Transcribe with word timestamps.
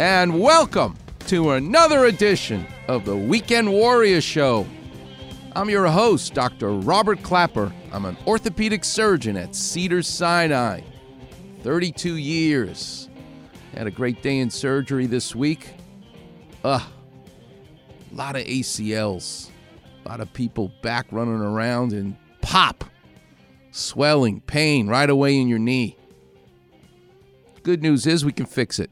and 0.00 0.40
welcome 0.40 0.96
to 1.26 1.50
another 1.50 2.06
edition 2.06 2.66
of 2.88 3.04
the 3.04 3.14
Weekend 3.14 3.70
Warrior 3.70 4.22
Show. 4.22 4.66
I'm 5.54 5.68
your 5.68 5.86
host, 5.88 6.32
Dr. 6.32 6.70
Robert 6.70 7.22
Clapper. 7.22 7.70
I'm 7.92 8.06
an 8.06 8.16
orthopedic 8.26 8.82
surgeon 8.82 9.36
at 9.36 9.54
Cedar 9.54 10.02
Sinai. 10.02 10.80
32 11.64 12.16
years. 12.16 13.10
Had 13.74 13.88
a 13.88 13.90
great 13.90 14.22
day 14.22 14.38
in 14.38 14.48
surgery 14.48 15.04
this 15.04 15.34
week. 15.34 15.68
Ugh, 16.64 16.80
a 18.10 18.14
lot 18.14 18.36
of 18.36 18.46
ACLs, 18.46 19.50
a 20.02 20.08
lot 20.08 20.20
of 20.20 20.32
people 20.32 20.72
back 20.80 21.08
running 21.10 21.42
around 21.42 21.92
and 21.92 22.16
pop, 22.40 22.84
swelling, 23.70 24.40
pain 24.40 24.88
right 24.88 25.10
away 25.10 25.38
in 25.38 25.46
your 25.46 25.58
knee. 25.58 25.98
Good 27.62 27.82
news 27.82 28.06
is 28.06 28.24
we 28.24 28.32
can 28.32 28.46
fix 28.46 28.78
it. 28.78 28.90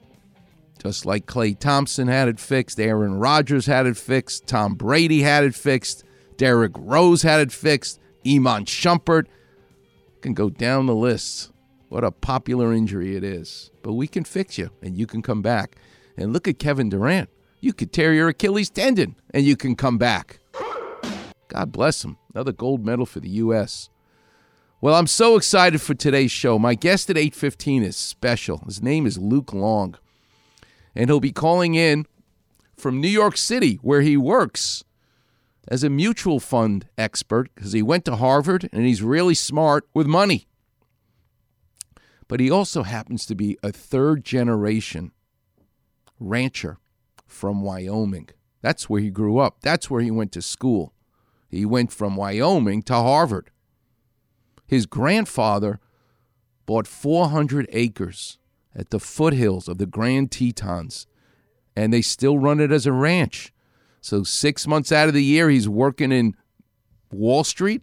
Like 1.05 1.27
Klay 1.27 1.59
Thompson 1.59 2.09
had 2.09 2.29
it 2.29 2.41
fixed, 2.41 2.81
Aaron 2.81 3.15
Rodgers 3.15 3.67
had 3.67 3.87
it 3.87 3.97
fixed, 3.97 4.47
Tom 4.47 4.75
Brady 4.75 5.23
had 5.23 5.45
it 5.45 5.55
fixed, 5.55 6.05
Derrick 6.37 6.73
Rose 6.77 7.23
had 7.23 7.41
it 7.41 7.53
fixed, 7.53 8.01
Iman 8.27 8.65
Shumpert. 8.65 9.27
Can 10.21 10.35
go 10.35 10.51
down 10.51 10.87
the 10.87 10.95
list. 10.95 11.53
What 11.89 12.05
a 12.05 12.11
popular 12.11 12.73
injury 12.73 13.17
it 13.17 13.23
is. 13.23 13.71
But 13.83 13.93
we 13.93 14.09
can 14.09 14.25
fix 14.25 14.59
you 14.59 14.71
and 14.83 14.97
you 14.97 15.07
can 15.07 15.23
come 15.23 15.43
back. 15.43 15.77
And 16.17 16.33
look 16.33 16.49
at 16.49 16.59
Kevin 16.59 16.89
Durant. 16.89 17.29
You 17.61 17.73
could 17.73 17.93
tear 17.93 18.13
your 18.13 18.29
Achilles 18.29 18.71
tendon 18.71 19.17
and 19.33 19.45
you 19.45 19.57
can 19.57 19.77
come 19.77 19.97
back. 19.97 20.41
God 21.49 21.73
bless 21.73 22.05
him. 22.05 22.19
Another 22.35 22.53
gold 22.53 22.85
medal 22.85 23.07
for 23.07 23.21
the 23.21 23.31
U.S. 23.31 23.91
Well, 24.81 24.95
I'm 24.95 25.07
so 25.07 25.37
excited 25.37 25.81
for 25.81 25.95
today's 25.95 26.31
show. 26.31 26.59
My 26.59 26.75
guest 26.75 27.11
at 27.11 27.17
8:15 27.17 27.83
is 27.83 27.97
special. 27.97 28.59
His 28.67 28.83
name 28.83 29.07
is 29.07 29.19
Luke 29.19 29.53
Long. 29.53 29.97
And 30.99 31.09
he'll 31.09 31.21
be 31.21 31.33
calling 31.33 31.77
in 31.77 32.07
from 32.77 33.01
New 33.01 33.09
York 33.09 33.37
City 33.37 33.77
where 33.83 34.01
he 34.01 34.17
works 34.17 34.83
as 35.69 35.85
a 35.85 35.89
mutual 35.89 36.41
fund 36.41 36.89
expert 36.99 37.55
because 37.55 37.73
he 37.73 37.83
went 37.83 38.05
to 38.07 38.17
Harvard 38.17 38.69
and 38.73 38.85
he's 38.85 39.01
really 39.01 39.35
smart 39.35 39.89
with 39.95 40.09
money. 40.09 40.49
But 42.27 42.41
he 42.41 42.51
also 42.51 42.83
happens 42.83 43.27
to 43.27 43.37
be 43.37 43.57
a 43.63 43.71
third 43.71 44.25
generation 44.25 45.13
rancher 46.19 46.79
from 47.27 47.63
Wyoming. 47.63 48.31
That's 48.61 48.91
where 48.91 49.01
he 49.01 49.11
grew 49.11 49.39
up. 49.39 49.61
That's 49.61 49.89
where 49.89 50.03
he 50.03 50.11
went 50.11 50.33
to 50.33 50.43
school. 50.43 50.93
He 51.49 51.65
went 51.65 51.93
from 51.93 52.17
Wyoming 52.17 52.83
to 52.83 52.95
Harvard. 52.95 53.51
His 54.67 54.85
grandfather 54.85 55.79
bought 56.67 56.89
400 56.89 57.69
acres 57.73 58.39
at 58.75 58.91
the 58.91 59.01
foothills 59.01 59.69
of 59.69 59.79
the 59.79 59.87
Grand 59.87 60.31
Tetons, 60.31 61.07
and 61.75 61.93
they 61.93 62.03
still 62.03 62.39
run 62.39 62.61
it 62.61 62.73
as 62.73 62.87
a 62.87 62.93
ranch. 62.93 63.53
So, 64.01 64.23
six 64.23 64.67
months 64.67 64.93
out 64.93 65.09
of 65.09 65.15
the 65.15 65.25
year, 65.25 65.51
he's 65.51 65.69
working 65.69 66.13
in 66.13 66.37
Wall 67.11 67.45
Street, 67.45 67.83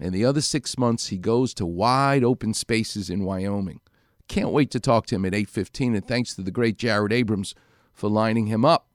and 0.00 0.12
the 0.12 0.24
other 0.24 0.40
six 0.40 0.78
months, 0.78 1.08
he 1.08 1.18
goes 1.18 1.54
to 1.54 1.66
wide 1.66 2.24
open 2.24 2.54
spaces 2.54 3.10
in 3.10 3.24
Wyoming. 3.24 3.80
Can't 4.28 4.50
wait 4.50 4.70
to 4.70 4.80
talk 4.80 5.06
to 5.06 5.16
him 5.16 5.24
at 5.24 5.34
8:15 5.34 5.94
and 5.94 6.06
thanks 6.06 6.34
to 6.34 6.42
the 6.42 6.50
great 6.50 6.78
Jared 6.78 7.12
Abrams 7.12 7.54
for 7.92 8.08
lining 8.08 8.46
him 8.46 8.64
up. 8.64 8.88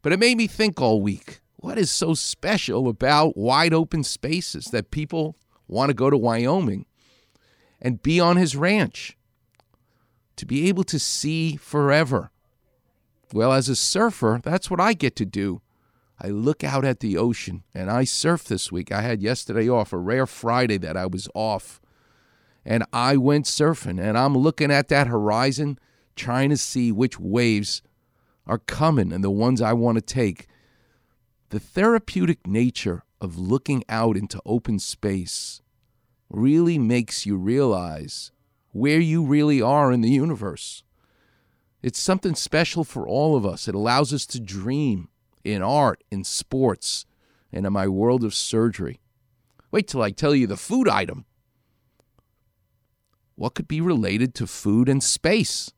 But 0.00 0.12
it 0.12 0.18
made 0.18 0.36
me 0.36 0.46
think 0.46 0.80
all 0.80 1.02
week. 1.02 1.40
What 1.56 1.78
is 1.78 1.90
so 1.90 2.14
special 2.14 2.88
about 2.88 3.36
wide 3.36 3.72
open 3.74 4.02
spaces 4.02 4.66
that 4.66 4.90
people 4.90 5.36
want 5.68 5.90
to 5.90 5.94
go 5.94 6.10
to 6.10 6.16
Wyoming 6.16 6.86
and 7.80 8.02
be 8.02 8.18
on 8.18 8.36
his 8.36 8.56
ranch? 8.56 9.16
To 10.36 10.46
be 10.46 10.68
able 10.68 10.84
to 10.84 10.98
see 10.98 11.56
forever. 11.56 12.30
Well, 13.32 13.52
as 13.52 13.68
a 13.68 13.76
surfer, 13.76 14.40
that's 14.42 14.70
what 14.70 14.80
I 14.80 14.92
get 14.92 15.16
to 15.16 15.24
do. 15.24 15.62
I 16.20 16.28
look 16.28 16.62
out 16.62 16.84
at 16.84 17.00
the 17.00 17.16
ocean 17.16 17.64
and 17.74 17.90
I 17.90 18.04
surf 18.04 18.44
this 18.44 18.70
week. 18.70 18.92
I 18.92 19.02
had 19.02 19.22
yesterday 19.22 19.68
off, 19.68 19.92
a 19.92 19.98
rare 19.98 20.26
Friday 20.26 20.78
that 20.78 20.96
I 20.96 21.06
was 21.06 21.28
off. 21.34 21.80
And 22.64 22.84
I 22.92 23.16
went 23.16 23.46
surfing 23.46 24.00
and 24.00 24.16
I'm 24.16 24.36
looking 24.36 24.70
at 24.70 24.88
that 24.88 25.08
horizon, 25.08 25.78
trying 26.14 26.50
to 26.50 26.56
see 26.56 26.92
which 26.92 27.18
waves 27.18 27.82
are 28.46 28.58
coming 28.58 29.12
and 29.12 29.24
the 29.24 29.30
ones 29.30 29.60
I 29.60 29.72
want 29.72 29.96
to 29.96 30.02
take. 30.02 30.46
The 31.48 31.60
therapeutic 31.60 32.46
nature 32.46 33.04
of 33.20 33.38
looking 33.38 33.82
out 33.88 34.16
into 34.16 34.40
open 34.46 34.78
space 34.78 35.60
really 36.30 36.78
makes 36.78 37.26
you 37.26 37.36
realize 37.36 38.30
where 38.72 39.00
you 39.00 39.24
really 39.24 39.62
are 39.62 39.92
in 39.92 40.00
the 40.00 40.10
universe. 40.10 40.82
It's 41.82 42.00
something 42.00 42.34
special 42.34 42.84
for 42.84 43.06
all 43.06 43.36
of 43.36 43.46
us. 43.46 43.68
It 43.68 43.74
allows 43.74 44.12
us 44.12 44.26
to 44.26 44.40
dream 44.40 45.08
in 45.44 45.62
art, 45.62 46.02
in 46.10 46.24
sports, 46.24 47.06
and 47.52 47.66
in 47.66 47.72
my 47.72 47.88
world 47.88 48.24
of 48.24 48.34
surgery. 48.34 49.00
Wait 49.70 49.88
till 49.88 50.02
I 50.02 50.10
tell 50.10 50.34
you 50.34 50.46
the 50.46 50.56
food 50.56 50.88
item. 50.88 51.24
What 53.34 53.54
could 53.54 53.68
be 53.68 53.80
related 53.80 54.34
to 54.36 54.46
food 54.46 54.88
and 54.88 55.02
space? 55.02 55.72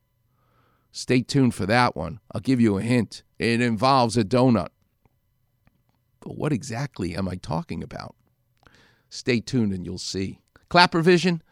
Stay 0.93 1.22
tuned 1.22 1.55
for 1.55 1.66
that 1.66 1.97
one. 1.97 2.21
I'll 2.32 2.41
give 2.41 2.61
you 2.61 2.76
a 2.76 2.82
hint. 2.82 3.22
It 3.38 3.61
involves 3.61 4.16
a 4.16 4.25
donut. 4.25 4.69
But 6.21 6.37
what 6.37 6.53
exactly 6.53 7.16
am 7.16 7.28
I 7.28 7.37
talking 7.37 7.82
about? 7.82 8.15
Stay 9.09 9.41
tuned 9.41 9.72
and 9.72 9.84
you'll 9.84 9.99
see. 9.99 10.41
Clapper 10.69 11.00
Vision? 11.00 11.43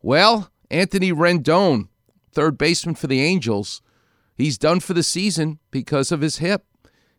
Well, 0.00 0.50
Anthony 0.72 1.12
Rendon, 1.12 1.88
third 2.32 2.56
baseman 2.56 2.94
for 2.94 3.06
the 3.06 3.20
Angels, 3.20 3.82
he's 4.34 4.56
done 4.56 4.80
for 4.80 4.94
the 4.94 5.02
season 5.02 5.58
because 5.70 6.10
of 6.10 6.22
his 6.22 6.38
hip. 6.38 6.64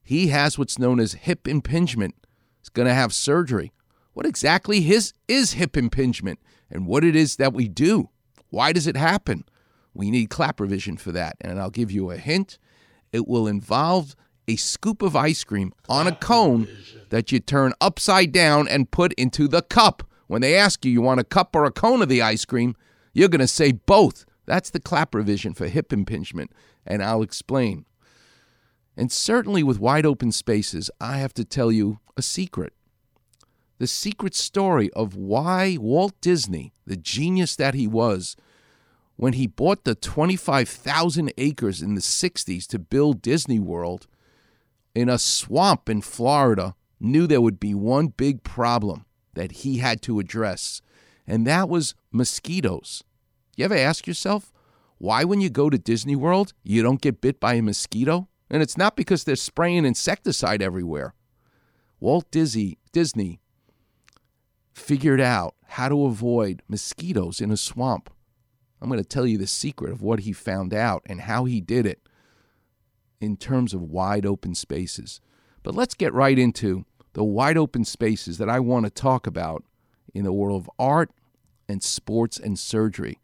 He 0.04 0.28
has 0.28 0.58
what's 0.58 0.80
known 0.80 1.00
as 1.00 1.14
hip 1.14 1.48
impingement. 1.48 2.16
He's 2.60 2.70
going 2.70 2.88
to 2.88 2.94
have 2.94 3.14
surgery. 3.14 3.72
What 4.14 4.26
exactly 4.26 4.82
his 4.82 5.14
is 5.28 5.54
hip 5.54 5.78
impingement 5.78 6.40
and 6.70 6.88
what 6.88 7.04
it 7.04 7.16
is 7.16 7.36
that 7.36 7.54
we 7.54 7.68
do? 7.68 8.10
Why 8.50 8.74
does 8.74 8.88
it 8.88 8.98
happen? 8.98 9.46
We 9.94 10.10
need 10.10 10.32
Clapper 10.32 10.66
Vision 10.66 10.98
for 10.98 11.12
that, 11.12 11.36
and 11.40 11.60
I'll 11.60 11.70
give 11.70 11.92
you 11.92 12.10
a 12.10 12.18
hint. 12.18 12.58
It 13.12 13.28
will 13.28 13.48
involve 13.48 14.16
a 14.48 14.56
scoop 14.56 15.02
of 15.04 15.16
ice 15.16 15.44
cream 15.44 15.74
on 15.88 16.08
a 16.08 16.16
cone 16.16 16.68
that 17.10 17.32
you 17.32 17.40
turn 17.40 17.74
upside 17.80 18.32
down 18.32 18.68
and 18.68 18.90
put 18.90 19.14
into 19.14 19.48
the 19.48 19.62
cup. 19.62 20.04
When 20.28 20.42
they 20.42 20.56
ask 20.56 20.84
you, 20.84 20.92
you 20.92 21.02
want 21.02 21.20
a 21.20 21.24
cup 21.24 21.56
or 21.56 21.66
a 21.66 21.72
cone 21.72 22.02
of 22.02 22.10
the 22.10 22.22
ice 22.24 22.44
cream, 22.46 22.76
you're 23.14 23.30
going 23.30 23.40
to 23.40 23.48
say 23.48 23.72
both. 23.72 24.26
That's 24.46 24.70
the 24.70 24.80
clap 24.80 25.14
Vision 25.14 25.54
for 25.54 25.68
hip 25.68 25.94
impingement, 25.94 26.52
and 26.86 27.04
I'll 27.04 27.22
explain. 27.22 27.86
And 28.98 29.12
certainly 29.12 29.64
with 29.64 29.80
wide 29.80 30.06
open 30.06 30.32
spaces, 30.32 30.92
I 31.00 31.18
have 31.18 31.34
to 31.36 31.46
tell 31.46 31.72
you 31.72 32.00
a 32.18 32.22
secret. 32.22 32.74
The 33.80 33.88
secret 33.88 34.36
story 34.36 34.92
of 34.92 35.16
why 35.16 35.78
Walt 35.80 36.14
Disney, 36.22 36.74
the 36.86 36.96
genius 36.96 37.56
that 37.56 37.74
he 37.74 37.88
was, 37.88 38.36
when 39.16 39.34
he 39.34 39.48
bought 39.48 39.84
the 39.84 39.96
25,000 39.96 41.32
acres 41.38 41.82
in 41.82 41.96
the 41.96 42.02
60s 42.02 42.68
to 42.68 42.80
build 42.80 43.22
Disney 43.22 43.60
World 43.60 44.08
in 44.96 45.10
a 45.10 45.18
swamp 45.18 45.90
in 45.90 46.02
Florida, 46.02 46.76
knew 47.00 47.28
there 47.28 47.42
would 47.42 47.60
be 47.60 47.74
one 47.74 48.08
big 48.08 48.44
problem 48.44 49.06
that 49.34 49.52
he 49.52 49.78
had 49.78 50.02
to 50.04 50.20
address, 50.20 50.82
and 51.28 51.48
that 51.48 51.70
was 51.70 51.96
mosquitoes. 52.12 53.04
You 53.56 53.66
ever 53.66 53.76
ask 53.76 54.08
yourself 54.08 54.52
why, 54.98 55.26
when 55.26 55.42
you 55.42 55.50
go 55.50 55.70
to 55.70 55.78
Disney 55.78 56.16
World, 56.16 56.54
you 56.64 56.82
don't 56.82 57.02
get 57.02 57.20
bit 57.20 57.40
by 57.40 57.56
a 57.56 57.62
mosquito? 57.62 58.30
And 58.50 58.62
it's 58.62 58.78
not 58.78 58.96
because 58.96 59.24
they're 59.24 59.36
spraying 59.36 59.86
insecticide 59.86 60.62
everywhere. 60.62 61.14
Walt 62.00 62.30
Disney, 62.32 62.78
Disney 62.92 63.42
figured 64.74 65.20
out 65.20 65.56
how 65.68 65.90
to 65.90 66.06
avoid 66.06 66.62
mosquitoes 66.68 67.42
in 67.42 67.52
a 67.52 67.58
swamp. 67.58 68.10
I'm 68.82 68.90
going 68.90 69.02
to 69.02 69.08
tell 69.08 69.26
you 69.26 69.38
the 69.38 69.48
secret 69.48 69.92
of 69.92 70.02
what 70.02 70.22
he 70.22 70.34
found 70.34 70.74
out 70.74 71.04
and 71.06 71.22
how 71.22 71.46
he 71.46 71.62
did 71.62 71.86
it 71.86 72.02
in 73.20 73.38
terms 73.38 73.74
of 73.74 73.82
wide 73.82 74.26
open 74.26 74.56
spaces. 74.56 75.22
But 75.64 75.76
let's 75.76 75.96
get 75.96 76.14
right 76.14 76.38
into 76.38 76.86
the 77.14 77.24
wide 77.24 77.58
open 77.58 77.86
spaces 77.86 78.38
that 78.38 78.50
I 78.50 78.60
want 78.60 78.86
to 78.86 78.90
talk 78.90 79.26
about 79.28 79.64
in 80.14 80.24
the 80.24 80.34
world 80.34 80.62
of 80.62 80.70
art 80.78 81.12
and 81.68 81.82
sports 81.84 82.38
and 82.38 82.58
surgery. 82.60 83.20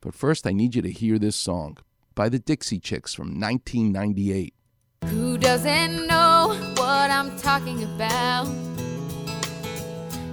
But 0.00 0.14
first, 0.14 0.46
I 0.46 0.52
need 0.52 0.74
you 0.74 0.82
to 0.82 0.90
hear 0.90 1.18
this 1.18 1.36
song 1.36 1.78
by 2.14 2.28
the 2.28 2.38
Dixie 2.38 2.78
Chicks 2.78 3.14
from 3.14 3.40
1998. 3.40 4.54
Who 5.06 5.38
doesn't 5.38 6.06
know 6.06 6.56
what 6.76 7.10
I'm 7.10 7.36
talking 7.38 7.82
about? 7.84 8.46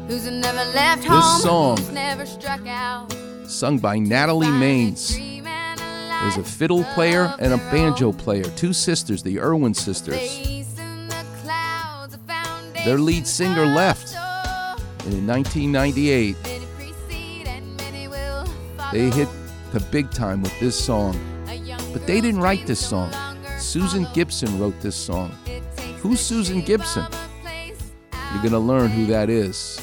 Who's 0.07 0.29
never 0.29 0.63
left 0.73 1.01
This 1.03 1.09
home? 1.11 1.41
song, 1.41 1.77
Who's 1.77 1.91
never 1.91 2.25
struck 2.25 2.67
out? 2.67 3.11
sung 3.47 3.77
by 3.79 3.99
Natalie 3.99 4.47
Maines. 4.47 5.17
There's 6.21 6.37
a 6.37 6.43
fiddle 6.43 6.83
player 6.93 7.33
and 7.39 7.51
a 7.53 7.57
banjo 7.57 8.13
player, 8.13 8.43
two 8.55 8.71
sisters, 8.73 9.23
the 9.23 9.39
Erwin 9.39 9.73
sisters. 9.73 10.19
Their 12.85 12.97
lead 12.97 13.25
singer 13.27 13.65
left, 13.65 14.13
and 15.05 15.13
in 15.13 15.27
1998, 15.27 16.35
they 18.91 19.09
hit 19.09 19.27
the 19.71 19.79
big 19.91 20.11
time 20.11 20.41
with 20.41 20.57
this 20.59 20.77
song. 20.77 21.19
But 21.91 22.05
they 22.07 22.21
didn't 22.21 22.41
write 22.41 22.65
this 22.67 22.79
song. 22.85 23.11
Susan 23.57 24.07
Gibson 24.13 24.59
wrote 24.59 24.79
this 24.81 24.95
song. 24.95 25.31
Who's 26.01 26.19
Susan 26.19 26.61
Gibson? 26.61 27.05
You're 28.13 28.41
going 28.41 28.51
to 28.51 28.59
learn 28.59 28.89
who 28.91 29.05
that 29.07 29.29
is 29.29 29.81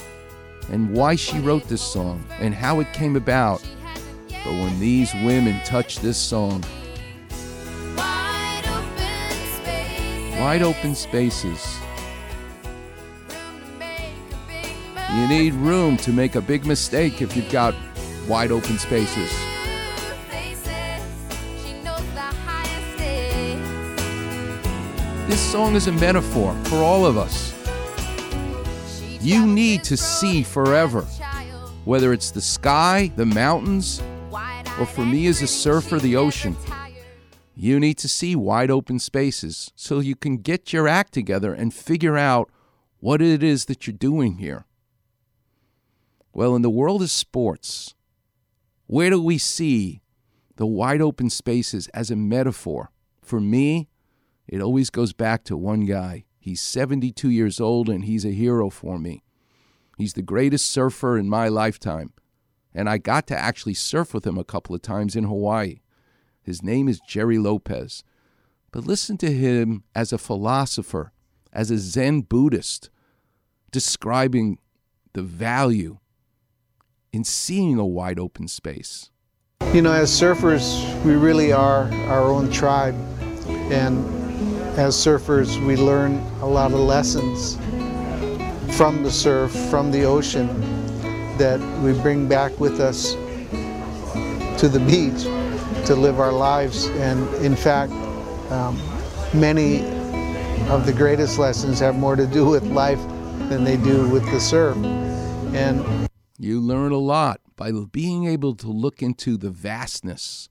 and 0.70 0.92
why 0.92 1.16
she 1.16 1.38
wrote 1.40 1.64
this 1.68 1.82
song 1.82 2.24
and 2.38 2.54
how 2.54 2.80
it 2.80 2.92
came 2.92 3.16
about. 3.16 3.62
But 4.28 4.52
when 4.52 4.78
these 4.80 5.12
women 5.14 5.60
touch 5.64 5.98
this 5.98 6.16
song, 6.16 6.64
wide 10.38 10.62
open 10.62 10.94
spaces, 10.94 11.79
you 15.16 15.28
need 15.28 15.54
room 15.54 15.96
to 15.98 16.12
make 16.12 16.34
a 16.36 16.40
big 16.40 16.64
mistake 16.64 17.20
if 17.20 17.36
you've 17.36 17.50
got 17.50 17.74
wide 18.28 18.52
open 18.52 18.78
spaces. 18.78 19.30
This 25.26 25.40
song 25.40 25.76
is 25.76 25.86
a 25.86 25.92
metaphor 25.92 26.54
for 26.64 26.76
all 26.76 27.06
of 27.06 27.16
us. 27.16 27.54
You 29.20 29.46
need 29.46 29.84
to 29.84 29.96
see 29.96 30.42
forever, 30.42 31.02
whether 31.84 32.12
it's 32.12 32.30
the 32.30 32.40
sky, 32.40 33.12
the 33.16 33.26
mountains, 33.26 34.02
or 34.78 34.86
for 34.86 35.04
me 35.04 35.26
as 35.26 35.42
a 35.42 35.46
surfer, 35.46 35.98
the 35.98 36.16
ocean. 36.16 36.56
You 37.54 37.78
need 37.78 37.98
to 37.98 38.08
see 38.08 38.34
wide 38.34 38.70
open 38.70 38.98
spaces 38.98 39.70
so 39.76 40.00
you 40.00 40.16
can 40.16 40.38
get 40.38 40.72
your 40.72 40.88
act 40.88 41.12
together 41.12 41.52
and 41.52 41.74
figure 41.74 42.16
out 42.16 42.50
what 43.00 43.20
it 43.20 43.42
is 43.42 43.66
that 43.66 43.86
you're 43.86 43.94
doing 43.94 44.38
here. 44.38 44.66
Well, 46.32 46.54
in 46.54 46.62
the 46.62 46.70
world 46.70 47.02
of 47.02 47.10
sports, 47.10 47.94
where 48.86 49.10
do 49.10 49.22
we 49.22 49.38
see 49.38 50.02
the 50.56 50.66
wide 50.66 51.00
open 51.00 51.30
spaces 51.30 51.88
as 51.88 52.10
a 52.10 52.16
metaphor? 52.16 52.90
For 53.22 53.40
me, 53.40 53.88
it 54.48 54.60
always 54.60 54.90
goes 54.90 55.12
back 55.12 55.44
to 55.44 55.56
one 55.56 55.86
guy. 55.86 56.24
He's 56.40 56.60
72 56.60 57.30
years 57.30 57.60
old 57.60 57.88
and 57.88 58.04
he's 58.04 58.24
a 58.24 58.30
hero 58.30 58.68
for 58.68 58.98
me. 58.98 59.22
He's 59.96 60.14
the 60.14 60.22
greatest 60.22 60.66
surfer 60.66 61.16
in 61.16 61.28
my 61.28 61.46
lifetime. 61.46 62.12
And 62.74 62.88
I 62.88 62.98
got 62.98 63.28
to 63.28 63.38
actually 63.38 63.74
surf 63.74 64.12
with 64.12 64.26
him 64.26 64.38
a 64.38 64.44
couple 64.44 64.74
of 64.74 64.82
times 64.82 65.14
in 65.14 65.24
Hawaii. 65.24 65.82
His 66.42 66.62
name 66.64 66.88
is 66.88 67.00
Gerry 67.06 67.38
Lopez. 67.38 68.02
But 68.72 68.88
listen 68.88 69.16
to 69.18 69.32
him 69.32 69.84
as 69.94 70.12
a 70.12 70.18
philosopher, 70.18 71.12
as 71.52 71.70
a 71.70 71.78
Zen 71.78 72.22
Buddhist, 72.22 72.90
describing 73.70 74.58
the 75.12 75.22
value 75.22 75.99
in 77.12 77.24
seeing 77.24 77.78
a 77.78 77.86
wide 77.86 78.18
open 78.18 78.48
space. 78.48 79.10
You 79.72 79.82
know, 79.82 79.92
as 79.92 80.10
surfers, 80.10 80.82
we 81.04 81.14
really 81.14 81.52
are 81.52 81.92
our 82.08 82.22
own 82.22 82.50
tribe. 82.50 82.94
And 83.70 84.04
as 84.78 84.96
surfers, 84.96 85.64
we 85.66 85.76
learn 85.76 86.18
a 86.40 86.46
lot 86.46 86.72
of 86.72 86.80
lessons 86.80 87.56
from 88.76 89.02
the 89.02 89.10
surf, 89.10 89.52
from 89.70 89.90
the 89.90 90.04
ocean, 90.04 90.48
that 91.36 91.60
we 91.82 91.92
bring 92.00 92.28
back 92.28 92.58
with 92.58 92.80
us 92.80 93.12
to 94.60 94.68
the 94.68 94.80
beach 94.80 95.22
to 95.86 95.94
live 95.94 96.20
our 96.20 96.32
lives. 96.32 96.86
And 96.86 97.32
in 97.44 97.56
fact, 97.56 97.92
um, 98.50 98.76
many 99.32 99.82
of 100.68 100.86
the 100.86 100.92
greatest 100.92 101.38
lessons 101.38 101.78
have 101.80 101.96
more 101.96 102.16
to 102.16 102.26
do 102.26 102.44
with 102.44 102.64
life 102.64 103.00
than 103.48 103.64
they 103.64 103.76
do 103.76 104.08
with 104.08 104.24
the 104.30 104.40
surf. 104.40 104.76
And 105.54 106.09
you 106.40 106.58
learn 106.58 106.90
a 106.90 106.98
lot 106.98 107.40
by 107.54 107.70
being 107.70 108.26
able 108.26 108.54
to 108.54 108.68
look 108.68 109.02
into 109.02 109.36
the 109.36 109.50
vastness. 109.50 110.48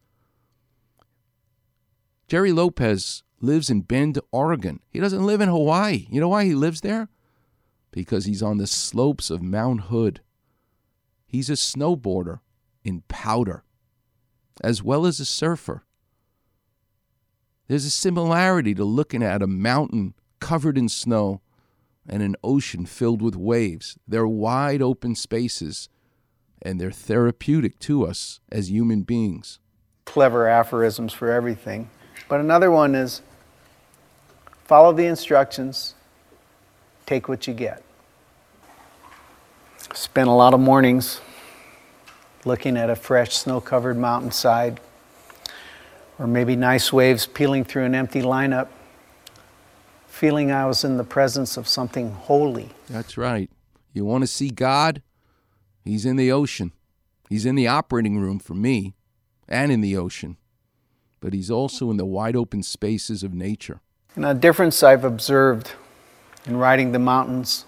Gerry 2.27 2.51
Lopez 2.51 3.23
lives 3.41 3.71
in 3.71 3.81
Bend, 3.81 4.19
Oregon. 4.31 4.81
He 4.91 4.99
doesn't 4.99 5.25
live 5.25 5.41
in 5.41 5.49
Hawaii. 5.49 6.05
You 6.11 6.21
know 6.21 6.29
why 6.29 6.45
he 6.45 6.53
lives 6.53 6.81
there? 6.81 7.09
Because 7.89 8.25
he's 8.25 8.43
on 8.43 8.57
the 8.57 8.67
slopes 8.67 9.31
of 9.31 9.41
Mount 9.41 9.81
Hood. 9.81 10.21
He's 11.25 11.49
a 11.49 11.53
snowboarder 11.53 12.41
in 12.83 13.01
powder, 13.07 13.63
as 14.61 14.83
well 14.83 15.07
as 15.07 15.19
a 15.19 15.25
surfer. 15.25 15.85
There's 17.67 17.85
a 17.85 17.89
similarity 17.89 18.75
to 18.75 18.83
looking 18.83 19.23
at 19.23 19.41
a 19.41 19.47
mountain 19.47 20.13
covered 20.39 20.77
in 20.77 20.87
snow 20.87 21.41
and 22.09 22.23
an 22.23 22.35
ocean 22.43 22.85
filled 22.85 23.21
with 23.21 23.35
waves. 23.35 23.97
They're 24.07 24.27
wide 24.27 24.81
open 24.81 25.15
spaces, 25.15 25.89
and 26.61 26.81
they're 26.81 26.91
therapeutic 26.91 27.79
to 27.79 28.05
us 28.05 28.39
as 28.51 28.71
human 28.71 29.03
beings. 29.03 29.59
clever 30.05 30.47
aphorisms 30.47 31.13
for 31.13 31.31
everything. 31.31 31.87
But 32.27 32.39
another 32.39 32.71
one 32.71 32.95
is 32.95 33.21
follow 34.65 34.91
the 34.91 35.05
instructions, 35.05 35.93
take 37.05 37.29
what 37.29 37.45
you 37.45 37.53
get. 37.53 37.83
Spent 39.93 40.27
a 40.27 40.33
lot 40.33 40.53
of 40.55 40.59
mornings 40.59 41.21
looking 42.43 42.75
at 42.75 42.89
a 42.89 42.95
fresh 42.95 43.35
snow 43.35 43.61
covered 43.61 43.97
mountainside, 43.97 44.79
or 46.17 46.25
maybe 46.25 46.55
nice 46.55 46.91
waves 46.91 47.27
peeling 47.27 47.63
through 47.63 47.83
an 47.83 47.93
empty 47.93 48.21
lineup, 48.21 48.67
feeling 50.19 50.51
I 50.51 50.65
was 50.65 50.83
in 50.83 50.97
the 50.97 51.05
presence 51.05 51.55
of 51.55 51.65
something 51.65 52.11
holy. 52.11 52.71
That's 52.89 53.17
right. 53.17 53.49
You 53.93 54.03
want 54.03 54.23
to 54.23 54.27
see 54.27 54.49
God? 54.49 55.01
He's 55.85 56.05
in 56.05 56.17
the 56.17 56.29
ocean. 56.29 56.73
He's 57.29 57.45
in 57.45 57.55
the 57.55 57.67
operating 57.67 58.19
room 58.19 58.37
for 58.37 58.53
me 58.53 58.95
and 59.47 59.71
in 59.71 59.79
the 59.79 59.95
ocean. 59.95 60.35
But 61.21 61.31
he's 61.31 61.49
also 61.49 61.89
in 61.89 61.95
the 61.95 62.05
wide 62.05 62.35
open 62.35 62.63
spaces 62.63 63.23
of 63.23 63.33
nature. 63.33 63.79
And 64.17 64.25
a 64.25 64.33
difference 64.33 64.83
I've 64.83 65.05
observed 65.05 65.71
in 66.45 66.57
riding 66.57 66.91
the 66.91 66.99
mountains 66.99 67.63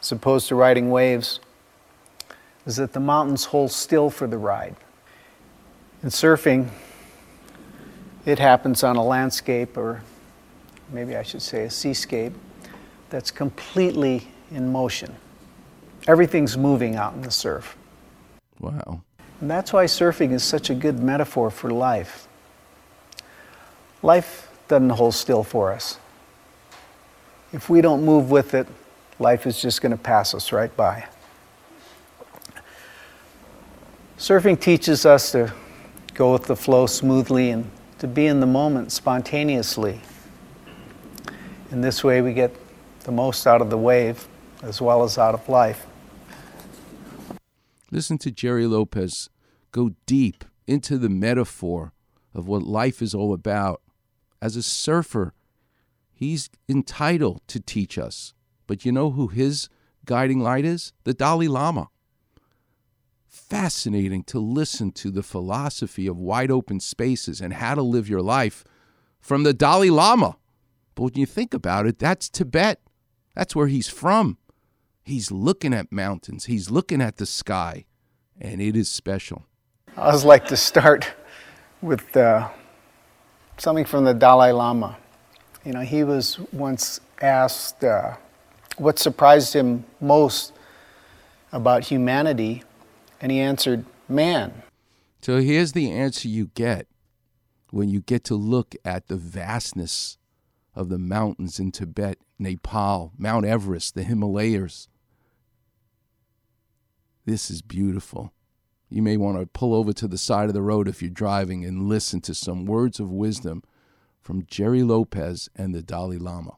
as 0.00 0.12
opposed 0.12 0.46
to 0.48 0.54
riding 0.54 0.88
waves 0.88 1.40
is 2.64 2.76
that 2.76 2.92
the 2.92 3.00
mountains 3.00 3.46
hold 3.46 3.72
still 3.72 4.08
for 4.08 4.28
the 4.28 4.38
ride. 4.38 4.76
In 6.04 6.10
surfing, 6.10 6.68
it 8.24 8.38
happens 8.38 8.84
on 8.84 8.94
a 8.94 9.02
landscape, 9.02 9.76
or 9.76 10.04
maybe 10.92 11.16
I 11.16 11.22
should 11.22 11.42
say 11.42 11.64
a 11.64 11.70
seascape, 11.70 12.32
that's 13.08 13.30
completely 13.30 14.28
in 14.50 14.70
motion. 14.70 15.14
Everything's 16.06 16.56
moving 16.56 16.96
out 16.96 17.14
in 17.14 17.22
the 17.22 17.30
surf. 17.30 17.76
Wow. 18.58 19.02
And 19.40 19.50
that's 19.50 19.72
why 19.72 19.86
surfing 19.86 20.32
is 20.32 20.42
such 20.42 20.70
a 20.70 20.74
good 20.74 20.98
metaphor 21.00 21.50
for 21.50 21.70
life. 21.70 22.28
Life 24.02 24.50
doesn't 24.68 24.90
hold 24.90 25.14
still 25.14 25.42
for 25.42 25.72
us. 25.72 25.98
If 27.52 27.68
we 27.68 27.80
don't 27.80 28.04
move 28.04 28.30
with 28.30 28.54
it, 28.54 28.66
life 29.18 29.46
is 29.46 29.60
just 29.60 29.82
going 29.82 29.92
to 29.92 29.98
pass 29.98 30.34
us 30.34 30.52
right 30.52 30.74
by. 30.76 31.06
Surfing 34.18 34.60
teaches 34.60 35.06
us 35.06 35.32
to 35.32 35.52
go 36.14 36.32
with 36.32 36.44
the 36.44 36.56
flow 36.56 36.86
smoothly 36.86 37.50
and 37.50 37.70
to 37.98 38.06
be 38.06 38.26
in 38.26 38.40
the 38.40 38.46
moment 38.46 38.92
spontaneously. 38.92 40.00
In 41.70 41.80
this 41.80 42.02
way, 42.02 42.20
we 42.20 42.32
get 42.32 42.54
the 43.04 43.12
most 43.12 43.46
out 43.46 43.62
of 43.62 43.70
the 43.70 43.78
wave 43.78 44.26
as 44.62 44.80
well 44.80 45.04
as 45.04 45.18
out 45.18 45.34
of 45.34 45.48
life. 45.48 45.86
Listen 47.90 48.18
to 48.18 48.30
Gerry 48.30 48.66
Lopez 48.66 49.30
go 49.72 49.92
deep 50.04 50.44
into 50.66 50.98
the 50.98 51.08
metaphor 51.08 51.92
of 52.34 52.48
what 52.48 52.62
life 52.62 53.00
is 53.00 53.14
all 53.14 53.32
about. 53.32 53.82
As 54.42 54.56
a 54.56 54.62
surfer, 54.62 55.32
he's 56.12 56.50
entitled 56.68 57.40
to 57.48 57.60
teach 57.60 57.98
us. 57.98 58.34
But 58.66 58.84
you 58.84 58.92
know 58.92 59.10
who 59.10 59.28
his 59.28 59.68
guiding 60.04 60.40
light 60.40 60.64
is? 60.64 60.92
The 61.04 61.14
Dalai 61.14 61.48
Lama. 61.48 61.88
Fascinating 63.28 64.24
to 64.24 64.40
listen 64.40 64.90
to 64.92 65.10
the 65.10 65.22
philosophy 65.22 66.06
of 66.06 66.18
wide 66.18 66.50
open 66.50 66.80
spaces 66.80 67.40
and 67.40 67.54
how 67.54 67.74
to 67.76 67.82
live 67.82 68.08
your 68.08 68.22
life 68.22 68.64
from 69.20 69.44
the 69.44 69.52
Dalai 69.52 69.90
Lama. 69.90 70.36
But 71.00 71.14
when 71.14 71.20
you 71.20 71.24
think 71.24 71.54
about 71.54 71.86
it, 71.86 71.98
that's 71.98 72.28
Tibet. 72.28 72.78
That's 73.34 73.56
where 73.56 73.68
he's 73.68 73.88
from. 73.88 74.36
He's 75.02 75.30
looking 75.30 75.72
at 75.72 75.90
mountains, 75.90 76.44
he's 76.44 76.70
looking 76.70 77.00
at 77.00 77.16
the 77.16 77.24
sky, 77.24 77.86
and 78.38 78.60
it 78.60 78.76
is 78.76 78.90
special. 78.90 79.46
I 79.96 80.08
always 80.08 80.26
like 80.26 80.46
to 80.48 80.58
start 80.58 81.10
with 81.80 82.14
uh, 82.14 82.50
something 83.56 83.86
from 83.86 84.04
the 84.04 84.12
Dalai 84.12 84.52
Lama. 84.52 84.98
You 85.64 85.72
know, 85.72 85.80
he 85.80 86.04
was 86.04 86.38
once 86.52 87.00
asked 87.22 87.82
uh, 87.82 88.16
what 88.76 88.98
surprised 88.98 89.54
him 89.54 89.86
most 90.02 90.52
about 91.50 91.84
humanity, 91.84 92.62
and 93.22 93.32
he 93.32 93.40
answered, 93.40 93.86
man. 94.06 94.52
So 95.22 95.40
here's 95.40 95.72
the 95.72 95.90
answer 95.90 96.28
you 96.28 96.48
get 96.48 96.88
when 97.70 97.88
you 97.88 98.02
get 98.02 98.22
to 98.24 98.34
look 98.34 98.74
at 98.84 99.08
the 99.08 99.16
vastness 99.16 100.18
of 100.80 100.88
the 100.88 100.98
mountains 100.98 101.60
in 101.60 101.70
Tibet, 101.70 102.16
Nepal, 102.38 103.12
Mount 103.18 103.44
Everest, 103.44 103.94
the 103.94 104.02
Himalayas. 104.02 104.88
This 107.26 107.50
is 107.50 107.60
beautiful. 107.60 108.32
You 108.88 109.02
may 109.02 109.18
want 109.18 109.38
to 109.38 109.46
pull 109.46 109.74
over 109.74 109.92
to 109.92 110.08
the 110.08 110.16
side 110.16 110.48
of 110.48 110.54
the 110.54 110.62
road 110.62 110.88
if 110.88 111.02
you're 111.02 111.10
driving 111.10 111.66
and 111.66 111.86
listen 111.86 112.22
to 112.22 112.34
some 112.34 112.64
words 112.64 112.98
of 112.98 113.12
wisdom 113.12 113.62
from 114.22 114.46
Gerry 114.46 114.82
Lopez 114.82 115.50
and 115.54 115.74
the 115.74 115.82
Dalai 115.82 116.16
Lama. 116.16 116.56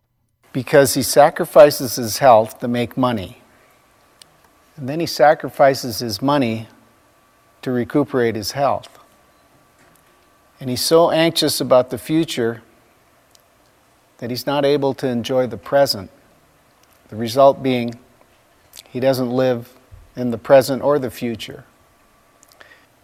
Because 0.52 0.94
he 0.94 1.02
sacrifices 1.02 1.96
his 1.96 2.18
health 2.18 2.60
to 2.60 2.68
make 2.68 2.96
money. 2.96 3.42
And 4.76 4.88
then 4.88 5.00
he 5.00 5.06
sacrifices 5.06 5.98
his 5.98 6.22
money 6.22 6.68
to 7.62 7.72
recuperate 7.72 8.36
his 8.36 8.52
health. 8.52 9.00
And 10.60 10.70
he's 10.70 10.80
so 10.80 11.10
anxious 11.10 11.60
about 11.60 11.90
the 11.90 11.98
future 11.98 12.62
that 14.22 14.30
he's 14.30 14.46
not 14.46 14.64
able 14.64 14.94
to 14.94 15.08
enjoy 15.08 15.48
the 15.48 15.56
present. 15.56 16.08
The 17.08 17.16
result 17.16 17.60
being 17.60 17.98
he 18.88 19.00
doesn't 19.00 19.32
live 19.32 19.74
in 20.14 20.30
the 20.30 20.38
present 20.38 20.80
or 20.80 21.00
the 21.00 21.10
future. 21.10 21.64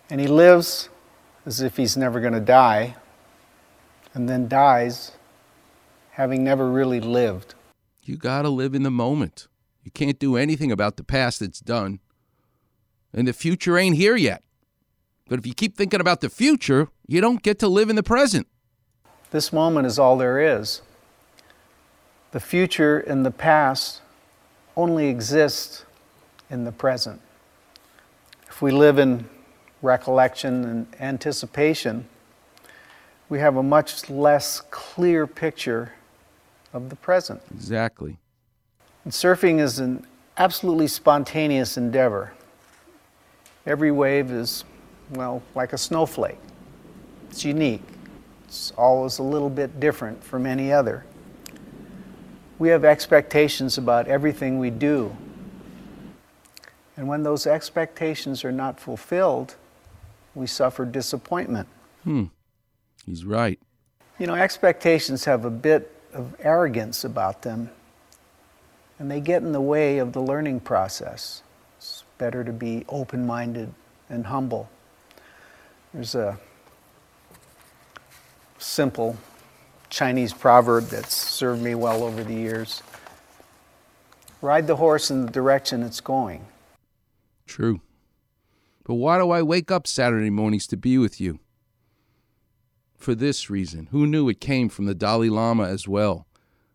And 0.08 0.20
he 0.20 0.28
lives 0.28 0.88
as 1.44 1.60
if 1.60 1.76
he's 1.76 1.96
never 1.96 2.20
going 2.20 2.34
to 2.34 2.40
die, 2.40 2.94
and 4.14 4.28
then 4.28 4.46
dies 4.46 5.10
having 6.12 6.44
never 6.44 6.70
really 6.70 7.00
lived. 7.00 7.56
You 8.04 8.16
got 8.16 8.42
to 8.42 8.48
live 8.48 8.72
in 8.72 8.84
the 8.84 8.90
moment. 8.90 9.48
You 9.82 9.90
can't 9.90 10.20
do 10.20 10.36
anything 10.36 10.70
about 10.70 10.98
the 10.98 11.04
past 11.04 11.40
that's 11.40 11.58
done. 11.58 11.98
And 13.12 13.26
the 13.26 13.32
future 13.32 13.76
ain't 13.76 13.96
here 13.96 14.14
yet. 14.14 14.44
But 15.28 15.40
if 15.40 15.48
you 15.48 15.52
keep 15.52 15.76
thinking 15.76 16.00
about 16.00 16.20
the 16.20 16.30
future, 16.30 16.86
you 17.08 17.20
don't 17.20 17.42
get 17.42 17.58
to 17.58 17.66
live 17.66 17.90
in 17.90 17.96
the 17.96 18.04
present. 18.04 18.46
This 19.32 19.52
moment 19.52 19.88
is 19.88 19.98
all 19.98 20.16
there 20.16 20.38
is. 20.38 20.80
The 22.30 22.40
future 22.40 22.98
and 22.98 23.24
the 23.24 23.30
past 23.30 24.02
only 24.76 25.08
exist 25.08 25.84
in 26.50 26.64
the 26.64 26.72
present. 26.72 27.20
If 28.48 28.60
we 28.60 28.70
live 28.70 28.98
in 28.98 29.28
recollection 29.80 30.64
and 30.64 30.86
anticipation, 31.00 32.06
we 33.28 33.38
have 33.38 33.56
a 33.56 33.62
much 33.62 34.10
less 34.10 34.60
clear 34.70 35.26
picture 35.26 35.92
of 36.72 36.90
the 36.90 36.96
present. 36.96 37.40
Exactly. 37.52 38.18
And 39.04 39.12
surfing 39.12 39.60
is 39.60 39.78
an 39.78 40.06
absolutely 40.36 40.86
spontaneous 40.86 41.76
endeavor. 41.76 42.32
Every 43.66 43.90
wave 43.90 44.30
is, 44.30 44.64
well, 45.10 45.42
like 45.54 45.72
a 45.72 45.78
snowflake. 45.78 46.38
It's 47.30 47.44
unique. 47.44 47.82
It's 48.46 48.70
always 48.76 49.18
a 49.18 49.22
little 49.22 49.50
bit 49.50 49.80
different 49.80 50.22
from 50.22 50.46
any 50.46 50.72
other. 50.72 51.04
We 52.58 52.70
have 52.70 52.84
expectations 52.84 53.78
about 53.78 54.08
everything 54.08 54.58
we 54.58 54.70
do. 54.70 55.16
And 56.96 57.06
when 57.06 57.22
those 57.22 57.46
expectations 57.46 58.44
are 58.44 58.50
not 58.50 58.80
fulfilled, 58.80 59.54
we 60.34 60.46
suffer 60.48 60.84
disappointment. 60.84 61.68
Hmm. 62.02 62.24
He's 63.06 63.24
right. 63.24 63.58
You 64.18 64.26
know, 64.26 64.34
expectations 64.34 65.24
have 65.24 65.44
a 65.44 65.50
bit 65.50 65.92
of 66.12 66.34
arrogance 66.40 67.04
about 67.04 67.42
them, 67.42 67.70
and 68.98 69.08
they 69.08 69.20
get 69.20 69.42
in 69.42 69.52
the 69.52 69.60
way 69.60 69.98
of 69.98 70.12
the 70.12 70.20
learning 70.20 70.60
process. 70.60 71.42
It's 71.76 72.02
better 72.18 72.42
to 72.42 72.52
be 72.52 72.84
open 72.88 73.24
minded 73.24 73.72
and 74.08 74.26
humble. 74.26 74.68
There's 75.94 76.16
a 76.16 76.38
simple 78.58 79.16
Chinese 79.90 80.32
proverb 80.32 80.84
that's 80.84 81.14
served 81.14 81.62
me 81.62 81.74
well 81.74 82.02
over 82.02 82.22
the 82.22 82.34
years 82.34 82.82
ride 84.40 84.66
the 84.66 84.76
horse 84.76 85.10
in 85.10 85.26
the 85.26 85.32
direction 85.32 85.82
it's 85.82 86.00
going. 86.00 86.46
True. 87.46 87.80
But 88.84 88.94
why 88.94 89.18
do 89.18 89.30
I 89.30 89.42
wake 89.42 89.70
up 89.70 89.86
Saturday 89.86 90.30
mornings 90.30 90.66
to 90.68 90.76
be 90.76 90.98
with 90.98 91.20
you? 91.20 91.40
For 92.96 93.14
this 93.14 93.50
reason. 93.50 93.88
Who 93.90 94.06
knew 94.06 94.28
it 94.28 94.40
came 94.40 94.68
from 94.68 94.86
the 94.86 94.94
Dalai 94.94 95.28
Lama 95.28 95.64
as 95.64 95.86
well? 95.86 96.26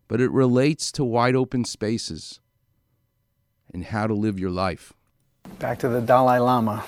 But 0.08 0.20
it 0.20 0.30
relates 0.30 0.92
to 0.92 1.04
wide 1.04 1.34
open 1.34 1.64
spaces 1.64 2.40
and 3.72 3.84
how 3.84 4.06
to 4.06 4.14
live 4.14 4.38
your 4.38 4.50
life. 4.50 4.92
Back 5.58 5.78
to 5.80 5.88
the 5.88 6.00
Dalai 6.00 6.38
Lama. 6.38 6.84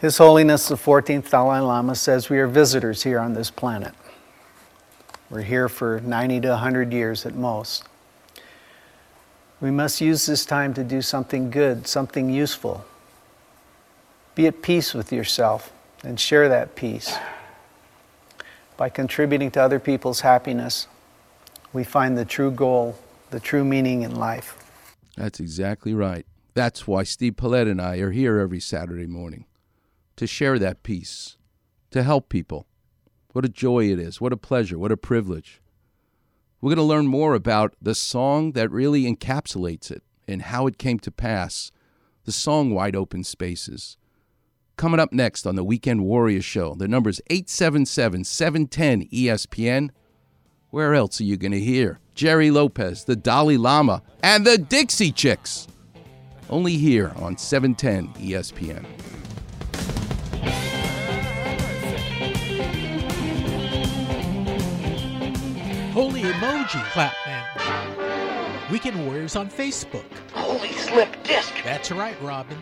His 0.00 0.18
Holiness 0.18 0.68
the 0.68 0.74
14th 0.74 1.30
Dalai 1.30 1.60
Lama 1.60 1.94
says 1.94 2.28
we 2.28 2.38
are 2.38 2.46
visitors 2.46 3.02
here 3.02 3.18
on 3.18 3.34
this 3.34 3.50
planet. 3.50 3.94
We're 5.28 5.42
here 5.42 5.68
for 5.68 6.00
90 6.00 6.42
to 6.42 6.48
100 6.50 6.92
years 6.92 7.26
at 7.26 7.34
most. 7.34 7.84
We 9.60 9.72
must 9.72 10.00
use 10.00 10.26
this 10.26 10.44
time 10.44 10.72
to 10.74 10.84
do 10.84 11.02
something 11.02 11.50
good, 11.50 11.88
something 11.88 12.30
useful. 12.30 12.84
Be 14.36 14.46
at 14.46 14.62
peace 14.62 14.94
with 14.94 15.12
yourself 15.12 15.72
and 16.04 16.20
share 16.20 16.48
that 16.48 16.76
peace. 16.76 17.16
By 18.76 18.88
contributing 18.88 19.50
to 19.52 19.62
other 19.62 19.80
people's 19.80 20.20
happiness, 20.20 20.86
we 21.72 21.82
find 21.82 22.16
the 22.16 22.24
true 22.24 22.52
goal, 22.52 22.96
the 23.30 23.40
true 23.40 23.64
meaning 23.64 24.02
in 24.02 24.14
life. 24.14 24.56
That's 25.16 25.40
exactly 25.40 25.94
right. 25.94 26.26
That's 26.54 26.86
why 26.86 27.02
Steve 27.02 27.36
Paulette 27.36 27.66
and 27.66 27.80
I 27.80 27.96
are 27.96 28.12
here 28.12 28.38
every 28.38 28.60
Saturday 28.60 29.06
morning 29.06 29.46
to 30.16 30.26
share 30.26 30.58
that 30.60 30.82
peace, 30.82 31.36
to 31.90 32.02
help 32.02 32.28
people. 32.28 32.66
What 33.36 33.44
a 33.44 33.50
joy 33.50 33.92
it 33.92 33.98
is. 33.98 34.18
What 34.18 34.32
a 34.32 34.38
pleasure. 34.38 34.78
What 34.78 34.90
a 34.92 34.96
privilege. 34.96 35.60
We're 36.62 36.70
going 36.70 36.78
to 36.78 36.82
learn 36.82 37.06
more 37.06 37.34
about 37.34 37.74
the 37.82 37.94
song 37.94 38.52
that 38.52 38.70
really 38.70 39.02
encapsulates 39.02 39.90
it 39.90 40.02
and 40.26 40.40
how 40.40 40.66
it 40.66 40.78
came 40.78 40.98
to 41.00 41.10
pass 41.10 41.70
the 42.24 42.32
song 42.32 42.70
Wide 42.70 42.96
Open 42.96 43.22
Spaces. 43.22 43.98
Coming 44.78 44.98
up 45.00 45.12
next 45.12 45.46
on 45.46 45.54
the 45.54 45.64
Weekend 45.64 46.02
Warrior 46.06 46.40
Show, 46.40 46.76
the 46.76 46.88
number 46.88 47.10
is 47.10 47.20
877 47.28 48.24
710 48.24 49.06
ESPN. 49.10 49.90
Where 50.70 50.94
else 50.94 51.20
are 51.20 51.24
you 51.24 51.36
going 51.36 51.52
to 51.52 51.60
hear 51.60 52.00
Gerry 52.14 52.50
Lopez, 52.50 53.04
the 53.04 53.16
Dalai 53.16 53.58
Lama, 53.58 54.02
and 54.22 54.46
the 54.46 54.56
Dixie 54.56 55.12
Chicks? 55.12 55.68
Only 56.48 56.78
here 56.78 57.12
on 57.16 57.36
710 57.36 58.14
ESPN. 58.14 58.86
Holy 65.96 66.20
emoji 66.20 66.84
clap 66.90 67.14
man. 67.24 68.70
Weekend 68.70 69.06
Warriors 69.06 69.34
on 69.34 69.48
Facebook. 69.48 70.04
Holy 70.34 70.70
slip 70.72 71.08
disc. 71.22 71.54
That's 71.64 71.90
right, 71.90 72.20
Robin. 72.20 72.58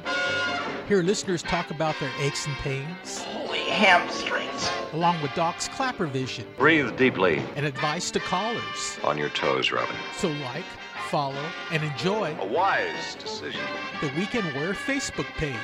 Hear 0.86 1.02
listeners 1.02 1.42
talk 1.42 1.72
about 1.72 1.98
their 1.98 2.12
aches 2.20 2.46
and 2.46 2.54
pains. 2.58 3.24
Holy 3.24 3.58
hamstrings. 3.58 4.70
Along 4.92 5.20
with 5.20 5.34
Doc's 5.34 5.66
Clapper 5.66 6.06
Vision. 6.06 6.46
Breathe 6.56 6.96
deeply. 6.96 7.42
And 7.56 7.66
advice 7.66 8.12
to 8.12 8.20
callers. 8.20 9.00
On 9.02 9.18
your 9.18 9.30
toes, 9.30 9.72
Robin. 9.72 9.96
So 10.16 10.28
like, 10.28 10.62
follow, 11.10 11.44
and 11.72 11.82
enjoy 11.82 12.36
a 12.40 12.46
wise 12.46 13.16
decision. 13.16 13.62
The 14.00 14.12
Weekend 14.16 14.54
Warrior 14.54 14.74
Facebook 14.74 15.26
page. 15.38 15.56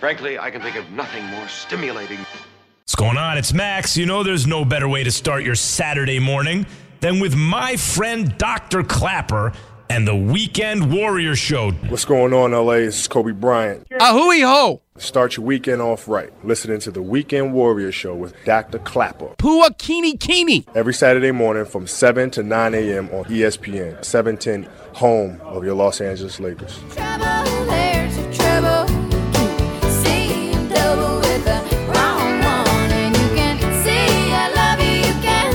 Frankly, 0.00 0.40
I 0.40 0.50
can 0.50 0.60
think 0.60 0.74
of 0.74 0.90
nothing 0.90 1.24
more 1.26 1.46
stimulating. 1.46 2.18
What's 2.18 2.96
going 2.96 3.16
on? 3.16 3.38
It's 3.38 3.52
Max. 3.52 3.96
You 3.96 4.06
know 4.06 4.24
there's 4.24 4.48
no 4.48 4.64
better 4.64 4.88
way 4.88 5.04
to 5.04 5.12
start 5.12 5.44
your 5.44 5.54
Saturday 5.54 6.18
morning 6.18 6.66
than 7.02 7.18
with 7.18 7.36
my 7.36 7.76
friend 7.76 8.36
Dr. 8.38 8.82
Clapper 8.84 9.52
and 9.90 10.08
the 10.08 10.14
Weekend 10.14 10.90
Warrior 10.90 11.34
Show. 11.36 11.72
What's 11.88 12.06
going 12.06 12.32
on, 12.32 12.52
LA? 12.52 12.74
It's 12.74 13.06
Kobe 13.08 13.32
Bryant. 13.32 13.86
Ahui 13.90 14.42
ho! 14.42 14.80
Start 14.96 15.36
your 15.36 15.44
weekend 15.44 15.82
off 15.82 16.06
right. 16.06 16.32
Listening 16.46 16.78
to 16.80 16.90
the 16.92 17.02
Weekend 17.02 17.52
Warrior 17.52 17.90
Show 17.90 18.14
with 18.14 18.34
Dr. 18.44 18.78
Clapper. 18.78 19.34
Pua 19.36 19.76
Kini 19.78 20.16
Kini. 20.16 20.64
Every 20.74 20.94
Saturday 20.94 21.32
morning 21.32 21.64
from 21.64 21.86
7 21.88 22.30
to 22.30 22.42
9 22.42 22.74
a.m. 22.74 23.08
on 23.10 23.24
ESPN, 23.24 24.02
710, 24.04 24.70
home 24.94 25.40
of 25.42 25.64
your 25.64 25.74
Los 25.74 26.00
Angeles 26.00 26.38
Lakers. 26.38 26.78
Trouble, 26.90 27.24
there's 27.24 27.66
trouble. 27.66 27.91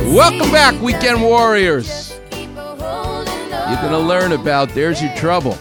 Welcome 0.07 0.51
back, 0.51 0.81
Weekend 0.81 1.21
Warriors. 1.21 2.17
You're 2.31 2.47
going 2.55 3.91
to 3.91 3.99
learn 3.99 4.31
about 4.31 4.69
There's 4.69 5.03
Your 5.03 5.13
Trouble. 5.17 5.57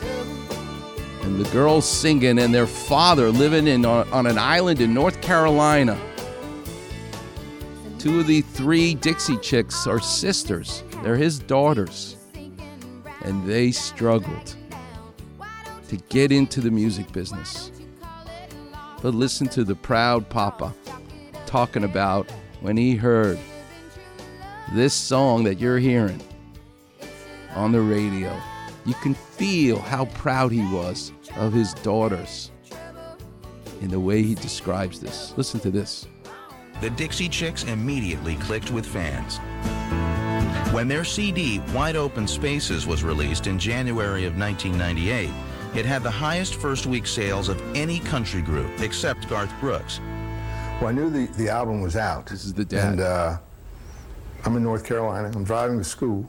And 1.23 1.45
the 1.45 1.51
girls 1.51 1.85
singing 1.85 2.39
and 2.39 2.55
their 2.55 2.69
father 2.69 3.31
living 3.31 3.67
in 3.67 3.85
on, 3.85 4.09
on 4.13 4.25
an 4.29 4.39
island 4.39 4.81
in 4.81 4.95
North 4.95 5.21
Carolina. 5.21 5.99
Two 7.99 8.21
of 8.21 8.29
the 8.29 8.43
three 8.43 8.95
Dixie 8.95 9.37
chicks 9.39 9.85
are 9.85 9.99
sisters. 9.99 10.85
They're 11.03 11.17
his 11.17 11.41
daughters. 11.41 12.17
And 13.25 13.45
they 13.49 13.73
struggled 13.73 14.55
to 15.89 15.97
get 16.09 16.31
into 16.31 16.61
the 16.61 16.71
music 16.71 17.11
business. 17.11 17.73
But 19.03 19.13
listen 19.13 19.49
to 19.49 19.65
the 19.65 19.75
proud 19.75 20.31
papa 20.31 20.73
talking 21.47 21.83
about 21.83 22.31
when 22.61 22.77
he 22.77 22.95
heard 22.95 23.41
this 24.73 24.95
song 24.95 25.45
that 25.45 25.59
you're 25.59 25.79
hearing 25.79 26.21
on 27.55 27.73
the 27.73 27.81
radio. 27.81 28.37
You 28.85 28.95
can 28.95 29.15
feel 29.15 29.79
how 29.79 30.07
proud 30.07 30.53
he 30.53 30.63
was 30.73 31.13
of 31.37 31.53
his 31.53 31.75
daughters 31.75 32.51
in 33.81 33.89
the 33.89 34.01
way 34.01 34.23
he 34.23 34.35
describes 34.35 35.01
this. 35.01 35.33
Listen 35.37 35.61
to 35.61 35.71
this. 35.71 36.07
The 36.81 36.91
Dixie 36.91 37.29
Chicks 37.29 37.65
immediately 37.65 38.37
clicked 38.37 38.71
with 38.71 38.87
fans. 38.87 39.39
When 40.75 40.89
their 40.89 41.05
CD, 41.05 41.61
Wide 41.73 41.97
Open 41.97 42.27
Spaces, 42.27 42.87
was 42.87 43.03
released 43.03 43.47
in 43.47 43.59
January 43.59 44.25
of 44.25 44.37
1998, 44.37 45.31
it 45.75 45.87
had 45.87 46.03
the 46.03 46.11
highest 46.11 46.57
first 46.57 46.87
week 46.87 47.07
sales 47.07 47.49
of 47.49 47.63
any 47.77 48.01
country 48.01 48.43
group 48.43 48.81
except 48.81 49.29
Garth 49.29 49.53
Brooks. 49.61 50.01
Well, 50.81 50.89
I 50.89 50.93
knew 50.93 51.09
the, 51.09 51.27
the 51.39 51.49
album 51.49 51.81
was 51.81 51.97
out. 51.97 52.27
This 52.27 52.45
is 52.45 52.53
the 52.53 52.65
dad. 52.65 52.93
And 52.93 53.01
uh, 53.01 53.39
I'm 54.45 54.57
in 54.57 54.63
North 54.63 54.85
Carolina. 54.85 55.31
I'm 55.35 55.45
driving 55.45 55.79
to 55.79 55.85
school. 55.85 56.29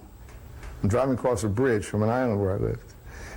I'm 0.82 0.90
driving 0.90 1.16
across 1.16 1.44
a 1.44 1.50
bridge 1.50 1.86
from 1.86 2.04
an 2.04 2.10
island 2.10 2.40
where 2.40 2.54
I 2.54 2.58
lived. 2.58 2.94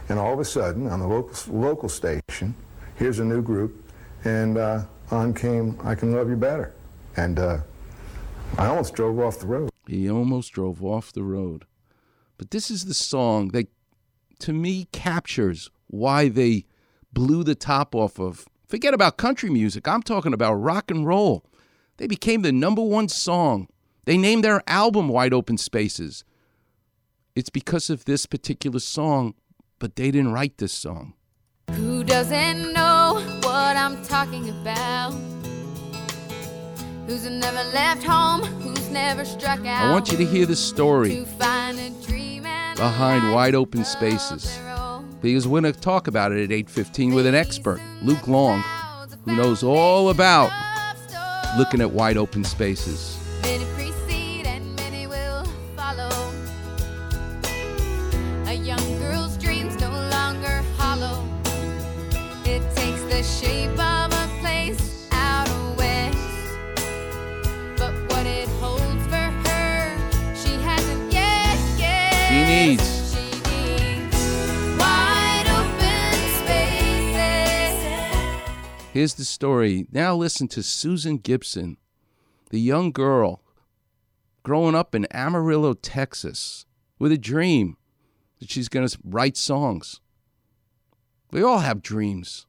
And 0.08 0.18
all 0.18 0.32
of 0.32 0.40
a 0.40 0.44
sudden, 0.44 0.86
on 0.88 1.00
the 1.00 1.06
local, 1.06 1.54
local 1.54 1.88
station, 1.88 2.54
here's 2.96 3.18
a 3.18 3.24
new 3.24 3.42
group, 3.42 3.84
and 4.24 4.58
uh, 4.58 4.82
on 5.10 5.34
came 5.34 5.78
I 5.84 5.94
Can 5.94 6.12
Love 6.12 6.28
You 6.28 6.36
Better. 6.36 6.72
And 7.16 7.38
uh, 7.38 7.58
I 8.58 8.66
almost 8.66 8.94
drove 8.94 9.18
off 9.18 9.38
the 9.38 9.46
road. 9.46 9.70
He 9.86 10.10
almost 10.10 10.52
drove 10.52 10.84
off 10.84 11.12
the 11.12 11.22
road. 11.22 11.64
But 12.38 12.50
this 12.50 12.70
is 12.70 12.86
the 12.86 12.94
song 12.94 13.48
that, 13.48 13.68
to 14.40 14.52
me, 14.52 14.86
captures 14.92 15.70
why 15.88 16.28
they 16.28 16.64
blew 17.12 17.44
the 17.44 17.54
top 17.54 17.94
off 17.94 18.18
of. 18.18 18.46
Forget 18.66 18.94
about 18.94 19.16
country 19.16 19.50
music. 19.50 19.88
I'm 19.88 20.02
talking 20.02 20.32
about 20.32 20.54
rock 20.54 20.90
and 20.90 21.06
roll. 21.06 21.44
They 21.96 22.06
became 22.06 22.42
the 22.42 22.52
number 22.52 22.82
one 22.82 23.08
song. 23.08 23.68
They 24.10 24.18
named 24.18 24.42
their 24.42 24.60
album 24.66 25.06
Wide 25.06 25.32
Open 25.32 25.56
Spaces. 25.56 26.24
It's 27.36 27.48
because 27.48 27.90
of 27.90 28.06
this 28.06 28.26
particular 28.26 28.80
song, 28.80 29.34
but 29.78 29.94
they 29.94 30.10
didn't 30.10 30.32
write 30.32 30.58
this 30.58 30.72
song. 30.72 31.14
Who 31.74 32.02
doesn't 32.02 32.72
know 32.72 33.22
what 33.42 33.76
I'm 33.76 34.04
talking 34.04 34.48
about? 34.48 35.12
Who's 37.06 37.24
never 37.30 37.62
left 37.72 38.02
home? 38.02 38.40
Who's 38.62 38.90
never 38.90 39.24
struck 39.24 39.60
out? 39.60 39.84
I 39.84 39.92
want 39.92 40.10
you 40.10 40.18
to 40.18 40.26
hear 40.26 40.44
the 40.44 40.56
story 40.56 41.10
To 41.10 41.24
find 41.24 41.78
a 41.78 41.90
dream 42.04 42.46
and 42.46 42.76
behind 42.76 43.32
Wide 43.32 43.54
Open 43.54 43.84
Spaces. 43.84 44.58
Because 45.22 45.46
we're 45.46 45.60
going 45.60 45.72
to 45.72 45.80
talk 45.80 46.08
about 46.08 46.32
it 46.32 46.42
at 46.42 46.50
8:15 46.50 47.14
with 47.14 47.26
an 47.26 47.36
expert, 47.36 47.80
Luke 48.02 48.26
Long, 48.26 48.64
who 49.24 49.36
knows 49.36 49.62
all 49.62 50.10
about 50.10 50.50
looking 51.56 51.80
at 51.80 51.92
wide 51.92 52.16
open 52.16 52.42
spaces. 52.42 53.19
The 63.20 63.26
shape 63.26 63.78
of 63.78 64.10
a 64.14 64.28
place 64.40 65.06
out 65.12 65.46
west. 65.76 66.16
But 67.76 67.92
what 68.10 68.24
it 68.26 68.48
holds 68.60 69.06
for 69.08 69.28
her, 69.46 69.94
she 70.34 70.54
hasn't 70.62 71.12
yet 71.12 71.58
guessed. 71.76 72.30
She 72.30 72.44
needs 72.46 72.80
Wide 74.78 75.48
open 75.50 76.14
spaces. 76.40 77.76
Here's 78.94 79.14
the 79.16 79.26
story. 79.26 79.86
Now 79.92 80.16
listen 80.16 80.48
to 80.48 80.62
Susan 80.62 81.18
Gibson, 81.18 81.76
the 82.48 82.58
young 82.60 82.90
girl 82.90 83.42
growing 84.42 84.74
up 84.74 84.94
in 84.94 85.06
Amarillo, 85.10 85.74
Texas, 85.74 86.64
with 86.98 87.12
a 87.12 87.18
dream 87.18 87.76
that 88.38 88.50
she's 88.50 88.70
going 88.70 88.88
to 88.88 88.98
write 89.04 89.36
songs. 89.36 90.00
We 91.30 91.42
all 91.42 91.58
have 91.58 91.82
dreams. 91.82 92.46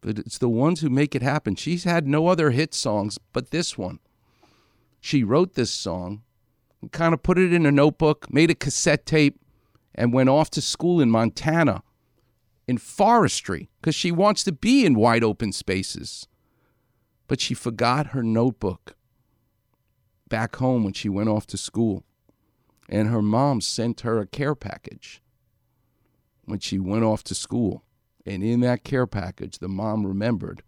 But 0.00 0.18
it's 0.18 0.38
the 0.38 0.48
ones 0.48 0.80
who 0.80 0.90
make 0.90 1.14
it 1.14 1.22
happen. 1.22 1.56
She's 1.56 1.84
had 1.84 2.06
no 2.06 2.28
other 2.28 2.50
hit 2.50 2.74
songs 2.74 3.18
but 3.32 3.50
this 3.50 3.76
one. 3.76 3.98
She 5.00 5.24
wrote 5.24 5.54
this 5.54 5.70
song 5.70 6.22
and 6.80 6.92
kind 6.92 7.14
of 7.14 7.22
put 7.22 7.38
it 7.38 7.52
in 7.52 7.66
a 7.66 7.72
notebook, 7.72 8.32
made 8.32 8.50
a 8.50 8.54
cassette 8.54 9.06
tape, 9.06 9.40
and 9.94 10.12
went 10.12 10.28
off 10.28 10.50
to 10.50 10.60
school 10.60 11.00
in 11.00 11.10
Montana 11.10 11.82
in 12.68 12.78
forestry 12.78 13.70
because 13.80 13.94
she 13.94 14.12
wants 14.12 14.44
to 14.44 14.52
be 14.52 14.84
in 14.84 14.94
wide 14.94 15.24
open 15.24 15.52
spaces. 15.52 16.28
But 17.26 17.40
she 17.40 17.54
forgot 17.54 18.08
her 18.08 18.22
notebook 18.22 18.96
back 20.28 20.56
home 20.56 20.84
when 20.84 20.92
she 20.92 21.08
went 21.08 21.28
off 21.28 21.46
to 21.48 21.56
school. 21.56 22.04
And 22.88 23.08
her 23.08 23.22
mom 23.22 23.60
sent 23.60 24.02
her 24.02 24.18
a 24.18 24.26
care 24.26 24.54
package 24.54 25.22
when 26.44 26.58
she 26.58 26.78
went 26.78 27.04
off 27.04 27.22
to 27.24 27.34
school. 27.34 27.82
And 28.28 28.44
in 28.44 28.60
that 28.60 28.84
care 28.84 29.06
package, 29.06 29.58
the 29.58 29.68
mom 29.68 30.06
remembered 30.06 30.62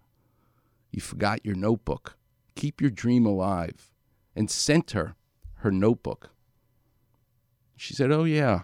you 0.90 1.00
forgot 1.00 1.44
your 1.44 1.54
notebook. 1.54 2.16
Keep 2.56 2.80
your 2.80 2.90
dream 2.90 3.26
alive. 3.26 3.90
And 4.34 4.50
sent 4.50 4.92
her 4.92 5.14
her 5.56 5.70
notebook. 5.70 6.30
She 7.76 7.92
said, 7.92 8.10
Oh, 8.10 8.24
yeah, 8.24 8.62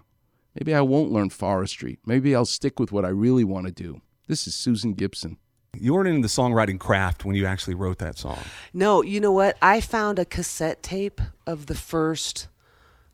maybe 0.54 0.74
I 0.74 0.80
won't 0.80 1.12
learn 1.12 1.28
forestry. 1.28 1.98
Maybe 2.06 2.34
I'll 2.34 2.46
stick 2.46 2.80
with 2.80 2.90
what 2.90 3.04
I 3.04 3.08
really 3.08 3.44
want 3.44 3.66
to 3.66 3.72
do. 3.72 4.00
This 4.28 4.46
is 4.46 4.54
Susan 4.54 4.94
Gibson. 4.94 5.36
You 5.78 5.92
weren't 5.92 6.08
in 6.08 6.22
the 6.22 6.28
songwriting 6.28 6.80
craft 6.80 7.26
when 7.26 7.36
you 7.36 7.44
actually 7.44 7.74
wrote 7.74 7.98
that 7.98 8.16
song. 8.16 8.38
No, 8.72 9.02
you 9.02 9.20
know 9.20 9.32
what? 9.32 9.58
I 9.60 9.82
found 9.82 10.18
a 10.18 10.24
cassette 10.24 10.82
tape 10.82 11.20
of 11.46 11.66
the 11.66 11.74
first 11.74 12.48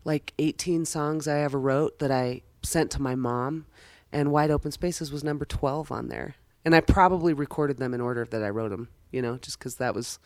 like 0.05 0.33
18 0.39 0.85
songs 0.85 1.27
I 1.27 1.41
ever 1.41 1.59
wrote 1.59 1.99
that 1.99 2.13
I 2.13 2.43
sent 2.63 2.93
to 2.93 3.03
my 3.03 3.17
mom, 3.17 3.67
and 4.13 4.31
Wide 4.31 4.51
Open 4.51 4.71
Spaces 4.71 5.11
was 5.11 5.25
number 5.25 5.45
12 5.45 5.91
on 5.91 6.09
there. 6.09 6.37
And 6.65 6.75
I 6.75 6.81
probably 6.81 7.33
recorded 7.33 7.79
them 7.79 7.95
in 7.95 8.01
order 8.01 8.25
that 8.25 8.43
I 8.43 8.51
wrote 8.51 8.71
them, 8.71 8.89
you 9.11 9.21
know, 9.21 9.37
just 9.39 9.59
because 9.59 9.77
that 9.77 9.95
was 9.95 10.19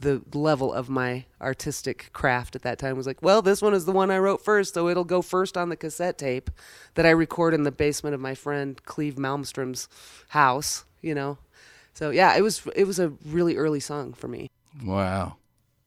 the 0.00 0.22
level 0.32 0.72
of 0.72 0.88
my 0.88 1.24
artistic 1.40 2.10
craft 2.12 2.56
at 2.56 2.62
that 2.62 2.78
time 2.78 2.96
was 2.96 3.06
like, 3.06 3.22
well, 3.22 3.42
this 3.42 3.60
one 3.60 3.74
is 3.74 3.84
the 3.84 3.92
one 3.92 4.10
I 4.10 4.18
wrote 4.18 4.42
first, 4.42 4.74
so 4.74 4.88
it'll 4.88 5.04
go 5.04 5.20
first 5.20 5.56
on 5.56 5.68
the 5.68 5.76
cassette 5.76 6.16
tape 6.18 6.50
that 6.94 7.06
I 7.06 7.10
record 7.10 7.54
in 7.54 7.64
the 7.64 7.70
basement 7.70 8.14
of 8.14 8.20
my 8.20 8.34
friend 8.34 8.82
Cleve 8.84 9.16
Malmstrom's 9.16 9.88
house, 10.28 10.84
you 11.02 11.14
know. 11.14 11.38
So 11.92 12.10
yeah, 12.10 12.34
it 12.36 12.40
was 12.40 12.66
it 12.74 12.84
was 12.84 12.98
a 12.98 13.12
really 13.26 13.56
early 13.56 13.80
song 13.80 14.14
for 14.14 14.26
me. 14.26 14.48
Wow. 14.84 15.36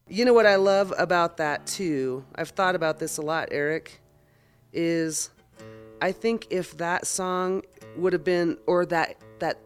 You 0.08 0.25
know 0.25 0.34
what 0.34 0.45
I 0.45 0.56
love 0.58 0.93
about 0.97 1.38
that 1.38 1.65
too? 1.65 2.23
I've 2.36 2.49
thought 2.49 2.75
about 2.75 2.99
this 2.99 3.17
a 3.17 3.21
lot, 3.21 3.49
Eric, 3.51 3.99
is 4.71 5.32
I 6.03 6.11
think 6.11 6.47
if 6.49 6.75
that 6.79 7.07
song 7.07 7.63
would 7.95 8.11
have 8.11 8.25
been 8.25 8.57
or 8.67 8.85
that 8.87 9.15
that 9.39 9.57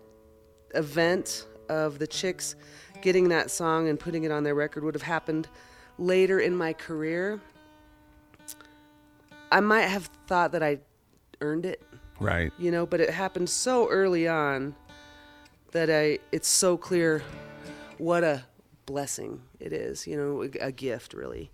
event 0.76 1.48
of 1.68 1.98
the 1.98 2.06
chicks 2.06 2.56
getting 3.02 3.30
that 3.30 3.50
song 3.50 3.90
and 3.90 4.00
putting 4.00 4.24
it 4.24 4.32
on 4.32 4.44
their 4.44 4.54
record 4.54 4.84
would 4.84 4.94
have 4.94 5.02
happened 5.02 5.48
later 5.98 6.40
in 6.40 6.56
my 6.56 6.74
career, 6.74 7.42
I 9.52 9.62
might 9.62 9.88
have 9.88 10.12
thought 10.28 10.52
that 10.52 10.62
I 10.62 10.78
earned 11.42 11.66
it, 11.66 11.82
Right. 12.20 12.54
you 12.60 12.70
know, 12.70 12.86
but 12.86 13.02
it 13.02 13.10
happened 13.10 13.50
so 13.50 13.90
early 13.90 14.28
on 14.28 14.76
that 15.72 15.90
I 15.90 16.20
it's 16.32 16.48
so 16.48 16.78
clear 16.78 17.24
what 17.98 18.24
a 18.24 18.44
blessing 18.86 19.42
it 19.60 19.74
is, 19.74 20.06
you 20.06 20.16
know, 20.16 20.44
a, 20.44 20.68
a 20.68 20.72
gift 20.72 21.16
really. 21.16 21.50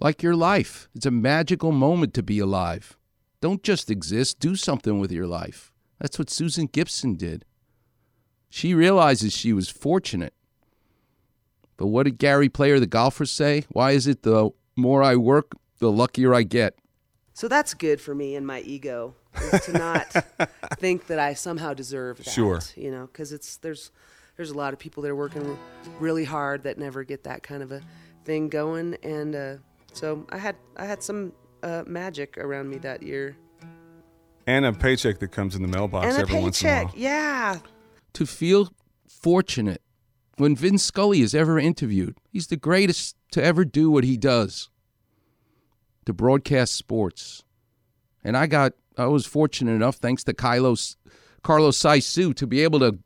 Like 0.00 0.20
your 0.20 0.34
life, 0.34 0.88
it's 0.96 1.06
a 1.06 1.12
magical 1.12 1.70
moment 1.70 2.12
to 2.14 2.24
be 2.24 2.40
alive. 2.40 2.96
Don't 3.40 3.62
just 3.62 3.90
exist, 3.90 4.38
do 4.38 4.54
something 4.54 4.98
with 4.98 5.10
your 5.10 5.26
life. 5.26 5.72
That's 5.98 6.18
what 6.18 6.30
Susan 6.30 6.66
Gibson 6.66 7.14
did. 7.14 7.44
She 8.48 8.74
realizes 8.74 9.32
she 9.32 9.52
was 9.52 9.68
fortunate. 9.68 10.34
But 11.76 11.86
what 11.86 12.02
did 12.02 12.18
Gary 12.18 12.48
Player, 12.48 12.78
the 12.78 12.86
golfer, 12.86 13.24
say? 13.24 13.64
Why 13.70 13.92
is 13.92 14.06
it 14.06 14.22
the 14.22 14.50
more 14.76 15.02
I 15.02 15.16
work, 15.16 15.52
the 15.78 15.90
luckier 15.90 16.34
I 16.34 16.42
get? 16.42 16.74
So 17.32 17.48
that's 17.48 17.72
good 17.72 18.00
for 18.00 18.14
me 18.14 18.36
and 18.36 18.46
my 18.46 18.60
ego 18.60 19.14
is 19.40 19.64
to 19.66 19.72
not 19.72 20.06
think 20.78 21.06
that 21.06 21.18
I 21.18 21.34
somehow 21.34 21.72
deserve 21.72 22.18
that. 22.18 22.30
Sure. 22.30 22.60
You 22.76 22.90
know, 22.90 23.06
because 23.06 23.32
it's 23.32 23.56
there's 23.58 23.92
there's 24.36 24.50
a 24.50 24.56
lot 24.56 24.72
of 24.72 24.78
people 24.78 25.02
that 25.02 25.10
are 25.10 25.16
working 25.16 25.58
really 25.98 26.24
hard 26.24 26.64
that 26.64 26.78
never 26.78 27.04
get 27.04 27.24
that 27.24 27.42
kind 27.42 27.62
of 27.62 27.72
a 27.72 27.82
thing 28.24 28.48
going, 28.48 28.96
and 29.02 29.34
uh, 29.34 29.54
so 29.92 30.26
I 30.30 30.38
had 30.38 30.56
I 30.76 30.86
had 30.86 31.02
some 31.02 31.32
uh, 31.62 31.84
magic 31.86 32.38
around 32.38 32.68
me 32.68 32.78
that 32.78 33.02
year. 33.02 33.36
And 34.46 34.64
a 34.64 34.72
paycheck 34.72 35.18
that 35.20 35.28
comes 35.28 35.54
in 35.54 35.62
the 35.62 35.68
mailbox 35.68 36.06
and 36.06 36.16
a 36.16 36.20
every 36.20 36.40
once 36.40 36.62
in 36.62 36.68
a 36.68 36.84
while. 36.84 36.92
yeah. 36.96 37.58
To 38.14 38.26
feel 38.26 38.72
fortunate 39.08 39.82
when 40.36 40.56
Vince 40.56 40.82
Scully 40.82 41.20
is 41.20 41.34
ever 41.34 41.58
interviewed, 41.58 42.16
he's 42.30 42.46
the 42.46 42.56
greatest 42.56 43.14
to 43.32 43.44
ever 43.44 43.64
do 43.64 43.90
what 43.90 44.04
he 44.04 44.16
does 44.16 44.70
to 46.06 46.12
broadcast 46.12 46.74
sports. 46.74 47.44
And 48.24 48.36
I 48.36 48.46
got, 48.46 48.72
I 48.96 49.06
was 49.06 49.26
fortunate 49.26 49.72
enough, 49.72 49.96
thanks 49.96 50.24
to 50.24 50.34
Carlos, 50.34 50.96
Carlos 51.42 51.78
Saisu, 51.78 52.34
to 52.34 52.46
be 52.46 52.62
able 52.62 52.80
to 52.80 52.98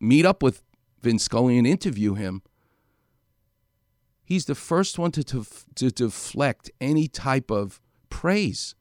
meet 0.00 0.26
up 0.26 0.42
with 0.42 0.62
Vince 1.00 1.24
Scully 1.24 1.58
and 1.58 1.66
interview 1.66 2.14
him. 2.14 2.42
He's 4.24 4.46
the 4.46 4.54
first 4.54 4.98
one 4.98 5.12
to, 5.12 5.24
to, 5.24 5.46
to 5.76 5.90
deflect 5.90 6.70
any 6.80 7.06
type 7.08 7.50
of 7.50 7.80
praise. 8.12 8.74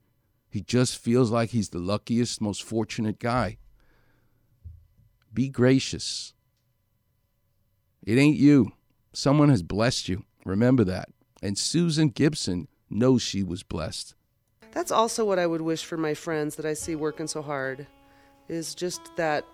He 0.50 0.62
just 0.62 0.98
feels 0.98 1.32
like 1.32 1.52
he's 1.52 1.70
the 1.70 1.80
luckiest, 1.80 2.42
most 2.42 2.62
fortunate 2.64 3.18
guy. 3.20 3.58
Be 5.34 5.48
gracious. 5.48 6.34
It 8.06 8.18
ain't 8.18 8.38
you. 8.38 8.74
Someone 9.14 9.50
has 9.50 9.64
blessed 9.64 10.10
you. 10.10 10.26
Remember 10.46 10.84
that. 10.84 11.10
And 11.42 11.58
Susan 11.58 12.10
Gibson 12.10 12.68
knows 12.90 13.22
she 13.22 13.44
was 13.44 13.64
blessed. 13.64 14.16
That's 14.72 14.92
also 14.92 15.24
what 15.26 15.40
I 15.40 15.48
would 15.48 15.62
wish 15.62 15.84
for 15.86 15.98
my 15.98 16.14
friends 16.14 16.56
that 16.56 16.66
I 16.66 16.74
see 16.74 16.96
working 16.96 17.28
so 17.28 17.42
hard 17.42 17.88
is 18.50 18.76
just 18.76 19.16
that 19.16 19.46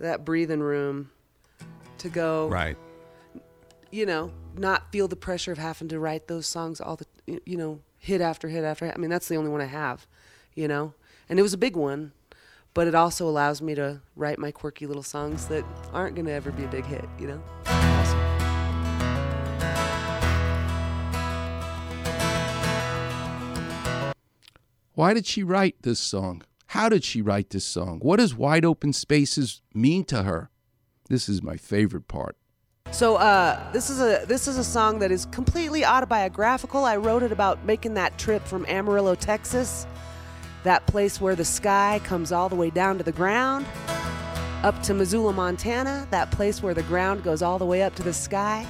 that 0.00 0.24
breathing 0.24 0.60
room 0.60 1.10
to 1.98 2.08
go 2.08 2.48
Right. 2.48 2.76
you 3.90 4.04
know, 4.04 4.30
not 4.56 4.90
feel 4.92 5.08
the 5.08 5.16
pressure 5.16 5.52
of 5.52 5.58
having 5.58 5.88
to 5.88 5.98
write 5.98 6.26
those 6.28 6.46
songs 6.46 6.80
all 6.80 6.96
the 6.96 7.06
you 7.44 7.56
know, 7.56 7.80
hit 8.06 8.20
after 8.20 8.48
hit 8.48 8.62
after 8.62 8.86
hit. 8.86 8.94
I 8.94 8.98
mean, 8.98 9.10
that's 9.10 9.26
the 9.26 9.34
only 9.34 9.50
one 9.50 9.60
I 9.60 9.66
have, 9.66 10.06
you 10.54 10.68
know. 10.68 10.94
And 11.28 11.40
it 11.40 11.42
was 11.42 11.52
a 11.52 11.58
big 11.58 11.74
one, 11.74 12.12
but 12.72 12.86
it 12.86 12.94
also 12.94 13.28
allows 13.28 13.60
me 13.60 13.74
to 13.74 14.00
write 14.14 14.38
my 14.38 14.52
quirky 14.52 14.86
little 14.86 15.02
songs 15.02 15.46
that 15.46 15.64
aren't 15.92 16.14
going 16.14 16.26
to 16.26 16.32
ever 16.32 16.52
be 16.52 16.62
a 16.62 16.68
big 16.68 16.84
hit, 16.84 17.04
you 17.18 17.26
know. 17.26 17.42
Why 24.94 25.12
did 25.12 25.26
she 25.26 25.42
write 25.42 25.82
this 25.82 25.98
song? 25.98 26.42
How 26.68 26.88
did 26.88 27.02
she 27.02 27.20
write 27.20 27.50
this 27.50 27.64
song? 27.64 27.98
What 27.98 28.18
does 28.18 28.36
Wide 28.36 28.64
Open 28.64 28.92
Spaces 28.92 29.62
mean 29.74 30.04
to 30.04 30.22
her? 30.22 30.50
This 31.08 31.28
is 31.28 31.42
my 31.42 31.56
favorite 31.56 32.06
part. 32.06 32.36
So 32.92 33.16
uh, 33.16 33.72
this 33.72 33.90
is 33.90 34.00
a 34.00 34.24
this 34.26 34.48
is 34.48 34.56
a 34.56 34.64
song 34.64 35.00
that 35.00 35.10
is 35.10 35.26
completely 35.26 35.84
autobiographical. 35.84 36.84
I 36.84 36.96
wrote 36.96 37.22
it 37.22 37.32
about 37.32 37.64
making 37.64 37.94
that 37.94 38.16
trip 38.16 38.42
from 38.46 38.64
Amarillo, 38.66 39.14
Texas, 39.14 39.86
that 40.62 40.86
place 40.86 41.20
where 41.20 41.34
the 41.34 41.44
sky 41.44 42.00
comes 42.04 42.32
all 42.32 42.48
the 42.48 42.56
way 42.56 42.70
down 42.70 42.96
to 42.98 43.04
the 43.04 43.12
ground, 43.12 43.66
up 44.62 44.82
to 44.84 44.94
Missoula, 44.94 45.32
Montana, 45.32 46.06
that 46.10 46.30
place 46.30 46.62
where 46.62 46.74
the 46.74 46.84
ground 46.84 47.22
goes 47.22 47.42
all 47.42 47.58
the 47.58 47.66
way 47.66 47.82
up 47.82 47.94
to 47.96 48.02
the 48.02 48.14
sky. 48.14 48.66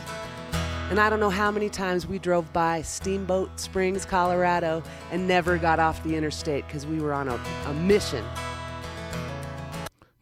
And 0.90 1.00
I 1.00 1.11
don't 1.11 1.18
know 1.18 1.31
how 1.31 1.50
many 1.50 1.68
times 1.68 2.07
we 2.07 2.18
drove 2.18 2.52
by 2.52 2.83
Steamboat 2.83 3.59
Springs, 3.59 4.05
Colorado, 4.05 4.85
and 5.11 5.26
never 5.26 5.59
got 5.59 5.81
off 5.81 6.02
the 6.05 6.14
interstate 6.14 6.64
because 6.66 6.87
we 6.87 7.00
were 7.00 7.12
on 7.12 7.29
a, 7.29 7.40
a 7.66 7.74
mission. 7.74 8.24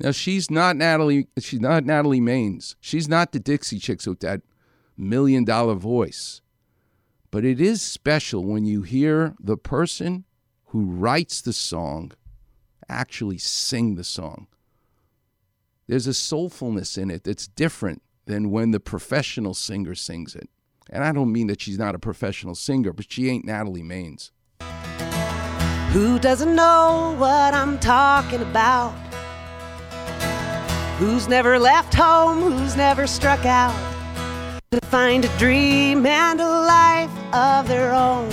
Now 0.01 0.11
she's 0.11 0.51
not 0.51 0.77
Natalie. 0.77 1.29
She's 1.39 1.61
not 1.61 1.85
Natalie 1.85 2.21
Maines. 2.21 2.75
She's 2.81 3.09
not 3.09 3.33
the 3.33 3.39
Dixie 3.39 3.79
Chicks 3.79 4.07
with 4.07 4.21
that 4.21 4.43
million 4.97 5.45
dollar 5.45 5.75
voice. 5.75 6.41
But 7.31 7.45
it 7.45 7.61
is 7.61 7.83
special 7.83 8.45
when 8.45 8.65
you 8.65 8.83
hear 8.83 9.35
the 9.41 9.57
person 9.57 10.25
who 10.67 10.85
writes 10.85 11.41
the 11.41 11.53
song 11.53 12.13
actually 12.89 13.39
sing 13.39 13.95
the 13.95 14.05
song. 14.05 14.47
There's 15.87 16.07
a 16.07 16.11
soulfulness 16.11 16.97
in 16.97 17.11
it 17.11 17.25
that's 17.25 17.47
different 17.47 18.03
than 18.27 18.51
when 18.51 18.71
the 18.71 18.81
professional 18.81 19.55
singer 19.55 19.95
sings 19.95 20.35
it. 20.35 20.49
And 20.91 21.03
I 21.05 21.13
don't 21.13 21.33
mean 21.33 21.47
that 21.49 21.61
she's 21.61 21.79
not 21.79 21.95
a 21.95 21.99
professional 21.99 22.55
singer, 22.55 22.93
but 22.93 23.11
she 23.11 23.29
ain't 23.29 23.45
Natalie 23.45 23.83
Maines. 23.83 24.31
Who 25.93 26.19
doesn't 26.19 26.55
know 26.55 27.15
what 27.19 27.55
I'm 27.55 27.79
talking 27.79 28.43
about? 28.43 29.04
Who's 30.99 31.27
never 31.27 31.59
left 31.59 31.93
home? 31.93 32.41
Who's 32.41 32.77
never 32.77 33.09
struck 33.09 33.45
out 33.45 33.75
to 34.71 34.81
find 34.83 35.25
a 35.25 35.39
dream 35.39 36.07
and 36.07 36.41
a 36.41 36.49
life 36.49 37.11
of 37.35 37.67
their 37.67 37.93
own? 37.93 38.31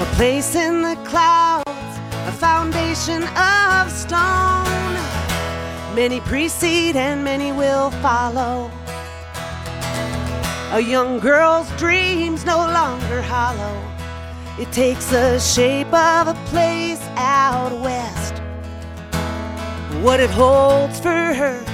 A 0.00 0.04
place 0.14 0.54
in 0.54 0.82
the 0.82 0.94
clouds, 1.04 1.66
a 1.66 2.30
foundation 2.30 3.24
of 3.24 3.90
stone. 3.90 4.94
Many 5.96 6.20
precede 6.20 6.94
and 6.94 7.24
many 7.24 7.50
will 7.50 7.90
follow. 8.00 8.70
A 10.70 10.80
young 10.80 11.18
girl's 11.18 11.68
dreams 11.78 12.44
no 12.44 12.58
longer 12.58 13.22
hollow. 13.22 13.76
It 14.56 14.70
takes 14.70 15.06
the 15.06 15.40
shape 15.40 15.92
of 15.92 16.28
a 16.28 16.34
place 16.46 17.02
out 17.16 17.72
west. 17.80 18.37
What 20.02 20.20
it 20.20 20.30
holds 20.30 21.00
for 21.00 21.08
her, 21.08 21.64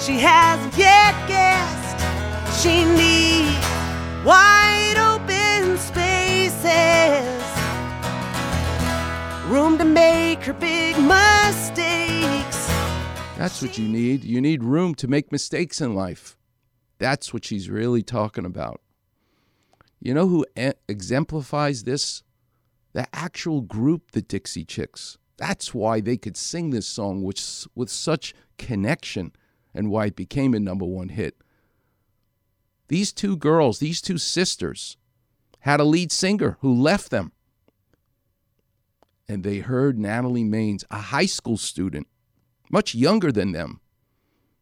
she 0.00 0.18
hasn't 0.18 0.76
yet 0.76 1.14
guessed. 1.28 2.00
She 2.60 2.84
needs 2.84 3.64
wide 4.26 4.96
open 4.98 5.78
spaces, 5.78 6.64
room 9.48 9.78
to 9.78 9.84
make 9.84 10.42
her 10.42 10.52
big 10.54 10.98
mistakes. 10.98 12.66
That's 13.38 13.62
what 13.62 13.78
you 13.78 13.88
need. 13.88 14.24
You 14.24 14.40
need 14.40 14.64
room 14.64 14.96
to 14.96 15.06
make 15.06 15.30
mistakes 15.30 15.80
in 15.80 15.94
life. 15.94 16.36
That's 16.98 17.32
what 17.32 17.44
she's 17.44 17.70
really 17.70 18.02
talking 18.02 18.44
about. 18.44 18.80
You 20.00 20.14
know 20.14 20.26
who 20.26 20.44
exemplifies 20.88 21.84
this? 21.84 22.24
The 22.92 23.06
actual 23.12 23.60
group, 23.60 24.10
the 24.10 24.22
Dixie 24.22 24.64
Chicks. 24.64 25.16
That's 25.38 25.72
why 25.72 26.00
they 26.00 26.16
could 26.16 26.36
sing 26.36 26.70
this 26.70 26.86
song 26.86 27.22
with, 27.22 27.66
with 27.74 27.88
such 27.88 28.34
connection 28.58 29.32
and 29.72 29.90
why 29.90 30.06
it 30.06 30.16
became 30.16 30.52
a 30.52 30.60
number 30.60 30.84
one 30.84 31.08
hit. 31.08 31.36
These 32.88 33.12
two 33.12 33.36
girls, 33.36 33.78
these 33.78 34.00
two 34.00 34.18
sisters, 34.18 34.96
had 35.60 35.80
a 35.80 35.84
lead 35.84 36.10
singer 36.10 36.58
who 36.60 36.74
left 36.74 37.10
them. 37.10 37.32
And 39.28 39.44
they 39.44 39.58
heard 39.58 39.98
Natalie 39.98 40.44
Maines, 40.44 40.84
a 40.90 40.98
high 40.98 41.26
school 41.26 41.56
student, 41.56 42.08
much 42.70 42.94
younger 42.94 43.30
than 43.30 43.52
them, 43.52 43.80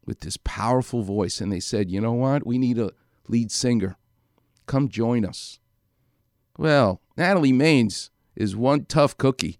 with 0.05 0.19
this 0.19 0.37
powerful 0.43 1.03
voice. 1.03 1.41
And 1.41 1.51
they 1.51 1.59
said, 1.59 1.89
you 1.89 2.01
know 2.01 2.13
what? 2.13 2.45
We 2.45 2.57
need 2.57 2.77
a 2.77 2.91
lead 3.27 3.51
singer. 3.51 3.97
Come 4.65 4.89
join 4.89 5.25
us. 5.25 5.59
Well, 6.57 7.01
Natalie 7.15 7.53
Maines 7.53 8.09
is 8.35 8.55
one 8.55 8.85
tough 8.85 9.17
cookie. 9.17 9.59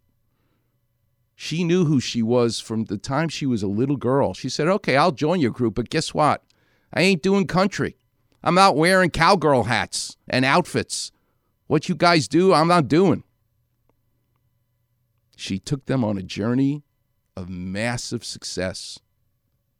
She 1.40 1.64
knew 1.64 1.86
who 1.86 2.00
she 2.00 2.24
was 2.24 2.60
from 2.60 2.86
the 2.86 2.98
time 2.98 3.30
she 3.30 3.46
was 3.46 3.62
a 3.62 3.68
little 3.68 3.96
girl. 3.96 4.34
She 4.34 4.50
said, 4.50 4.68
okay, 4.68 4.98
I'll 4.98 5.12
join 5.12 5.40
your 5.40 5.52
group, 5.52 5.76
but 5.76 5.92
guess 5.92 6.12
what? 6.12 6.44
I 6.92 7.02
ain't 7.02 7.22
doing 7.22 7.46
country. 7.46 7.96
I'm 8.44 8.56
not 8.56 8.76
wearing 8.76 9.12
cowgirl 9.12 9.66
hats 9.66 10.18
and 10.28 10.44
outfits. 10.44 11.12
What 11.68 11.88
you 11.88 11.94
guys 11.94 12.28
do, 12.28 12.54
I'm 12.54 12.68
not 12.68 12.88
doing. 12.88 13.24
She 15.36 15.60
took 15.60 15.86
them 15.86 16.04
on 16.04 16.18
a 16.18 16.24
journey 16.24 16.82
of 17.36 17.50
massive 17.50 18.26
success. 18.26 18.98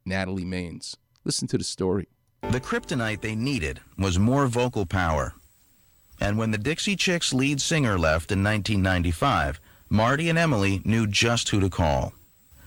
Natalie 0.06 0.44
Maines. 0.44 0.94
Listen 1.24 1.48
to 1.48 1.58
the 1.58 1.64
story. 1.64 2.06
The 2.42 2.60
kryptonite 2.60 3.20
they 3.20 3.34
needed 3.34 3.80
was 3.98 4.16
more 4.16 4.46
vocal 4.46 4.86
power. 4.86 5.34
And 6.20 6.38
when 6.38 6.52
the 6.52 6.58
Dixie 6.58 6.94
Chicks 6.94 7.34
lead 7.34 7.60
singer 7.60 7.98
left 7.98 8.30
in 8.30 8.44
1995, 8.44 9.60
Martie 9.90 10.28
and 10.28 10.38
Emily 10.38 10.82
knew 10.84 11.06
just 11.06 11.48
who 11.48 11.60
to 11.60 11.70
call. 11.70 12.12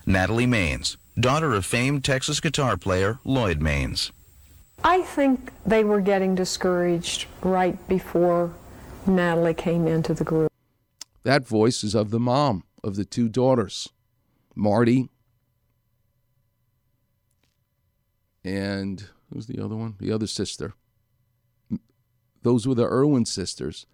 Natalie 0.07 0.47
Maines, 0.47 0.97
daughter 1.19 1.53
of 1.53 1.65
famed 1.65 2.03
Texas 2.03 2.39
guitar 2.39 2.77
player 2.77 3.19
Lloyd 3.23 3.59
Maines. 3.59 4.11
I 4.83 5.03
think 5.03 5.51
they 5.63 5.83
were 5.83 6.01
getting 6.01 6.33
discouraged 6.33 7.27
right 7.43 7.77
before 7.87 8.51
Natalie 9.05 9.53
came 9.53 9.87
into 9.87 10.15
the 10.15 10.23
group. 10.23 10.51
That 11.23 11.47
voice 11.47 11.83
is 11.83 11.93
of 11.93 12.09
the 12.09 12.19
mom 12.19 12.63
of 12.83 12.95
the 12.95 13.05
two 13.05 13.29
daughters, 13.29 13.89
Martie 14.55 15.09
and 18.43 19.07
who's 19.31 19.45
the 19.45 19.63
other 19.63 19.75
one? 19.75 19.95
The 19.99 20.11
other 20.11 20.25
sister. 20.25 20.73
Those 22.41 22.67
were 22.67 22.73
the 22.73 22.85
Erwin 22.85 23.25
sisters. 23.25 23.85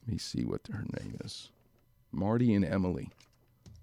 Let 0.00 0.12
me 0.12 0.18
see 0.18 0.44
what 0.44 0.62
her 0.72 0.84
name 0.98 1.16
is. 1.24 1.50
Martie 2.12 2.54
and 2.54 2.64
Emily. 2.64 3.10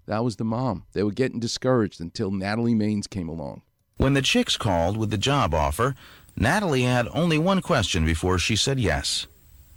That 0.06 0.24
was 0.24 0.36
the 0.36 0.44
mom. 0.44 0.84
They 0.92 1.02
were 1.02 1.10
getting 1.10 1.40
discouraged 1.40 2.00
until 2.00 2.30
Natalie 2.30 2.74
Maines 2.74 3.08
came 3.08 3.28
along. 3.28 3.62
When 3.96 4.14
the 4.14 4.22
Chicks 4.22 4.56
called 4.56 4.96
with 4.96 5.10
the 5.10 5.18
job 5.18 5.54
offer, 5.54 5.94
Natalie 6.36 6.82
had 6.82 7.08
only 7.12 7.38
one 7.38 7.62
question 7.62 8.04
before 8.04 8.38
she 8.38 8.56
said 8.56 8.78
yes. 8.78 9.26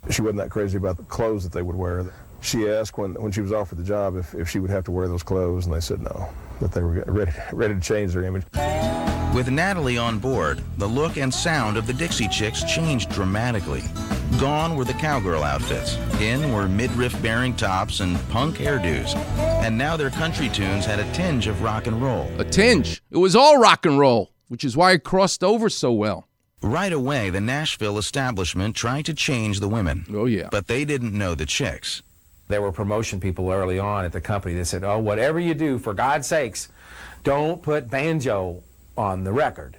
She 0.09 0.21
wasn't 0.21 0.39
that 0.39 0.49
crazy 0.49 0.77
about 0.77 0.97
the 0.97 1.03
clothes 1.03 1.43
that 1.43 1.53
they 1.53 1.61
would 1.61 1.75
wear. 1.75 2.13
She 2.41 2.69
asked 2.69 2.97
when, 2.97 3.15
when 3.15 3.31
she 3.31 3.41
was 3.41 3.51
offered 3.51 3.77
the 3.77 3.83
job 3.83 4.15
if, 4.15 4.33
if 4.33 4.49
she 4.49 4.59
would 4.59 4.71
have 4.71 4.85
to 4.85 4.91
wear 4.91 5.07
those 5.07 5.23
clothes, 5.23 5.65
and 5.65 5.75
they 5.75 5.79
said 5.79 6.01
no, 6.01 6.29
that 6.61 6.71
they 6.71 6.81
were 6.81 7.03
ready, 7.07 7.31
ready 7.51 7.73
to 7.75 7.79
change 7.81 8.13
their 8.13 8.23
image. 8.23 8.43
With 9.33 9.49
Natalie 9.49 9.97
on 9.97 10.17
board, 10.17 10.63
the 10.77 10.87
look 10.87 11.17
and 11.17 11.31
sound 11.31 11.77
of 11.77 11.85
the 11.85 11.93
Dixie 11.93 12.27
Chicks 12.27 12.63
changed 12.63 13.11
dramatically. 13.11 13.83
Gone 14.39 14.75
were 14.75 14.85
the 14.85 14.93
cowgirl 14.93 15.43
outfits. 15.43 15.97
In 16.19 16.51
were 16.51 16.67
midriff 16.67 17.19
bearing 17.21 17.55
tops 17.55 17.99
and 17.99 18.17
punk 18.29 18.55
hairdos. 18.55 19.15
And 19.37 19.77
now 19.77 19.97
their 19.97 20.09
country 20.09 20.49
tunes 20.49 20.85
had 20.85 20.99
a 20.99 21.11
tinge 21.13 21.45
of 21.45 21.61
rock 21.61 21.87
and 21.87 22.01
roll. 22.01 22.27
A 22.39 22.43
tinge. 22.43 23.03
It 23.11 23.17
was 23.17 23.35
all 23.35 23.59
rock 23.59 23.85
and 23.85 23.99
roll, 23.99 24.31
which 24.47 24.63
is 24.63 24.75
why 24.75 24.93
it 24.93 25.03
crossed 25.03 25.43
over 25.43 25.69
so 25.69 25.91
well. 25.91 26.27
Right 26.61 26.91
away, 26.91 27.29
the 27.29 27.39
Nashville 27.41 27.97
establishment 27.97 28.75
tried 28.75 29.05
to 29.05 29.13
change 29.13 29.59
the 29.59 29.69
women. 29.69 30.05
Oh, 30.11 30.25
yeah. 30.25 30.49
But 30.51 30.67
they 30.67 30.85
didn't 30.85 31.17
know 31.17 31.35
the 31.35 31.45
chicks. 31.45 32.01
There 32.49 32.63
were 32.63 32.71
promotion 32.71 33.19
people 33.19 33.51
early 33.51 33.77
on 33.77 34.05
at 34.05 34.11
the 34.11 34.19
company 34.19 34.55
that 34.55 34.65
said, 34.65 34.83
oh, 34.83 34.97
whatever 34.97 35.39
you 35.39 35.53
do, 35.53 35.77
for 35.77 35.93
God's 35.93 36.25
sakes, 36.25 36.67
don't 37.23 37.61
put 37.61 37.91
banjo 37.91 38.63
on 38.97 39.23
the 39.23 39.31
record. 39.31 39.77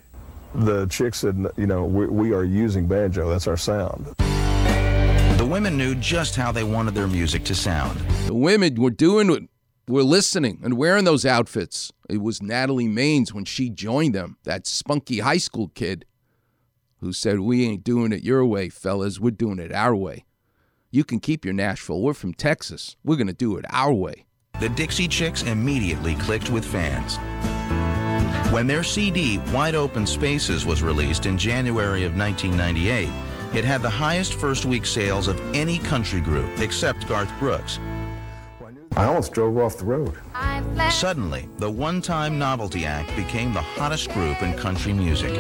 The 0.55 0.87
chick 0.87 1.17
said, 1.17 1.49
you 1.57 1.67
know, 1.67 1.85
we, 1.85 2.07
we 2.07 2.33
are 2.33 2.45
using 2.45 2.87
banjo. 2.87 3.29
That's 3.29 3.49
our 3.49 3.57
sound. 3.57 4.15
The 4.17 5.49
women 5.51 5.77
knew 5.77 5.97
just 5.97 6.37
how 6.37 6.53
they 6.53 6.63
wanted 6.63 6.95
their 6.95 7.09
music 7.09 7.43
to 7.47 7.57
sound. 7.57 7.99
The 8.29 8.35
women 8.35 8.81
were 8.81 8.91
doing 8.91 9.31
it, 9.31 9.49
were 9.89 10.05
listening 10.05 10.61
and 10.63 10.75
wearing 10.75 11.05
those 11.05 11.27
outfits. 11.27 11.91
It 12.09 12.19
was 12.19 12.41
Natalie 12.41 12.87
Maines 12.87 13.33
when 13.33 13.47
she 13.47 13.69
joined 13.69 14.15
them, 14.15 14.37
that 14.45 14.69
spunky 14.69 15.19
high 15.19 15.39
school 15.39 15.73
kid 15.75 16.05
who 16.99 17.13
said, 17.13 17.41
We 17.41 17.67
ain't 17.67 17.83
doing 17.83 18.13
it 18.13 18.23
your 18.23 18.47
way, 18.47 18.69
fellas. 18.69 19.19
We're 19.19 19.33
doing 19.33 19.59
it 19.59 19.73
our 19.73 19.97
way. 19.97 20.25
You 20.93 21.05
can 21.05 21.21
keep 21.21 21.45
your 21.45 21.55
Nashville. 21.55 22.01
We're 22.01 22.15
from 22.15 22.35
Texas. 22.35 22.97
We're 23.05 23.15
going 23.15 23.29
to 23.29 23.33
do 23.33 23.57
it 23.57 23.65
our 23.71 23.93
way. 23.93 24.25
The 24.59 24.69
Dixie 24.69 25.07
Chicks 25.07 25.45
immediately 25.45 26.17
clicked 26.17 26.51
with 26.51 26.65
fans. 26.65 27.17
When 28.53 28.67
their 28.67 28.83
CD, 28.83 29.39
Wide 29.53 29.77
Open 29.77 30.05
Spaces, 30.05 30.67
was 30.67 30.83
released 30.83 31.27
in 31.27 31.39
January 31.39 32.03
of 32.05 32.17
1998, 32.17 33.09
it 33.57 33.65
had 33.65 33.83
the 33.83 33.91
highest 33.91 34.35
first 34.35 34.65
week 34.65 34.85
sales 34.85 35.29
of 35.29 35.41
any 35.55 35.79
country 35.79 36.21
group 36.21 36.59
except 36.59 37.07
Garth 37.07 37.31
Brooks. 37.39 37.79
I 38.97 39.05
almost 39.05 39.33
drove 39.33 39.59
off 39.59 39.79
the 39.79 39.85
road. 39.85 40.19
Suddenly, 40.91 41.49
the 41.59 41.71
one 41.71 42.03
time 42.03 42.37
novelty 42.37 42.85
act 42.85 43.15
became 43.15 43.55
the 43.55 43.61
hottest 43.61 44.11
group 44.11 44.43
in 44.43 44.55
country 44.55 44.93
music. 44.93 45.31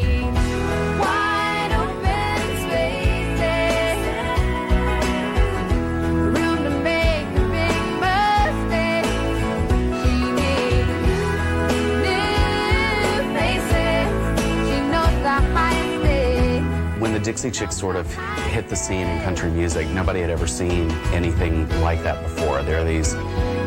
Dixie 17.30 17.52
Chicks 17.52 17.76
sort 17.76 17.94
of 17.94 18.12
hit 18.48 18.68
the 18.68 18.74
scene 18.74 19.06
in 19.06 19.22
country 19.22 19.52
music, 19.52 19.88
nobody 19.90 20.20
had 20.20 20.30
ever 20.30 20.48
seen 20.48 20.90
anything 21.12 21.68
like 21.80 22.02
that 22.02 22.20
before. 22.24 22.60
There 22.64 22.80
are 22.80 22.84
these, 22.84 23.14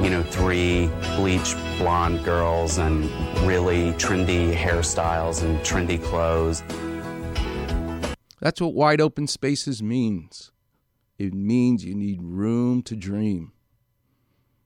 you 0.04 0.10
know, 0.10 0.21
three 0.21 0.88
bleach 1.15 1.56
blonde 1.78 2.26
girls 2.26 2.78
and 2.78 3.06
really 3.47 3.93
trendy 3.93 4.54
hairstyles 4.54 5.43
and 5.43 5.58
trendy 5.60 6.04
clothes. 6.04 6.62
That's 8.41 8.60
what 8.60 8.73
wide 8.73 8.99
open 8.99 9.28
spaces 9.28 9.82
means. 9.82 10.52
It 11.17 11.34
means 11.34 11.86
you 11.86 11.95
need 11.95 12.19
room 12.21 12.82
to 12.82 12.97
dream. 12.97 13.54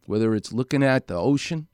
Whether 0.07 0.33
it's 0.33 0.51
looking 0.51 0.81
at 0.81 1.05
the 1.05 1.13
ocean, 1.13 1.67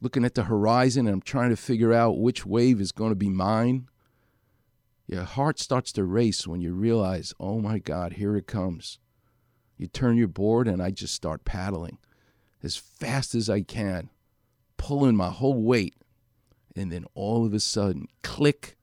looking 0.00 0.24
at 0.24 0.34
the 0.34 0.44
horizon, 0.44 1.08
and 1.08 1.12
I'm 1.16 1.20
trying 1.20 1.50
to 1.50 1.56
figure 1.56 1.92
out 1.92 2.18
which 2.18 2.46
wave 2.46 2.80
is 2.80 2.90
going 2.90 3.10
to 3.10 3.16
be 3.16 3.28
mine. 3.28 3.90
Your 5.08 5.24
heart 5.24 5.58
starts 5.58 5.90
to 5.92 6.04
race 6.04 6.46
when 6.46 6.60
you 6.60 6.74
realize, 6.74 7.32
oh 7.40 7.60
my 7.60 7.78
God, 7.78 8.14
here 8.14 8.36
it 8.36 8.46
comes. 8.46 8.98
You 9.78 9.86
turn 9.86 10.18
your 10.18 10.28
board, 10.28 10.68
and 10.68 10.82
I 10.82 10.90
just 10.90 11.14
start 11.14 11.46
paddling 11.46 11.96
as 12.62 12.76
fast 12.76 13.34
as 13.34 13.48
I 13.48 13.62
can, 13.62 14.10
pulling 14.76 15.16
my 15.16 15.30
whole 15.30 15.62
weight. 15.62 15.94
And 16.76 16.92
then 16.92 17.06
all 17.14 17.46
of 17.46 17.54
a 17.54 17.60
sudden, 17.60 18.08
click, 18.22 18.76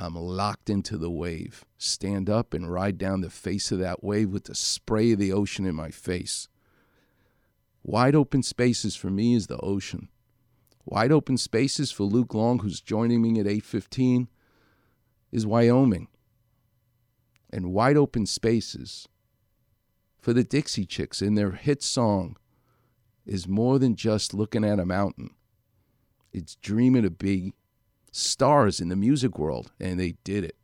I'm 0.00 0.14
locked 0.14 0.70
into 0.70 0.96
the 0.96 1.10
wave. 1.10 1.66
Stand 1.76 2.30
up 2.30 2.54
and 2.54 2.72
ride 2.72 2.96
down 2.96 3.20
the 3.20 3.28
face 3.28 3.70
of 3.70 3.78
that 3.80 4.02
wave 4.02 4.30
with 4.30 4.44
the 4.44 4.54
spray 4.54 5.12
of 5.12 5.18
the 5.18 5.32
ocean 5.32 5.66
in 5.66 5.74
my 5.74 5.90
face. 5.90 6.48
Wide 7.82 8.14
open 8.14 8.42
spaces 8.42 8.96
for 8.96 9.10
me 9.10 9.34
is 9.34 9.48
the 9.48 9.58
ocean. 9.58 10.08
Wide 10.86 11.12
open 11.12 11.36
spaces 11.36 11.92
for 11.92 12.04
Luke 12.04 12.32
Long, 12.32 12.60
who's 12.60 12.80
joining 12.80 13.20
me 13.20 13.38
at 13.40 13.46
815, 13.46 14.28
is 15.32 15.46
Wyoming. 15.46 16.08
And 17.50 17.72
wide 17.72 17.96
open 17.96 18.26
spaces 18.26 19.08
for 20.18 20.32
the 20.32 20.44
Dixie 20.44 20.86
Chicks 20.86 21.22
in 21.22 21.36
their 21.36 21.52
hit 21.52 21.82
song 21.82 22.36
is 23.24 23.46
more 23.46 23.78
than 23.78 23.96
just 23.96 24.34
looking 24.34 24.64
at 24.64 24.80
a 24.80 24.86
mountain. 24.86 25.30
It's 26.32 26.56
dreaming 26.56 27.02
to 27.02 27.10
be 27.10 27.54
stars 28.12 28.80
in 28.80 28.88
the 28.88 28.96
music 28.96 29.38
world, 29.38 29.72
and 29.80 29.98
they 29.98 30.16
did 30.24 30.44
it. 30.44 30.56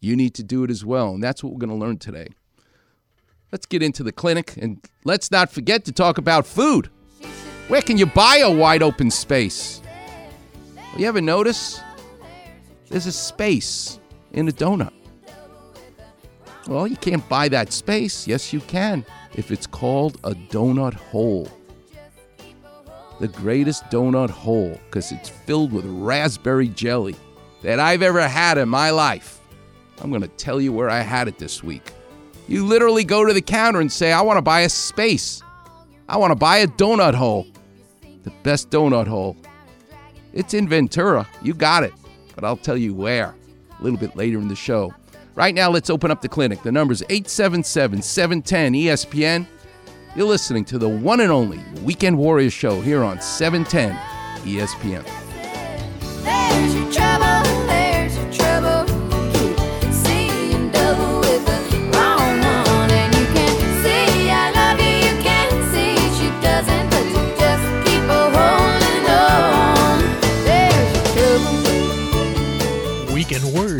You 0.00 0.16
need 0.16 0.34
to 0.34 0.42
do 0.42 0.64
it 0.64 0.70
as 0.70 0.84
well, 0.84 1.14
and 1.14 1.22
that's 1.22 1.44
what 1.44 1.52
we're 1.52 1.58
going 1.58 1.70
to 1.70 1.76
learn 1.76 1.98
today. 1.98 2.28
Let's 3.52 3.66
get 3.66 3.82
into 3.82 4.02
the 4.02 4.12
clinic, 4.12 4.54
and 4.56 4.84
let's 5.04 5.30
not 5.30 5.50
forget 5.50 5.84
to 5.84 5.92
talk 5.92 6.18
about 6.18 6.46
food. 6.46 6.88
Where 7.68 7.82
can 7.82 7.98
you 7.98 8.06
buy 8.06 8.38
a 8.38 8.50
wide 8.50 8.82
open 8.82 9.10
space? 9.10 9.82
You 10.96 11.06
ever 11.06 11.20
notice? 11.20 11.80
There's 12.90 13.06
a 13.06 13.12
space 13.12 14.00
in 14.32 14.48
a 14.48 14.52
donut. 14.52 14.92
Well, 16.66 16.86
you 16.86 16.96
can't 16.96 17.26
buy 17.28 17.48
that 17.48 17.72
space. 17.72 18.26
Yes, 18.26 18.52
you 18.52 18.60
can, 18.60 19.06
if 19.34 19.50
it's 19.50 19.66
called 19.66 20.18
a 20.24 20.32
donut 20.32 20.94
hole. 20.94 21.48
The 23.20 23.28
greatest 23.28 23.84
donut 23.84 24.30
hole, 24.30 24.78
because 24.86 25.12
it's 25.12 25.28
filled 25.28 25.72
with 25.72 25.84
raspberry 25.86 26.68
jelly 26.68 27.14
that 27.62 27.78
I've 27.78 28.02
ever 28.02 28.26
had 28.26 28.58
in 28.58 28.68
my 28.68 28.90
life. 28.90 29.40
I'm 30.02 30.10
going 30.10 30.22
to 30.22 30.28
tell 30.28 30.60
you 30.60 30.72
where 30.72 30.90
I 30.90 31.00
had 31.00 31.28
it 31.28 31.38
this 31.38 31.62
week. 31.62 31.92
You 32.48 32.66
literally 32.66 33.04
go 33.04 33.24
to 33.24 33.32
the 33.32 33.42
counter 33.42 33.80
and 33.80 33.92
say, 33.92 34.12
I 34.12 34.22
want 34.22 34.38
to 34.38 34.42
buy 34.42 34.62
a 34.62 34.68
space. 34.68 35.42
I 36.08 36.16
want 36.16 36.32
to 36.32 36.36
buy 36.36 36.58
a 36.58 36.66
donut 36.66 37.14
hole. 37.14 37.46
The 38.24 38.32
best 38.42 38.70
donut 38.70 39.06
hole. 39.06 39.36
It's 40.32 40.54
in 40.54 40.68
Ventura. 40.68 41.28
You 41.42 41.54
got 41.54 41.84
it. 41.84 41.92
But 42.40 42.46
I'll 42.46 42.56
tell 42.56 42.76
you 42.76 42.94
where 42.94 43.34
a 43.78 43.82
little 43.82 43.98
bit 43.98 44.16
later 44.16 44.38
in 44.38 44.48
the 44.48 44.56
show. 44.56 44.94
Right 45.34 45.54
now, 45.54 45.70
let's 45.70 45.90
open 45.90 46.10
up 46.10 46.22
the 46.22 46.28
clinic. 46.28 46.62
The 46.62 46.72
number 46.72 46.92
is 46.92 47.02
877 47.10 48.00
710 48.00 48.72
ESPN. 48.72 49.46
You're 50.16 50.26
listening 50.26 50.64
to 50.66 50.78
the 50.78 50.88
one 50.88 51.20
and 51.20 51.30
only 51.30 51.60
Weekend 51.82 52.16
Warriors 52.16 52.54
show 52.54 52.80
here 52.80 53.04
on 53.04 53.20
710 53.20 53.94
ESPN. 54.44 55.04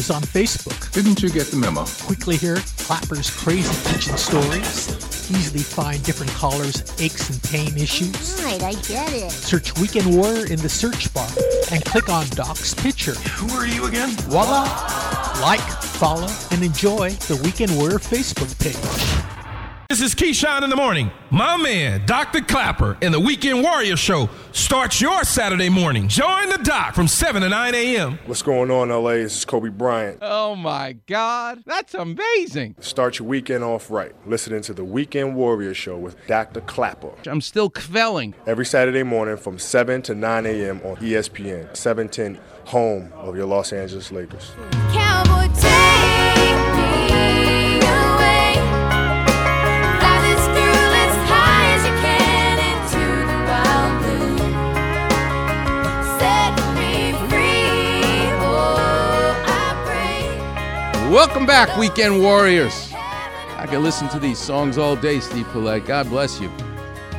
Weekend 0.01 0.09
Warriors 0.09 0.11
on 0.11 0.23
Facebook. 0.23 0.93
Didn't 0.93 1.23
you 1.23 1.29
get 1.31 1.49
the 1.49 1.57
memo? 1.57 1.85
Quickly 2.07 2.37
hear 2.37 2.57
Clapper's 2.79 3.31
crazy 3.31 3.75
kitchen 3.91 4.17
stories. 4.17 4.89
Easily 5.31 5.63
find 5.63 6.03
different 6.05 6.33
callers' 6.33 6.83
aches 7.01 7.29
and 7.29 7.43
pain 7.43 7.77
issues. 7.77 8.43
Right, 8.43 8.63
I 8.63 8.73
get 8.89 9.13
it. 9.13 9.31
Search 9.31 9.77
Weekend 9.79 10.17
Warrior 10.17 10.47
in 10.47 10.59
the 10.61 10.69
search 10.69 11.13
bar 11.13 11.29
and 11.71 11.85
click 11.85 12.09
on 12.09 12.27
Doc's 12.31 12.75
picture. 12.75 13.15
Who 13.15 13.55
are 13.55 13.67
you 13.67 13.87
again? 13.87 14.11
Voila! 14.29 14.63
Like, 15.43 15.61
follow, 15.61 16.29
and 16.51 16.63
enjoy 16.63 17.11
the 17.29 17.37
Weekend 17.45 17.77
Warrior 17.77 17.99
Facebook 17.99 18.57
page. 18.59 19.20
This 20.01 20.15
is 20.15 20.19
Keyshawn 20.19 20.63
in 20.63 20.71
the 20.71 20.77
morning. 20.77 21.11
My 21.29 21.59
man, 21.59 22.07
Dr. 22.07 22.41
Clapper, 22.41 22.97
and 23.03 23.13
the 23.13 23.21
Weekend 23.21 23.63
Warrior 23.63 23.99
Show 23.99 24.31
starts 24.51 24.99
your 24.99 25.25
Saturday 25.25 25.69
morning. 25.69 26.09
Join 26.09 26.49
the 26.49 26.57
doc 26.57 26.95
from 26.95 27.07
7 27.07 27.43
to 27.43 27.51
9 27.51 27.75
a.m. 27.75 28.19
What's 28.25 28.41
going 28.41 28.71
on, 28.71 28.89
LA? 28.89 29.17
This 29.17 29.37
is 29.37 29.45
Kobe 29.45 29.69
Bryant. 29.69 30.21
Oh 30.23 30.57
my 30.57 30.93
God, 31.07 31.63
that's 31.67 31.93
amazing. 31.93 32.77
Start 32.81 33.19
your 33.19 33.29
weekend 33.29 33.63
off 33.63 33.91
right. 33.91 34.15
Listening 34.27 34.63
to 34.63 34.73
the 34.73 34.85
Weekend 34.85 35.37
Warrior 35.37 35.75
Show 35.75 35.99
with 35.99 36.17
Dr. 36.27 36.63
Clapper. 36.63 37.13
I'm 37.27 37.43
still 37.43 37.69
kvelling. 37.69 38.33
Every 38.47 38.65
Saturday 38.65 39.03
morning 39.03 39.37
from 39.37 39.59
7 39.59 40.01
to 40.01 40.15
9 40.15 40.47
a.m. 40.47 40.81
on 40.83 40.97
ESPN, 40.97 41.77
710, 41.77 42.41
home 42.65 43.13
of 43.17 43.37
your 43.37 43.45
Los 43.45 43.71
Angeles 43.75 44.11
Lakers. 44.11 44.53
Cowboy, 44.95 45.53
Welcome 61.11 61.45
back, 61.45 61.77
Weekend 61.77 62.23
Warriors. 62.23 62.93
I 62.95 63.67
can 63.69 63.83
listen 63.83 64.09
to 64.11 64.21
these 64.21 64.39
songs 64.39 64.79
all 64.79 64.95
day, 64.95 65.19
Steve 65.19 65.45
Paulette. 65.49 65.85
God 65.85 66.09
bless 66.09 66.41
you. 66.41 66.49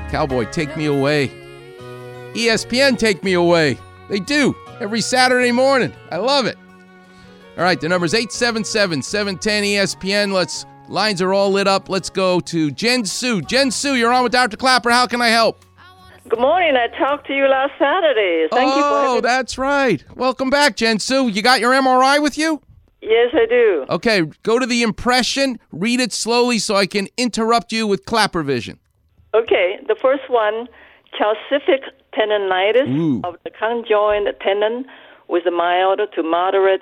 Cowboy, 0.09 0.45
take 0.45 0.77
me 0.77 0.85
away. 0.85 1.27
ESPN, 2.33 2.97
take 2.97 3.21
me 3.21 3.33
away. 3.33 3.77
They 4.07 4.21
do 4.21 4.55
every 4.79 5.01
Saturday 5.01 5.51
morning. 5.51 5.91
I 6.09 6.19
love 6.19 6.45
it. 6.45 6.57
All 7.57 7.65
right, 7.65 7.81
the 7.81 7.89
number's 7.89 8.13
877 8.13 9.03
710 9.03 9.63
ESPN. 9.63 10.31
Let's 10.31 10.65
lines 10.87 11.21
are 11.21 11.33
all 11.33 11.51
lit 11.51 11.67
up. 11.67 11.89
Let's 11.89 12.09
go 12.09 12.39
to 12.39 12.71
Jen 12.71 13.03
Sue. 13.03 13.41
Jen 13.41 13.71
Sue, 13.71 13.95
you're 13.95 14.13
on 14.13 14.23
with 14.23 14.31
Dr. 14.31 14.55
Clapper. 14.55 14.89
How 14.89 15.05
can 15.05 15.21
I 15.21 15.27
help? 15.27 15.65
Good 16.29 16.39
morning. 16.39 16.77
I 16.77 16.87
talked 16.97 17.27
to 17.27 17.35
you 17.35 17.45
last 17.45 17.73
Saturday. 17.77 18.47
Thank 18.53 18.73
you 18.73 18.81
for 18.83 18.87
oh, 18.87 19.05
having 19.07 19.23
that's 19.23 19.57
right. 19.57 20.01
Welcome 20.15 20.49
back, 20.49 20.77
Jen 20.77 20.97
Sue. 20.97 21.27
You 21.27 21.41
got 21.41 21.59
your 21.59 21.73
MRI 21.73 22.23
with 22.23 22.37
you? 22.37 22.61
Yes, 23.01 23.29
I 23.33 23.45
do. 23.47 23.85
Okay, 23.89 24.21
go 24.43 24.59
to 24.59 24.65
the 24.65 24.83
impression, 24.83 25.59
read 25.71 25.99
it 25.99 26.13
slowly 26.13 26.59
so 26.59 26.75
I 26.75 26.85
can 26.85 27.07
interrupt 27.17 27.71
you 27.71 27.87
with 27.87 28.05
Clapper 28.05 28.43
vision. 28.43 28.79
Okay, 29.33 29.79
the 29.87 29.95
first 29.99 30.29
one, 30.29 30.67
calcific 31.19 31.81
tendonitis 32.13 32.87
Ooh. 32.87 33.21
of 33.23 33.37
the 33.43 33.49
conjoined 33.49 34.27
tendon 34.41 34.85
with 35.27 35.45
a 35.47 35.51
mild 35.51 36.01
to 36.13 36.23
moderate 36.23 36.81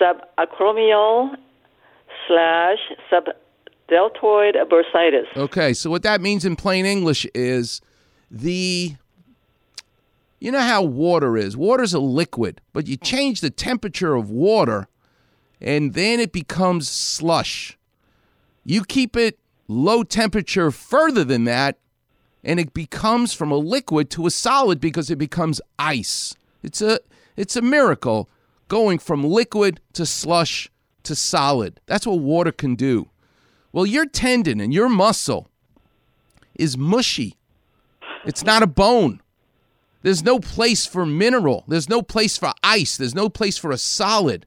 subacromial 0.00 1.36
slash 2.26 2.78
subdeltoid 3.10 4.54
bursitis. 4.70 5.26
Okay, 5.36 5.74
so 5.74 5.90
what 5.90 6.02
that 6.02 6.20
means 6.20 6.44
in 6.44 6.56
plain 6.56 6.86
English 6.86 7.26
is 7.34 7.80
the 8.30 8.94
you 10.38 10.50
know 10.50 10.60
how 10.60 10.82
water 10.82 11.36
is. 11.36 11.56
Water's 11.56 11.92
a 11.92 11.98
liquid, 11.98 12.62
but 12.72 12.86
you 12.86 12.96
change 12.96 13.42
the 13.42 13.50
temperature 13.50 14.14
of 14.14 14.30
water 14.30 14.88
and 15.60 15.94
then 15.94 16.20
it 16.20 16.32
becomes 16.32 16.88
slush. 16.88 17.78
You 18.64 18.84
keep 18.84 19.16
it 19.16 19.38
low 19.68 20.02
temperature 20.02 20.70
further 20.70 21.24
than 21.24 21.44
that 21.44 21.78
and 22.42 22.58
it 22.58 22.72
becomes 22.72 23.32
from 23.32 23.50
a 23.50 23.56
liquid 23.56 24.10
to 24.10 24.26
a 24.26 24.30
solid 24.30 24.80
because 24.80 25.10
it 25.10 25.16
becomes 25.16 25.60
ice. 25.78 26.34
It's 26.62 26.80
a 26.80 27.00
it's 27.36 27.56
a 27.56 27.62
miracle 27.62 28.28
going 28.68 28.98
from 28.98 29.24
liquid 29.24 29.80
to 29.94 30.06
slush 30.06 30.70
to 31.04 31.14
solid. 31.14 31.80
That's 31.86 32.06
what 32.06 32.20
water 32.20 32.52
can 32.52 32.74
do. 32.74 33.08
Well, 33.72 33.86
your 33.86 34.06
tendon 34.06 34.60
and 34.60 34.74
your 34.74 34.88
muscle 34.88 35.48
is 36.54 36.76
mushy. 36.76 37.36
It's 38.24 38.44
not 38.44 38.62
a 38.62 38.66
bone. 38.66 39.20
There's 40.02 40.24
no 40.24 40.40
place 40.40 40.86
for 40.86 41.06
mineral. 41.06 41.64
There's 41.68 41.88
no 41.88 42.02
place 42.02 42.36
for 42.36 42.52
ice. 42.62 42.96
There's 42.96 43.14
no 43.14 43.28
place 43.28 43.58
for 43.58 43.70
a 43.70 43.78
solid. 43.78 44.46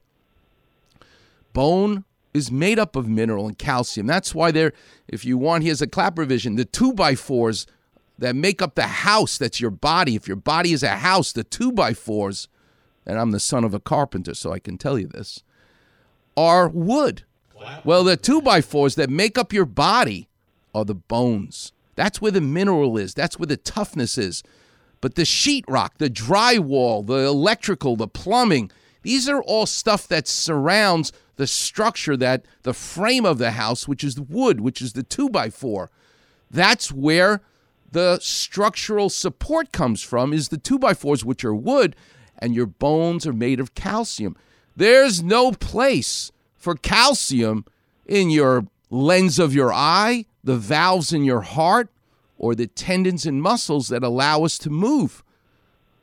Bone 1.54 2.04
is 2.34 2.50
made 2.50 2.78
up 2.78 2.96
of 2.96 3.08
mineral 3.08 3.46
and 3.46 3.58
calcium. 3.58 4.06
That's 4.06 4.34
why 4.34 4.50
they're, 4.50 4.74
if 5.08 5.24
you 5.24 5.38
want, 5.38 5.64
here's 5.64 5.80
a 5.80 5.86
clap 5.86 6.18
vision, 6.18 6.56
the 6.56 6.66
two 6.66 6.92
by 6.92 7.14
fours 7.14 7.66
that 8.18 8.36
make 8.36 8.60
up 8.60 8.74
the 8.74 8.88
house 8.88 9.38
that's 9.38 9.60
your 9.60 9.70
body. 9.70 10.16
If 10.16 10.28
your 10.28 10.36
body 10.36 10.72
is 10.72 10.82
a 10.82 10.96
house, 10.96 11.32
the 11.32 11.44
two 11.44 11.72
by 11.72 11.94
fours, 11.94 12.48
and 13.06 13.18
I'm 13.18 13.30
the 13.30 13.40
son 13.40 13.64
of 13.64 13.72
a 13.72 13.80
carpenter, 13.80 14.34
so 14.34 14.52
I 14.52 14.58
can 14.58 14.76
tell 14.76 14.98
you 14.98 15.06
this, 15.06 15.42
are 16.36 16.68
wood. 16.68 17.22
Well, 17.84 18.04
the 18.04 18.16
two 18.16 18.42
by 18.42 18.60
fours 18.60 18.96
that 18.96 19.08
make 19.08 19.38
up 19.38 19.52
your 19.52 19.64
body 19.64 20.28
are 20.74 20.84
the 20.84 20.94
bones. 20.94 21.72
That's 21.94 22.20
where 22.20 22.32
the 22.32 22.40
mineral 22.40 22.98
is. 22.98 23.14
That's 23.14 23.38
where 23.38 23.46
the 23.46 23.56
toughness 23.56 24.18
is. 24.18 24.42
But 25.00 25.14
the 25.14 25.22
sheetrock, 25.22 25.90
the 25.98 26.10
drywall, 26.10 27.06
the 27.06 27.26
electrical, 27.26 27.94
the 27.94 28.08
plumbing, 28.08 28.70
these 29.02 29.28
are 29.28 29.42
all 29.42 29.66
stuff 29.66 30.08
that 30.08 30.26
surrounds 30.26 31.12
the 31.36 31.46
structure 31.46 32.16
that 32.16 32.44
the 32.62 32.74
frame 32.74 33.24
of 33.24 33.38
the 33.38 33.52
house, 33.52 33.88
which 33.88 34.04
is 34.04 34.14
the 34.14 34.22
wood, 34.22 34.60
which 34.60 34.80
is 34.80 34.92
the 34.92 35.02
two 35.02 35.28
by 35.28 35.50
four. 35.50 35.90
That's 36.50 36.92
where 36.92 37.42
the 37.90 38.18
structural 38.20 39.08
support 39.08 39.72
comes 39.72 40.02
from, 40.02 40.32
is 40.32 40.48
the 40.48 40.58
two 40.58 40.78
by 40.78 40.94
fours, 40.94 41.24
which 41.24 41.44
are 41.44 41.54
wood, 41.54 41.96
and 42.38 42.54
your 42.54 42.66
bones 42.66 43.26
are 43.26 43.32
made 43.32 43.60
of 43.60 43.74
calcium. 43.74 44.36
There's 44.76 45.22
no 45.22 45.52
place 45.52 46.32
for 46.56 46.74
calcium 46.74 47.64
in 48.06 48.30
your 48.30 48.66
lens 48.90 49.38
of 49.38 49.54
your 49.54 49.72
eye, 49.72 50.26
the 50.42 50.56
valves 50.56 51.12
in 51.12 51.24
your 51.24 51.42
heart, 51.42 51.88
or 52.38 52.54
the 52.54 52.66
tendons 52.66 53.26
and 53.26 53.40
muscles 53.40 53.88
that 53.88 54.02
allow 54.02 54.44
us 54.44 54.58
to 54.58 54.70
move. 54.70 55.22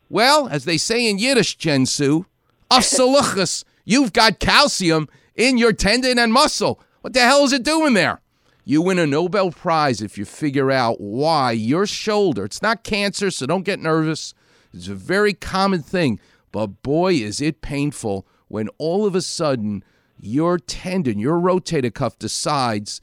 Well, 0.09 0.47
as 0.49 0.65
they 0.65 0.77
say 0.77 1.09
in 1.09 1.19
Yiddish, 1.19 1.57
Jensu, 1.57 2.25
Afsaluchas, 2.69 3.63
you've 3.85 4.13
got 4.13 4.39
calcium 4.39 5.07
in 5.35 5.57
your 5.57 5.73
tendon 5.73 6.19
and 6.19 6.33
muscle. 6.33 6.81
What 7.01 7.13
the 7.13 7.21
hell 7.21 7.43
is 7.43 7.53
it 7.53 7.63
doing 7.63 7.93
there? 7.93 8.21
You 8.63 8.81
win 8.81 8.99
a 8.99 9.07
Nobel 9.07 9.51
Prize 9.51 10.01
if 10.01 10.17
you 10.17 10.25
figure 10.25 10.69
out 10.69 11.01
why 11.01 11.51
your 11.51 11.87
shoulder, 11.87 12.45
it's 12.45 12.61
not 12.61 12.83
cancer, 12.83 13.31
so 13.31 13.45
don't 13.45 13.65
get 13.65 13.79
nervous. 13.79 14.33
It's 14.73 14.87
a 14.87 14.95
very 14.95 15.33
common 15.33 15.81
thing, 15.81 16.19
but 16.51 16.83
boy, 16.83 17.13
is 17.15 17.41
it 17.41 17.61
painful 17.61 18.27
when 18.47 18.69
all 18.77 19.05
of 19.05 19.15
a 19.15 19.21
sudden 19.21 19.83
your 20.19 20.59
tendon, 20.59 21.17
your 21.19 21.39
rotator 21.39 21.93
cuff 21.93 22.19
decides 22.19 23.01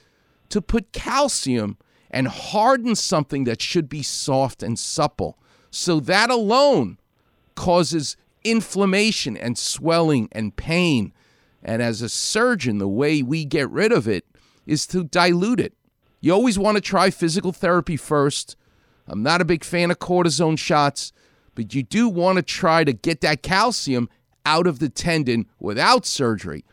to 0.51 0.63
put 0.63 0.93
calcium 0.93 1.77
and 2.11 2.29
harden 2.29 2.95
something 2.95 3.45
that 3.45 3.61
should 3.61 3.89
be 3.89 4.03
soft 4.03 4.63
and 4.63 4.79
supple. 4.79 5.39
So 5.71 6.01
that 6.01 6.31
alone 6.31 6.99
causes 7.55 8.17
inflammation 8.45 9.37
and 9.37 9.59
swelling 9.59 10.29
and 10.33 10.57
pain. 10.57 11.13
And 11.63 11.83
as 11.83 12.03
a 12.03 12.09
surgeon, 12.09 12.79
the 12.79 12.89
way 12.89 13.23
we 13.23 13.45
get 13.45 13.69
rid 13.71 13.93
of 13.93 14.07
it 14.07 14.25
is 14.67 14.87
to 14.89 15.05
dilute 15.05 15.61
it. 15.61 15.75
You 16.21 16.33
always 16.33 16.59
want 16.59 16.77
to 16.77 16.81
try 16.81 17.11
physical 17.11 17.53
therapy 17.53 17.97
first. 17.97 18.57
I'm 19.07 19.23
not 19.23 19.41
a 19.41 19.45
big 19.45 19.65
fan 19.65 19.91
of 19.91 19.99
cortisone 19.99 20.59
shots, 20.59 21.13
but 21.55 21.75
you 21.75 21.83
do 21.83 22.09
want 22.09 22.37
to 22.37 22.43
try 22.43 22.85
to 22.85 22.93
get 22.93 23.21
that 23.23 23.43
calcium 23.43 24.09
out 24.45 24.67
of 24.67 24.79
the 24.79 24.89
tendon 24.89 25.47
without 25.59 26.07
surgery. 26.07 26.65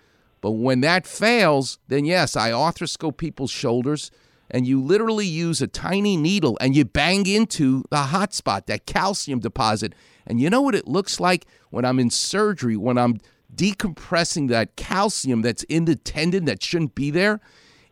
But 0.41 0.51
when 0.51 0.81
that 0.81 1.07
fails, 1.07 1.79
then 1.87 2.05
yes, 2.05 2.35
I 2.35 2.51
arthroscope 2.51 3.17
people's 3.17 3.51
shoulders 3.51 4.11
and 4.49 4.67
you 4.67 4.81
literally 4.81 5.25
use 5.25 5.61
a 5.61 5.67
tiny 5.67 6.17
needle 6.17 6.57
and 6.61 6.75
you 6.75 6.85
bang 6.85 7.25
into 7.25 7.83
the 7.89 7.97
hot 7.97 8.33
spot, 8.33 8.67
that 8.67 8.85
calcium 8.85 9.39
deposit. 9.39 9.93
And 10.27 10.39
you 10.39 10.49
know 10.49 10.61
what 10.61 10.75
it 10.75 10.87
looks 10.87 11.19
like 11.19 11.45
when 11.71 11.85
I'm 11.85 11.99
in 11.99 12.09
surgery, 12.09 12.77
when 12.77 12.97
I'm 12.97 13.19
decompressing 13.55 14.49
that 14.49 14.75
calcium 14.75 15.41
that's 15.41 15.63
in 15.63 15.85
the 15.85 15.95
tendon 15.95 16.45
that 16.45 16.61
shouldn't 16.61 16.95
be 16.95 17.11
there? 17.11 17.39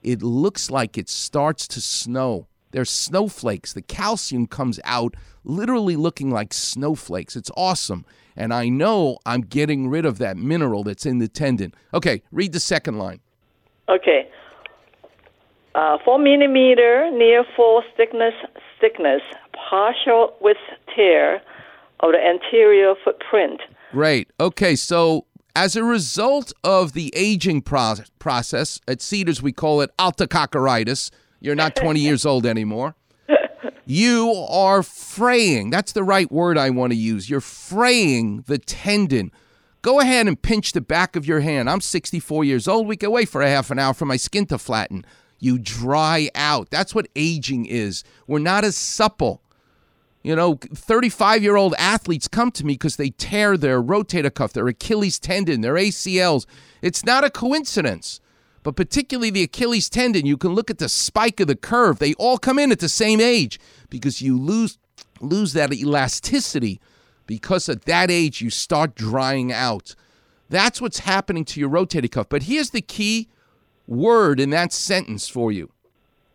It 0.01 0.21
looks 0.21 0.69
like 0.69 0.97
it 0.97 1.09
starts 1.09 1.67
to 1.69 1.81
snow. 1.81 2.47
There's 2.71 2.89
snowflakes. 2.89 3.73
The 3.73 3.81
calcium 3.81 4.47
comes 4.47 4.79
out 4.83 5.15
literally 5.43 5.95
looking 5.95 6.29
like 6.31 6.53
snowflakes. 6.53 7.35
It's 7.35 7.51
awesome. 7.55 8.05
And 8.35 8.53
I 8.53 8.67
know 8.67 9.19
I'm 9.25 9.41
getting 9.41 9.89
rid 9.89 10.05
of 10.05 10.17
that 10.17 10.37
mineral 10.37 10.83
that's 10.83 11.05
in 11.05 11.19
the 11.19 11.27
tendon. 11.27 11.73
Okay, 11.93 12.23
read 12.31 12.51
the 12.51 12.59
second 12.59 12.97
line. 12.97 13.19
Okay. 13.87 14.27
Uh, 15.75 15.97
four 16.03 16.19
millimeter 16.19 17.09
near 17.11 17.43
full 17.55 17.83
thickness, 17.95 18.33
thickness, 18.79 19.21
partial 19.69 20.35
with 20.41 20.57
tear 20.95 21.41
of 21.99 22.11
the 22.11 22.19
anterior 22.19 22.93
footprint. 23.03 23.61
Great. 23.91 24.31
Okay, 24.39 24.75
so 24.75 25.25
as 25.55 25.75
a 25.75 25.83
result 25.83 26.51
of 26.63 26.93
the 26.93 27.11
aging 27.15 27.61
pro- 27.61 27.95
process, 28.19 28.79
at 28.87 29.01
Cedars 29.01 29.41
we 29.41 29.51
call 29.51 29.81
it 29.81 29.95
altococcaritis. 29.97 31.11
You're 31.39 31.55
not 31.55 31.75
20 31.75 31.99
years 32.01 32.25
old 32.25 32.45
anymore. 32.45 32.95
You 33.85 34.31
are 34.49 34.81
fraying. 34.81 35.69
That's 35.69 35.91
the 35.91 36.05
right 36.05 36.31
word 36.31 36.57
I 36.57 36.69
want 36.69 36.93
to 36.93 36.97
use. 36.97 37.29
You're 37.29 37.41
fraying 37.41 38.45
the 38.47 38.57
tendon. 38.57 39.31
Go 39.81 39.99
ahead 39.99 40.27
and 40.27 40.41
pinch 40.41 40.71
the 40.71 40.79
back 40.79 41.17
of 41.17 41.27
your 41.27 41.41
hand. 41.41 41.69
I'm 41.69 41.81
64 41.81 42.45
years 42.45 42.69
old. 42.69 42.87
We 42.87 42.95
can 42.95 43.11
wait 43.11 43.27
for 43.27 43.41
a 43.41 43.49
half 43.49 43.69
an 43.71 43.79
hour 43.79 43.93
for 43.93 44.05
my 44.05 44.15
skin 44.15 44.45
to 44.45 44.57
flatten. 44.57 45.05
You 45.37 45.59
dry 45.59 46.29
out. 46.33 46.69
That's 46.69 46.95
what 46.95 47.09
aging 47.17 47.65
is. 47.65 48.05
We're 48.25 48.39
not 48.39 48.63
as 48.63 48.77
supple. 48.77 49.42
You 50.23 50.37
know, 50.37 50.57
35 50.73 51.43
year 51.43 51.57
old 51.57 51.75
athletes 51.77 52.29
come 52.29 52.49
to 52.51 52.65
me 52.65 52.73
because 52.73 52.95
they 52.95 53.09
tear 53.09 53.57
their 53.57 53.83
rotator 53.83 54.33
cuff, 54.33 54.53
their 54.53 54.67
Achilles 54.67 55.19
tendon, 55.19 55.61
their 55.61 55.75
ACLs. 55.75 56.45
It's 56.81 57.05
not 57.05 57.25
a 57.25 57.29
coincidence. 57.29 58.21
But 58.63 58.77
particularly 58.77 59.29
the 59.29 59.43
Achilles 59.43 59.89
tendon, 59.89 60.25
you 60.25 60.37
can 60.37 60.53
look 60.53 60.69
at 60.71 60.77
the 60.77 60.87
spike 60.87 61.41
of 61.41 61.47
the 61.47 61.55
curve. 61.57 61.99
They 61.99 62.13
all 62.13 62.37
come 62.37 62.57
in 62.57 62.71
at 62.71 62.79
the 62.79 62.87
same 62.87 63.19
age 63.19 63.59
because 63.89 64.21
you 64.21 64.39
lose 64.39 64.77
lose 65.19 65.53
that 65.53 65.73
elasticity. 65.73 66.79
Because 67.25 67.69
at 67.69 67.83
that 67.83 68.09
age, 68.09 68.41
you 68.41 68.49
start 68.49 68.95
drying 68.95 69.51
out. 69.51 69.95
That's 70.49 70.81
what's 70.81 70.99
happening 70.99 71.45
to 71.45 71.59
your 71.59 71.69
rotator 71.69 72.11
cuff. 72.11 72.29
But 72.29 72.43
here's 72.43 72.71
the 72.71 72.81
key 72.81 73.29
word 73.87 74.39
in 74.39 74.49
that 74.51 74.71
sentence 74.73 75.27
for 75.27 75.51
you 75.51 75.71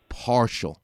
partial. 0.08 0.80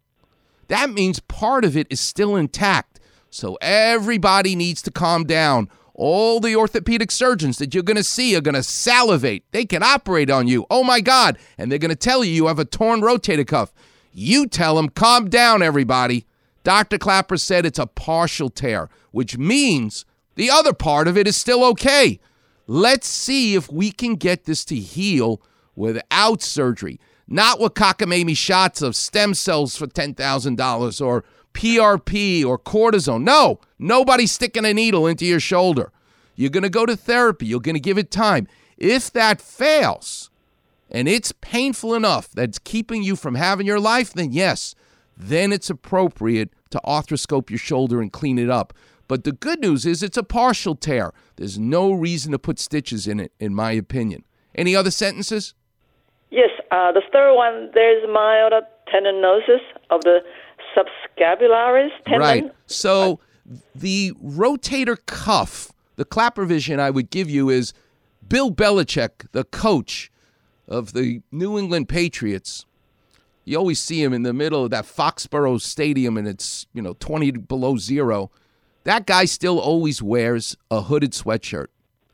That 0.68 0.90
means 0.90 1.20
part 1.20 1.64
of 1.64 1.76
it 1.76 1.86
is 1.90 2.00
still 2.00 2.36
intact. 2.36 2.93
So 3.34 3.58
everybody 3.60 4.54
needs 4.54 4.80
to 4.82 4.92
calm 4.92 5.24
down. 5.24 5.68
All 5.92 6.38
the 6.38 6.54
orthopedic 6.54 7.10
surgeons 7.10 7.58
that 7.58 7.74
you're 7.74 7.82
going 7.82 7.96
to 7.96 8.04
see 8.04 8.36
are 8.36 8.40
going 8.40 8.54
to 8.54 8.62
salivate. 8.62 9.44
They 9.50 9.64
can 9.64 9.82
operate 9.82 10.30
on 10.30 10.46
you. 10.46 10.66
Oh 10.70 10.84
my 10.84 11.00
God. 11.00 11.36
And 11.58 11.70
they're 11.70 11.80
going 11.80 11.88
to 11.88 11.96
tell 11.96 12.24
you 12.24 12.30
you 12.30 12.46
have 12.46 12.60
a 12.60 12.64
torn 12.64 13.00
rotator 13.00 13.44
cuff. 13.44 13.72
You 14.12 14.46
tell 14.46 14.76
them, 14.76 14.88
calm 14.88 15.28
down, 15.28 15.62
everybody. 15.62 16.26
Dr. 16.62 16.96
Clapper 16.96 17.36
said 17.36 17.66
it's 17.66 17.78
a 17.78 17.88
partial 17.88 18.50
tear, 18.50 18.88
which 19.10 19.36
means 19.36 20.04
the 20.36 20.48
other 20.48 20.72
part 20.72 21.08
of 21.08 21.18
it 21.18 21.26
is 21.26 21.36
still 21.36 21.64
okay. 21.64 22.20
Let's 22.68 23.08
see 23.08 23.56
if 23.56 23.68
we 23.68 23.90
can 23.90 24.14
get 24.14 24.44
this 24.44 24.64
to 24.66 24.76
heal 24.76 25.42
without 25.74 26.40
surgery, 26.40 27.00
not 27.26 27.58
with 27.58 27.74
cockamamie 27.74 28.36
shots 28.36 28.80
of 28.80 28.94
stem 28.94 29.34
cells 29.34 29.76
for 29.76 29.88
$10,000 29.88 31.04
or 31.04 31.24
PRP 31.54 32.44
or 32.44 32.58
cortisone. 32.58 33.22
No, 33.22 33.60
nobody's 33.78 34.32
sticking 34.32 34.66
a 34.66 34.74
needle 34.74 35.06
into 35.06 35.24
your 35.24 35.40
shoulder. 35.40 35.90
You're 36.36 36.50
going 36.50 36.64
to 36.64 36.70
go 36.70 36.84
to 36.84 36.96
therapy, 36.96 37.46
you're 37.46 37.60
going 37.60 37.76
to 37.76 37.80
give 37.80 37.96
it 37.96 38.10
time. 38.10 38.48
If 38.76 39.12
that 39.12 39.40
fails 39.40 40.30
and 40.90 41.08
it's 41.08 41.32
painful 41.40 41.94
enough 41.94 42.30
that's 42.32 42.58
keeping 42.58 43.02
you 43.02 43.16
from 43.16 43.36
having 43.36 43.66
your 43.66 43.80
life, 43.80 44.12
then 44.12 44.32
yes, 44.32 44.74
then 45.16 45.52
it's 45.52 45.70
appropriate 45.70 46.50
to 46.70 46.80
arthroscope 46.84 47.50
your 47.50 47.58
shoulder 47.58 48.02
and 48.02 48.12
clean 48.12 48.38
it 48.38 48.50
up. 48.50 48.74
But 49.06 49.24
the 49.24 49.32
good 49.32 49.60
news 49.60 49.86
is 49.86 50.02
it's 50.02 50.16
a 50.16 50.22
partial 50.22 50.74
tear. 50.74 51.12
There's 51.36 51.58
no 51.58 51.92
reason 51.92 52.32
to 52.32 52.38
put 52.38 52.58
stitches 52.58 53.06
in 53.06 53.20
it, 53.20 53.32
in 53.38 53.54
my 53.54 53.72
opinion. 53.72 54.24
Any 54.54 54.74
other 54.74 54.90
sentences? 54.90 55.54
Yes, 56.30 56.50
uh, 56.70 56.90
the 56.90 57.02
third 57.12 57.34
one, 57.34 57.70
there's 57.74 58.02
mild 58.12 58.52
tendinosis 58.92 59.60
of 59.90 60.00
the 60.02 60.18
subscapularis 60.76 61.90
tendon. 62.06 62.20
Right. 62.20 62.52
So 62.66 63.20
the 63.74 64.12
rotator 64.22 64.96
cuff, 65.06 65.72
the 65.96 66.04
clapper 66.04 66.44
vision 66.44 66.80
I 66.80 66.90
would 66.90 67.10
give 67.10 67.28
you 67.30 67.50
is 67.50 67.72
Bill 68.26 68.50
Belichick, 68.50 69.26
the 69.32 69.44
coach 69.44 70.10
of 70.66 70.92
the 70.92 71.20
New 71.30 71.58
England 71.58 71.88
Patriots. 71.88 72.64
You 73.44 73.58
always 73.58 73.80
see 73.80 74.02
him 74.02 74.12
in 74.14 74.22
the 74.22 74.32
middle 74.32 74.64
of 74.64 74.70
that 74.70 74.86
Foxborough 74.86 75.60
Stadium 75.60 76.16
and 76.16 76.26
it's, 76.26 76.66
you 76.72 76.80
know, 76.80 76.94
20 76.98 77.32
below 77.32 77.76
zero. 77.76 78.30
That 78.84 79.06
guy 79.06 79.26
still 79.26 79.58
always 79.58 80.02
wears 80.02 80.56
a 80.70 80.82
hooded 80.82 81.12
sweatshirt. 81.12 81.66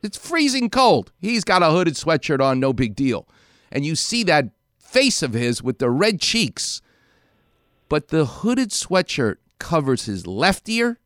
It's 0.02 0.16
freezing 0.16 0.70
cold. 0.70 1.12
He's 1.20 1.44
got 1.44 1.62
a 1.62 1.70
hooded 1.70 1.94
sweatshirt 1.94 2.40
on, 2.40 2.58
no 2.58 2.72
big 2.72 2.94
deal. 2.94 3.28
And 3.70 3.84
you 3.84 3.94
see 3.94 4.24
that 4.24 4.46
face 4.78 5.22
of 5.22 5.34
his 5.34 5.62
with 5.62 5.78
the 5.78 5.90
red 5.90 6.20
cheeks. 6.20 6.80
But 7.90 8.08
the 8.08 8.24
hooded 8.24 8.70
sweatshirt 8.70 9.36
covers 9.58 10.06
his 10.06 10.24
left 10.26 10.68
ear, 10.68 11.00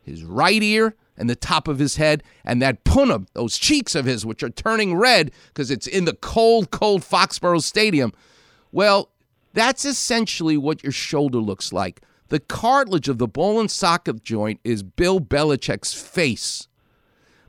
his 0.00 0.24
right 0.24 0.62
ear, 0.62 0.94
and 1.18 1.28
the 1.28 1.36
top 1.36 1.68
of 1.68 1.80
his 1.80 1.96
head, 1.96 2.22
and 2.44 2.62
that 2.62 2.84
punum, 2.84 3.26
those 3.34 3.58
cheeks 3.58 3.94
of 3.96 4.06
his, 4.06 4.24
which 4.24 4.42
are 4.42 4.48
turning 4.48 4.94
red 4.94 5.32
because 5.48 5.70
it's 5.72 5.88
in 5.88 6.06
the 6.06 6.14
cold, 6.14 6.70
cold 6.70 7.02
Foxborough 7.02 7.62
Stadium. 7.62 8.12
Well, 8.70 9.10
that's 9.54 9.84
essentially 9.84 10.56
what 10.56 10.84
your 10.84 10.92
shoulder 10.92 11.38
looks 11.38 11.72
like. 11.72 12.00
The 12.28 12.38
cartilage 12.38 13.08
of 13.08 13.18
the 13.18 13.26
ball 13.26 13.58
and 13.58 13.68
socket 13.68 14.22
joint 14.22 14.60
is 14.62 14.84
Bill 14.84 15.20
Belichick's 15.20 15.92
face. 15.92 16.68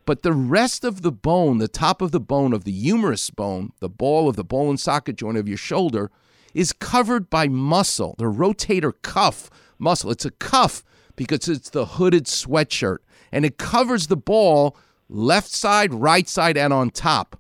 But 0.06 0.24
the 0.24 0.34
rest 0.34 0.84
of 0.84 1.04
the 1.04 1.12
bone, 1.12 1.60
the 1.60 1.68
top 1.68 2.02
of 2.02 2.12
the 2.12 2.20
bone 2.20 2.52
of 2.52 2.64
the 2.64 2.72
humerus 2.72 3.30
bone, 3.30 3.74
the 3.80 3.90
ball 3.90 4.28
of 4.28 4.36
the 4.36 4.44
ball 4.44 4.72
and 4.72 4.80
socket 4.80 5.18
joint 5.18 5.38
of 5.38 5.48
your 5.48 5.58
shoulder, 5.58 6.10
is 6.54 6.74
covered 6.74 7.30
by 7.30 7.48
muscle, 7.48 8.16
the 8.18 8.26
rotator 8.26 8.94
cuff 9.02 9.50
muscle. 9.80 10.12
It's 10.12 10.26
a 10.26 10.32
cuff 10.32 10.84
because 11.16 11.48
it's 11.48 11.70
the 11.70 11.86
hooded 11.86 12.26
sweatshirt 12.26 12.98
and 13.32 13.46
it 13.46 13.58
covers 13.58 14.08
the 14.08 14.18
ball 14.18 14.78
left 15.10 15.50
side, 15.50 15.94
right 15.94 16.28
side, 16.28 16.58
and 16.58 16.74
on 16.74 16.90
top. 16.90 17.40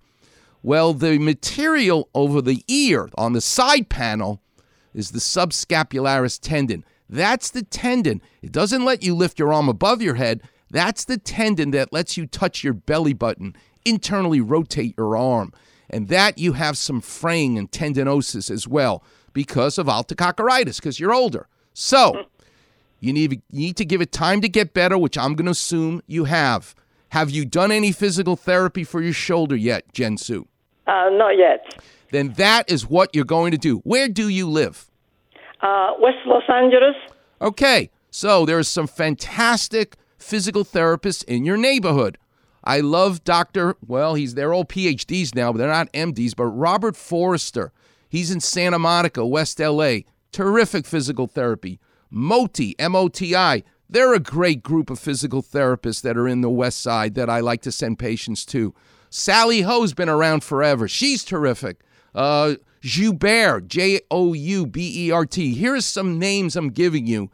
Well, 0.63 0.93
the 0.93 1.17
material 1.17 2.09
over 2.13 2.41
the 2.41 2.63
ear 2.67 3.09
on 3.15 3.33
the 3.33 3.41
side 3.41 3.89
panel 3.89 4.41
is 4.93 5.11
the 5.11 5.19
subscapularis 5.19 6.39
tendon. 6.39 6.85
That's 7.09 7.49
the 7.49 7.63
tendon. 7.63 8.21
It 8.41 8.51
doesn't 8.51 8.85
let 8.85 9.03
you 9.03 9.15
lift 9.15 9.39
your 9.39 9.53
arm 9.53 9.69
above 9.69 10.01
your 10.01 10.15
head. 10.15 10.41
That's 10.69 11.03
the 11.03 11.17
tendon 11.17 11.71
that 11.71 11.91
lets 11.91 12.15
you 12.15 12.25
touch 12.27 12.63
your 12.63 12.73
belly 12.73 13.13
button, 13.13 13.55
internally 13.83 14.39
rotate 14.39 14.95
your 14.97 15.17
arm. 15.17 15.51
And 15.91 16.07
that 16.07 16.37
you 16.37 16.53
have 16.53 16.77
some 16.77 17.01
fraying 17.01 17.57
and 17.57 17.69
tendinosis 17.69 18.49
as 18.49 18.67
well 18.67 19.03
because 19.33 19.77
of 19.77 19.87
alticoccaritis, 19.87 20.77
because 20.77 20.99
you're 20.99 21.13
older. 21.13 21.47
So 21.73 22.25
you 23.01 23.13
need, 23.13 23.41
you 23.51 23.59
need 23.59 23.77
to 23.77 23.85
give 23.85 24.01
it 24.01 24.11
time 24.11 24.41
to 24.41 24.49
get 24.49 24.73
better, 24.73 24.97
which 24.97 25.17
I'm 25.17 25.35
going 25.35 25.45
to 25.45 25.51
assume 25.51 26.01
you 26.07 26.23
have. 26.25 26.73
Have 27.09 27.29
you 27.29 27.45
done 27.45 27.73
any 27.73 27.91
physical 27.91 28.37
therapy 28.37 28.85
for 28.85 29.01
your 29.01 29.13
shoulder 29.13 29.55
yet, 29.55 29.91
Jen 29.91 30.17
Sue? 30.17 30.47
Uh, 30.87 31.09
not 31.11 31.37
yet. 31.37 31.75
Then 32.11 32.33
that 32.33 32.71
is 32.71 32.87
what 32.87 33.13
you're 33.13 33.25
going 33.25 33.51
to 33.51 33.57
do. 33.57 33.79
Where 33.79 34.07
do 34.07 34.29
you 34.29 34.49
live? 34.49 34.89
Uh, 35.61 35.91
West 35.99 36.19
Los 36.25 36.43
Angeles. 36.47 36.95
Okay, 37.41 37.89
so 38.09 38.45
there's 38.45 38.67
some 38.67 38.87
fantastic 38.87 39.97
physical 40.17 40.63
therapists 40.63 41.23
in 41.25 41.43
your 41.43 41.57
neighborhood. 41.57 42.17
I 42.71 42.79
love 42.79 43.25
Dr. 43.25 43.75
Well, 43.85 44.15
he's 44.15 44.35
they're 44.35 44.53
all 44.53 44.63
PhDs 44.63 45.35
now, 45.35 45.51
but 45.51 45.57
they're 45.57 45.67
not 45.67 45.91
MDs, 45.91 46.33
but 46.33 46.45
Robert 46.45 46.95
Forrester. 46.95 47.73
He's 48.07 48.31
in 48.31 48.39
Santa 48.39 48.79
Monica, 48.79 49.25
West 49.25 49.59
LA. 49.59 50.03
Terrific 50.31 50.85
physical 50.85 51.27
therapy. 51.27 51.81
Moti, 52.09 52.73
M 52.79 52.95
O 52.95 53.09
T 53.09 53.35
I. 53.35 53.63
They're 53.89 54.13
a 54.13 54.21
great 54.21 54.63
group 54.63 54.89
of 54.89 54.99
physical 54.99 55.43
therapists 55.43 56.01
that 56.03 56.15
are 56.15 56.29
in 56.29 56.39
the 56.39 56.49
West 56.49 56.79
Side 56.79 57.15
that 57.15 57.29
I 57.29 57.41
like 57.41 57.61
to 57.63 57.73
send 57.73 57.99
patients 57.99 58.45
to. 58.45 58.73
Sally 59.09 59.63
Ho's 59.63 59.93
been 59.93 60.07
around 60.07 60.41
forever. 60.41 60.87
She's 60.87 61.25
terrific. 61.25 61.81
Uh, 62.15 62.55
Joubert, 62.79 63.67
J 63.67 63.99
O 64.09 64.31
U 64.31 64.65
B 64.65 65.07
E 65.07 65.11
R 65.11 65.25
T. 65.25 65.55
Here's 65.55 65.85
some 65.85 66.17
names 66.17 66.55
I'm 66.55 66.69
giving 66.69 67.05
you. 67.05 67.31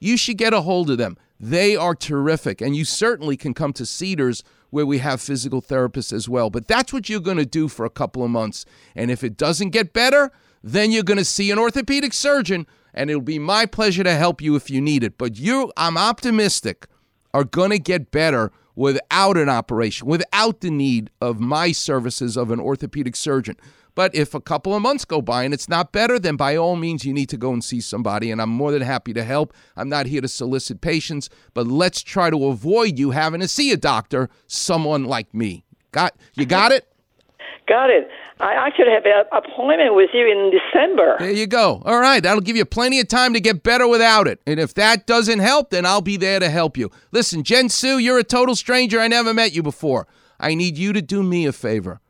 You 0.00 0.16
should 0.16 0.36
get 0.36 0.52
a 0.52 0.62
hold 0.62 0.90
of 0.90 0.98
them. 0.98 1.16
They 1.38 1.76
are 1.76 1.94
terrific. 1.94 2.60
And 2.60 2.74
you 2.74 2.84
certainly 2.84 3.36
can 3.36 3.54
come 3.54 3.72
to 3.74 3.86
Cedars 3.86 4.42
where 4.70 4.86
we 4.86 4.98
have 4.98 5.20
physical 5.20 5.60
therapists 5.60 6.12
as 6.12 6.28
well. 6.28 6.50
But 6.50 6.66
that's 6.66 6.92
what 6.92 7.08
you're 7.08 7.20
going 7.20 7.36
to 7.36 7.46
do 7.46 7.68
for 7.68 7.84
a 7.84 7.90
couple 7.90 8.24
of 8.24 8.30
months. 8.30 8.64
And 8.94 9.10
if 9.10 9.22
it 9.22 9.36
doesn't 9.36 9.70
get 9.70 9.92
better, 9.92 10.32
then 10.62 10.90
you're 10.90 11.02
going 11.02 11.18
to 11.18 11.24
see 11.24 11.50
an 11.50 11.58
orthopedic 11.58 12.12
surgeon, 12.12 12.66
and 12.94 13.10
it'll 13.10 13.22
be 13.22 13.38
my 13.38 13.66
pleasure 13.66 14.04
to 14.04 14.14
help 14.14 14.40
you 14.40 14.56
if 14.56 14.70
you 14.70 14.80
need 14.80 15.04
it. 15.04 15.18
But 15.18 15.38
you, 15.38 15.72
I'm 15.76 15.96
optimistic, 15.96 16.86
are 17.32 17.44
going 17.44 17.70
to 17.70 17.78
get 17.78 18.10
better 18.10 18.52
without 18.74 19.36
an 19.36 19.48
operation, 19.48 20.06
without 20.06 20.60
the 20.60 20.70
need 20.70 21.10
of 21.20 21.40
my 21.40 21.72
services 21.72 22.36
of 22.36 22.50
an 22.50 22.60
orthopedic 22.60 23.16
surgeon. 23.16 23.56
But 23.94 24.14
if 24.14 24.34
a 24.34 24.40
couple 24.40 24.74
of 24.74 24.82
months 24.82 25.04
go 25.04 25.20
by 25.20 25.44
and 25.44 25.54
it's 25.54 25.68
not 25.68 25.92
better, 25.92 26.18
then 26.18 26.36
by 26.36 26.56
all 26.56 26.76
means 26.76 27.04
you 27.04 27.12
need 27.12 27.28
to 27.30 27.36
go 27.36 27.52
and 27.52 27.62
see 27.62 27.80
somebody. 27.80 28.30
And 28.30 28.40
I'm 28.40 28.50
more 28.50 28.72
than 28.72 28.82
happy 28.82 29.12
to 29.14 29.24
help. 29.24 29.52
I'm 29.76 29.88
not 29.88 30.06
here 30.06 30.20
to 30.20 30.28
solicit 30.28 30.80
patients, 30.80 31.28
but 31.54 31.66
let's 31.66 32.02
try 32.02 32.30
to 32.30 32.46
avoid 32.46 32.98
you 32.98 33.10
having 33.10 33.40
to 33.40 33.48
see 33.48 33.72
a 33.72 33.76
doctor, 33.76 34.28
someone 34.46 35.04
like 35.04 35.34
me. 35.34 35.64
Got 35.92 36.14
you 36.34 36.46
got 36.46 36.72
it? 36.72 36.86
Got 37.66 37.90
it. 37.90 38.08
I 38.40 38.54
actually 38.54 38.90
have 38.92 39.04
an 39.04 39.24
appointment 39.32 39.94
with 39.94 40.10
you 40.14 40.26
in 40.26 40.50
December. 40.50 41.16
There 41.18 41.30
you 41.30 41.46
go. 41.46 41.82
All 41.84 42.00
right, 42.00 42.22
that'll 42.22 42.40
give 42.40 42.56
you 42.56 42.64
plenty 42.64 42.98
of 42.98 43.06
time 43.06 43.34
to 43.34 43.40
get 43.40 43.62
better 43.62 43.86
without 43.86 44.26
it. 44.26 44.40
And 44.46 44.58
if 44.58 44.72
that 44.74 45.06
doesn't 45.06 45.40
help, 45.40 45.70
then 45.70 45.84
I'll 45.84 46.00
be 46.00 46.16
there 46.16 46.40
to 46.40 46.48
help 46.48 46.78
you. 46.78 46.90
Listen, 47.12 47.42
Jen 47.42 47.68
Sue, 47.68 47.98
you're 47.98 48.18
a 48.18 48.24
total 48.24 48.56
stranger. 48.56 48.98
I 48.98 49.08
never 49.08 49.34
met 49.34 49.52
you 49.52 49.62
before. 49.62 50.06
I 50.38 50.54
need 50.54 50.78
you 50.78 50.94
to 50.94 51.02
do 51.02 51.22
me 51.22 51.44
a 51.44 51.52
favor. 51.52 52.00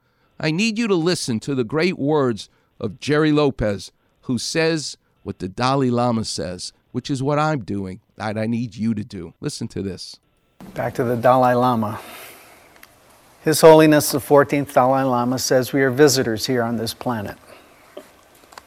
I 0.43 0.51
need 0.51 0.79
you 0.79 0.89
to 0.89 0.95
listen 0.95 1.39
to 1.41 1.55
the 1.55 1.65
great 1.65 1.99
words 1.99 2.49
of 2.81 2.99
Gerry 2.99 3.31
Lopez, 3.31 3.93
who 4.23 4.39
says 4.39 4.97
what 5.23 5.39
the 5.39 5.49
Dalai 5.49 5.91
Lama 5.91 6.25
says, 6.25 6.73
which 6.93 7.11
is 7.11 7.23
what 7.23 7.39
I'm 7.39 7.61
doing, 7.61 8.01
that 8.17 8.39
I 8.39 8.47
need 8.47 8.75
you 8.75 8.95
to 8.95 9.05
do. 9.05 9.35
Listen 9.43 9.69
to 9.69 9.83
this. 9.83 10.17
Back 10.73 10.95
to 10.95 11.05
the 11.05 11.15
Dalai 11.15 11.53
Lama. 11.53 12.01
His 13.45 13.61
Holiness 13.61 14.13
the 14.13 14.19
14th 14.19 14.73
Dalai 14.73 15.03
Lama 15.03 15.39
says 15.39 15.75
we 15.75 15.83
are 15.83 15.91
visitors 15.91 16.47
here 16.47 16.63
on 16.63 16.79
this 16.79 16.95
planet. 16.95 17.37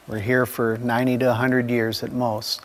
We're 0.06 0.20
here 0.20 0.46
for 0.46 0.78
90 0.78 1.18
to 1.18 1.26
100 1.26 1.70
years 1.70 2.04
at 2.04 2.12
most. 2.12 2.60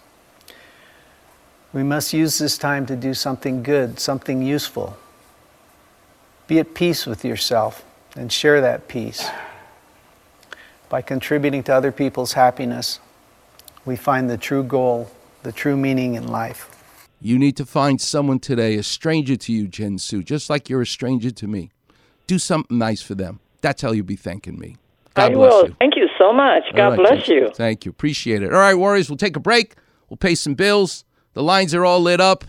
We 1.73 1.81
must 1.81 2.13
use 2.13 2.37
this 2.37 2.59
time 2.59 2.85
to 2.85 2.95
do 2.95 3.15
something 3.15 3.63
good, 3.63 3.99
something 3.99 4.43
useful. 4.43 4.97
Be 6.45 6.59
at 6.59 6.75
peace 6.75 7.07
with 7.07 7.25
yourself 7.25 7.83
and 8.15 8.31
share 8.31 8.61
that 8.61 8.87
peace. 8.87 9.27
By 10.89 11.01
contributing 11.01 11.63
to 11.63 11.73
other 11.73 11.91
people's 11.91 12.33
happiness, 12.33 12.99
we 13.85 13.95
find 13.95 14.29
the 14.29 14.37
true 14.37 14.63
goal, 14.63 15.11
the 15.43 15.51
true 15.51 15.77
meaning 15.77 16.15
in 16.15 16.27
life. 16.27 16.69
You 17.21 17.37
need 17.37 17.57
to 17.57 17.65
find 17.65 17.99
someone 18.01 18.39
today, 18.39 18.75
a 18.75 18.83
stranger 18.83 19.35
to 19.35 19.53
you, 19.53 19.67
Jen 19.67 19.97
Sue, 19.97 20.23
just 20.23 20.49
like 20.49 20.69
you're 20.69 20.81
a 20.81 20.87
stranger 20.87 21.31
to 21.31 21.47
me. 21.47 21.69
Do 22.27 22.39
something 22.39 22.77
nice 22.77 23.01
for 23.01 23.13
them. 23.15 23.39
That's 23.61 23.81
how 23.81 23.91
you'll 23.91 24.05
be 24.05 24.15
thanking 24.15 24.57
me. 24.57 24.77
God 25.15 25.31
I 25.31 25.35
bless 25.35 25.51
will. 25.51 25.67
you. 25.67 25.75
Thank 25.79 25.95
you 25.97 26.07
so 26.17 26.31
much. 26.31 26.63
All 26.71 26.77
God 26.77 26.87
right, 26.89 26.97
bless 26.97 27.25
Jen. 27.27 27.35
you. 27.35 27.49
Thank 27.53 27.85
you. 27.85 27.91
Appreciate 27.91 28.41
it. 28.41 28.53
All 28.53 28.59
right, 28.59 28.75
Warriors, 28.75 29.09
we'll 29.09 29.17
take 29.17 29.35
a 29.35 29.41
break. 29.41 29.75
We'll 30.07 30.17
pay 30.17 30.35
some 30.35 30.53
bills. 30.55 31.03
The 31.33 31.43
lines 31.43 31.73
are 31.75 31.83
all 31.85 31.99
lit 31.99 32.21
up. 32.21 32.45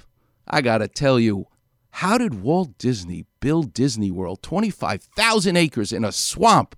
I 0.46 0.60
got 0.62 0.78
to 0.78 0.88
tell 0.88 1.18
you, 1.18 1.46
How 1.90 2.16
did 2.16 2.42
Walt 2.42 2.78
Disney 2.78 3.24
build 3.40 3.72
Disney 3.74 4.10
World, 4.10 4.42
25,000 4.42 5.56
acres 5.56 5.92
in 5.92 6.04
a 6.04 6.12
swamp, 6.12 6.76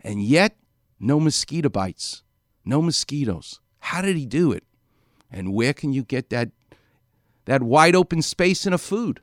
and 0.00 0.22
yet 0.22 0.56
no 0.98 1.20
mosquito 1.20 1.68
bites, 1.68 2.22
no 2.64 2.80
mosquitoes? 2.80 3.60
How 3.80 4.02
did 4.02 4.16
he 4.16 4.26
do 4.26 4.52
it? 4.52 4.64
And 5.30 5.52
where 5.52 5.72
can 5.72 5.92
you 5.92 6.02
get 6.02 6.30
that 6.30 6.50
that 7.44 7.62
wide 7.62 7.94
open 7.94 8.22
space 8.22 8.66
in 8.66 8.72
a 8.72 8.78
food? 8.78 9.20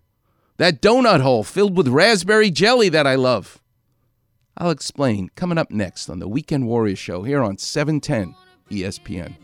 That 0.58 0.82
donut 0.82 1.22
hole 1.22 1.44
filled 1.44 1.76
with 1.76 1.88
raspberry 1.88 2.52
jelly 2.52 2.90
that 2.90 3.08
I 3.08 3.16
love. 3.16 3.62
I'll 4.58 4.70
explain 4.70 5.30
coming 5.36 5.58
up 5.58 5.72
next 5.72 6.10
on 6.10 6.20
the 6.20 6.28
Weekend 6.28 6.68
Warrior 6.68 6.96
Show 6.96 7.24
here 7.24 7.42
on 7.42 7.56
E 7.56 7.58
710 7.58 8.36
ESPN. 8.70 9.36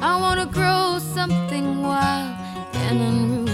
I 0.00 0.20
wanna 0.20 0.46
grow 0.46 0.98
something 1.14 1.82
wild 1.82 2.36
and 2.74 3.00
unruly. 3.00 3.47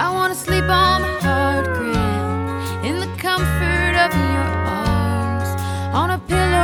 I 0.00 0.10
wanna 0.10 0.36
sleep 0.36 0.62
on 0.62 1.02
the 1.02 1.08
hard 1.26 1.66
ground 1.66 2.86
in 2.86 3.00
the 3.00 3.10
comfort 3.16 3.94
of 4.04 4.10
your 4.14 4.48
arms, 4.84 5.50
on 5.92 6.10
a 6.10 6.18
pillow 6.28 6.57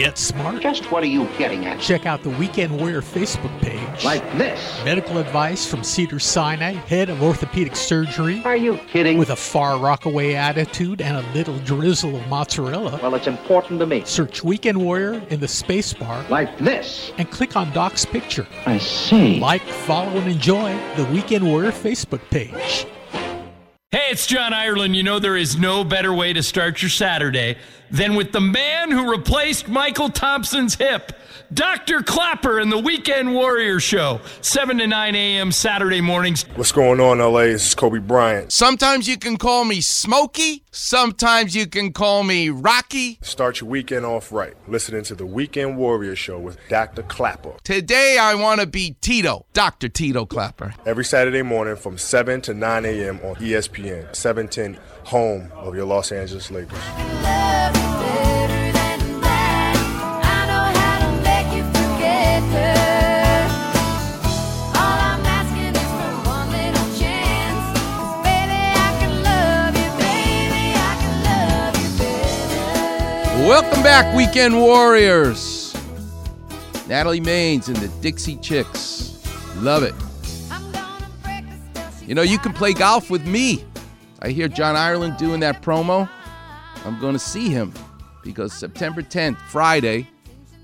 Get 0.00 0.16
smart. 0.16 0.62
Just 0.62 0.90
what 0.90 1.02
are 1.02 1.08
you 1.08 1.28
getting 1.36 1.66
at? 1.66 1.78
Check 1.78 2.06
out 2.06 2.22
the 2.22 2.30
Weekend 2.30 2.80
Warrior 2.80 3.02
Facebook 3.02 3.54
page. 3.60 4.02
Like 4.02 4.22
this. 4.38 4.82
Medical 4.82 5.18
advice 5.18 5.66
from 5.66 5.84
Cedar 5.84 6.18
Sinai, 6.18 6.72
head 6.72 7.10
of 7.10 7.22
orthopedic 7.22 7.76
surgery. 7.76 8.42
Are 8.46 8.56
you 8.56 8.78
kidding? 8.88 9.18
With 9.18 9.28
a 9.28 9.36
far 9.36 9.78
rockaway 9.78 10.32
attitude 10.32 11.02
and 11.02 11.18
a 11.18 11.32
little 11.34 11.58
drizzle 11.58 12.16
of 12.16 12.26
mozzarella. 12.28 12.98
Well, 13.02 13.14
it's 13.14 13.26
important 13.26 13.78
to 13.80 13.86
me. 13.86 14.02
Search 14.06 14.42
Weekend 14.42 14.78
Warrior 14.78 15.22
in 15.28 15.38
the 15.38 15.48
space 15.48 15.92
bar. 15.92 16.24
Like 16.30 16.56
this. 16.56 17.12
And 17.18 17.30
click 17.30 17.54
on 17.54 17.70
Doc's 17.74 18.06
picture. 18.06 18.46
I 18.64 18.78
see. 18.78 19.38
Like, 19.38 19.60
follow, 19.60 20.16
and 20.16 20.30
enjoy 20.30 20.72
the 20.96 21.04
Weekend 21.12 21.44
Warrior 21.44 21.72
Facebook 21.72 22.22
page. 22.30 22.86
Hey, 23.92 24.10
it's 24.12 24.24
John 24.24 24.54
Ireland. 24.54 24.94
You 24.94 25.02
know, 25.02 25.18
there 25.18 25.36
is 25.36 25.58
no 25.58 25.82
better 25.82 26.14
way 26.14 26.32
to 26.32 26.44
start 26.44 26.80
your 26.80 26.90
Saturday 26.90 27.56
than 27.90 28.14
with 28.14 28.30
the 28.30 28.40
man 28.40 28.92
who 28.92 29.10
replaced 29.10 29.66
Mychal 29.66 30.14
Thompson's 30.14 30.76
hip, 30.76 31.10
Dr. 31.52 32.02
Clapper, 32.02 32.60
in 32.60 32.70
the 32.70 32.78
Weekend 32.78 33.34
Warrior 33.34 33.80
Show, 33.80 34.20
7 34.40 34.78
to 34.78 34.86
9 34.86 35.14
a.m. 35.16 35.50
Saturday 35.50 36.00
mornings. 36.00 36.44
What's 36.54 36.70
going 36.70 37.00
on, 37.00 37.18
LA? 37.18 37.46
This 37.46 37.66
is 37.66 37.74
Kobe 37.74 37.98
Bryant. 37.98 38.52
Sometimes 38.52 39.08
you 39.08 39.18
can 39.18 39.36
call 39.36 39.64
me 39.64 39.80
Smokey, 39.80 40.62
sometimes 40.70 41.56
you 41.56 41.66
can 41.66 41.92
call 41.92 42.22
me 42.22 42.50
Rocky. 42.50 43.18
Start 43.22 43.60
your 43.60 43.68
weekend 43.68 44.06
off 44.06 44.30
right. 44.30 44.54
Listening 44.68 45.02
to 45.04 45.16
the 45.16 45.26
Weekend 45.26 45.76
Warrior 45.76 46.14
Show 46.14 46.38
with 46.38 46.56
Dr. 46.68 47.02
Clapper. 47.02 47.54
Today 47.64 48.16
I 48.20 48.36
want 48.36 48.60
to 48.60 48.66
be 48.68 48.96
Tito, 49.00 49.44
Dr. 49.52 49.88
Tito 49.88 50.26
Clapper. 50.26 50.74
Every 50.86 51.04
Saturday 51.04 51.42
morning 51.42 51.74
from 51.74 51.98
7 51.98 52.42
to 52.42 52.54
9 52.54 52.84
a.m. 52.84 53.18
on 53.24 53.34
ESPN, 53.36 54.14
710, 54.14 54.78
home 55.02 55.50
of 55.56 55.74
your 55.74 55.86
Los 55.86 56.12
Angeles 56.12 56.48
Lakers. 56.52 57.89
Welcome 73.46 73.82
back, 73.82 74.14
Weekend 74.14 74.54
Warriors. 74.54 75.74
Natalie 76.86 77.22
Maines 77.22 77.68
and 77.68 77.76
the 77.78 77.88
Dixie 78.02 78.36
Chicks. 78.36 79.18
Love 79.56 79.82
it. 79.82 79.94
You 82.06 82.14
know, 82.14 82.20
you 82.20 82.38
can 82.38 82.52
play 82.52 82.74
golf 82.74 83.08
with 83.08 83.26
me. 83.26 83.64
I 84.20 84.28
hear 84.28 84.46
John 84.46 84.76
Ireland 84.76 85.16
doing 85.16 85.40
that 85.40 85.62
promo. 85.62 86.06
I'm 86.84 87.00
going 87.00 87.14
to 87.14 87.18
see 87.18 87.48
him 87.48 87.72
because 88.22 88.52
September 88.52 89.00
10th, 89.00 89.38
Friday, 89.48 90.06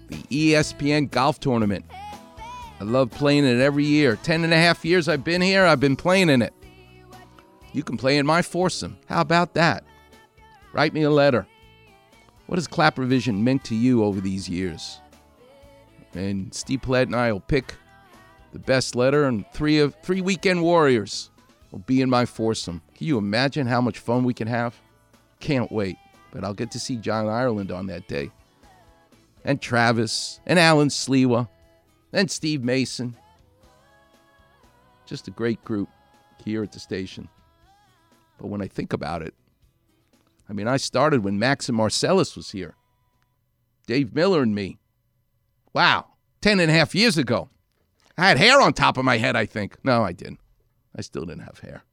the 0.09 0.19
ESPN 0.25 1.11
golf 1.11 1.41
tournament. 1.41 1.87
I 2.79 2.85
love 2.85 3.11
playing 3.11 3.47
it 3.47 3.59
every 3.59 3.87
year. 3.87 4.17
Ten 4.17 4.45
and 4.45 4.53
a 4.53 4.59
half 4.59 4.85
years 4.85 5.09
I've 5.09 5.25
been 5.25 5.41
here, 5.41 5.65
I've 5.65 5.81
been 5.81 5.97
playing 5.97 6.29
in 6.29 6.43
it. 6.43 6.53
You 7.73 7.83
can 7.83 7.97
play 7.97 8.19
in 8.19 8.27
my 8.27 8.43
foursome. 8.43 8.99
How 9.09 9.23
about 9.23 9.55
that? 9.55 9.83
Write 10.75 10.93
me 10.93 11.05
a 11.05 11.11
letter. 11.11 11.47
What 12.47 12.59
has 12.59 12.69
Clapper 12.69 13.05
Vision 13.05 13.43
meant 13.43 13.65
to 13.65 13.75
you 13.75 14.05
over 14.05 14.21
these 14.21 14.49
years? 14.49 15.01
And 16.15 16.55
Steve 16.55 16.83
Platt 16.83 17.09
and 17.09 17.17
I 17.17 17.33
will 17.33 17.41
pick 17.41 17.75
the 18.53 18.59
best 18.59 18.95
letter, 18.95 19.25
and 19.25 19.45
three 19.53 19.81
of 19.81 19.97
three 20.03 20.21
weekend 20.21 20.63
warriors 20.63 21.31
will 21.73 21.81
be 21.81 22.01
in 22.01 22.09
my 22.09 22.25
foursome. 22.25 22.81
Can 22.95 23.07
you 23.07 23.19
imagine 23.19 23.67
how 23.67 23.81
much 23.81 23.99
fun 23.99 24.25
we 24.25 24.33
can 24.33 24.49
have? 24.49 24.75
Can't 25.41 25.71
wait. 25.71 25.97
But 26.31 26.45
I'll 26.45 26.55
get 26.55 26.71
to 26.73 26.81
see 26.81 26.97
John 26.97 27.29
Ireland 27.29 27.73
on 27.73 27.87
that 27.87 28.09
day. 28.09 28.31
And 29.45 29.61
Travis, 29.61 30.41
and 30.47 30.59
Alan 30.59 30.89
Slewa, 30.89 31.49
and 32.13 32.31
Steve 32.31 32.63
Mason. 32.63 33.17
Just 35.05 35.29
a 35.29 35.33
great 35.33 35.63
group 35.65 35.89
here 36.45 36.63
at 36.63 36.73
the 36.73 36.81
station. 36.81 37.29
But 38.39 38.49
when 38.49 38.63
I 38.63 38.69
think 38.69 38.93
about 38.93 39.23
it, 39.23 39.35
I 40.49 40.53
mean, 40.53 40.69
I 40.69 40.77
started 40.77 41.25
when 41.25 41.39
Max 41.39 41.69
and 41.69 41.77
Marcellus 41.77 42.37
was 42.37 42.53
here. 42.53 42.75
Dave 43.87 44.15
Miller 44.15 44.43
and 44.43 44.55
me. 44.55 44.79
Wow, 45.73 46.07
ten 46.41 46.61
and 46.61 46.71
a 46.71 46.75
half 46.75 46.95
years 46.95 47.19
ago. 47.19 47.51
I 48.19 48.29
had 48.29 48.39
hair 48.39 48.61
on 48.61 48.73
top 48.73 48.97
of 48.97 49.05
my 49.05 49.19
head, 49.19 49.37
I 49.37 49.47
think. 49.47 49.77
No, 49.85 50.03
I 50.03 50.13
didn't. 50.13 50.41
I 50.97 51.03
still 51.03 51.27
didn't 51.27 51.45
have 51.45 51.59
hair. 51.59 51.85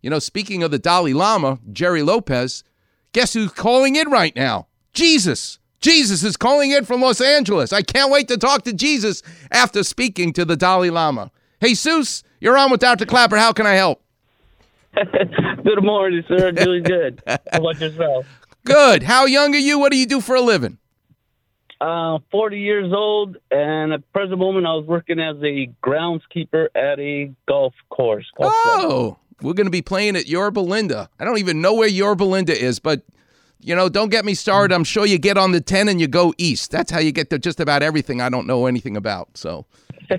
You 0.00 0.10
know, 0.10 0.18
speaking 0.18 0.62
of 0.62 0.70
the 0.70 0.78
Dalai 0.78 1.12
Lama, 1.12 1.58
Gerry 1.72 2.02
Lopez, 2.02 2.64
guess 3.12 3.34
who's 3.34 3.52
calling 3.52 3.96
in 3.96 4.10
right 4.10 4.34
now? 4.34 4.68
Jesus. 4.92 5.58
Jesus 5.80 6.24
is 6.24 6.36
calling 6.36 6.70
in 6.70 6.84
from 6.84 7.00
Los 7.00 7.20
Angeles. 7.20 7.72
I 7.72 7.82
can't 7.82 8.10
wait 8.10 8.28
to 8.28 8.36
talk 8.36 8.62
to 8.62 8.72
Jesus 8.72 9.22
after 9.50 9.82
speaking 9.82 10.32
to 10.32 10.44
the 10.44 10.56
Dalai 10.56 10.90
Lama. 10.90 11.30
Hey, 11.60 11.72
Seuss, 11.72 12.22
you're 12.40 12.58
on 12.58 12.70
with 12.70 12.80
Dr. 12.80 13.06
Clapper. 13.06 13.36
How 13.36 13.52
can 13.52 13.66
I 13.66 13.74
help? 13.74 14.02
Good 15.64 15.82
morning, 15.82 16.24
sir. 16.28 16.48
I'm 16.48 16.54
Doing 16.54 16.82
good. 16.82 17.22
How 17.26 17.38
about 17.52 17.80
yourself? 17.80 18.26
Good. 18.64 19.02
How 19.02 19.26
young 19.26 19.54
are 19.54 19.58
you? 19.58 19.78
What 19.78 19.92
do 19.92 19.98
you 19.98 20.06
do 20.06 20.20
for 20.20 20.36
a 20.36 20.40
living? 20.40 20.78
Uh, 21.80 22.18
40 22.32 22.58
years 22.58 22.92
old, 22.92 23.36
and 23.52 23.92
at 23.92 24.12
present 24.12 24.38
moment, 24.38 24.66
I 24.66 24.74
was 24.74 24.84
working 24.86 25.20
as 25.20 25.36
a 25.44 25.70
groundskeeper 25.82 26.66
at 26.74 26.98
a 26.98 27.32
golf 27.46 27.72
course. 27.88 28.26
Golf 28.36 28.52
club. 28.52 28.80
Oh, 28.80 29.18
we're 29.42 29.52
going 29.52 29.66
to 29.66 29.70
be 29.70 29.82
playing 29.82 30.16
at 30.16 30.26
Yorba 30.26 30.58
Linda. 30.58 31.08
I 31.20 31.24
don't 31.24 31.38
even 31.38 31.60
know 31.60 31.74
where 31.74 31.86
Yorba 31.86 32.24
Linda 32.24 32.58
is, 32.60 32.80
but 32.80 33.02
you 33.60 33.76
know, 33.76 33.88
don't 33.88 34.08
get 34.10 34.24
me 34.24 34.34
started. 34.34 34.74
I'm 34.74 34.84
sure 34.84 35.06
you 35.06 35.18
get 35.18 35.38
on 35.38 35.52
the 35.52 35.60
10 35.60 35.88
and 35.88 36.00
you 36.00 36.08
go 36.08 36.34
east. 36.38 36.70
That's 36.72 36.90
how 36.90 36.98
you 36.98 37.12
get 37.12 37.30
to 37.30 37.38
just 37.38 37.60
about 37.60 37.82
everything 37.82 38.20
I 38.20 38.28
don't 38.28 38.46
know 38.46 38.66
anything 38.66 38.96
about. 38.96 39.36
So, 39.36 39.66
yeah, 40.10 40.16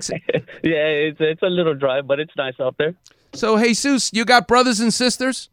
it's 0.62 1.18
it's 1.20 1.42
a 1.42 1.46
little 1.46 1.74
drive, 1.74 2.06
but 2.06 2.20
it's 2.20 2.34
nice 2.36 2.54
out 2.60 2.76
there. 2.78 2.94
So 3.32 3.58
Jesus, 3.58 4.10
you 4.12 4.24
got 4.24 4.46
brothers 4.48 4.80
and 4.80 4.92
sisters? 4.92 5.48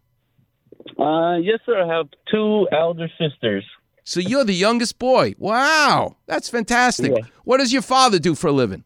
Uh, 0.97 1.36
yes, 1.36 1.59
sir. 1.65 1.82
I 1.84 1.95
have 1.95 2.07
two 2.32 2.67
elder 2.71 3.07
sisters. 3.19 3.65
So 4.03 4.19
you're 4.19 4.45
the 4.45 4.53
youngest 4.53 4.99
boy. 4.99 5.36
Wow, 5.38 6.15
that's 6.28 6.49
fantastic. 6.49 7.11
What 7.43 7.57
does 7.57 7.73
your 7.73 7.82
father 7.82 8.19
do 8.19 8.36
for 8.36 8.47
a 8.47 8.51
living? 8.53 8.84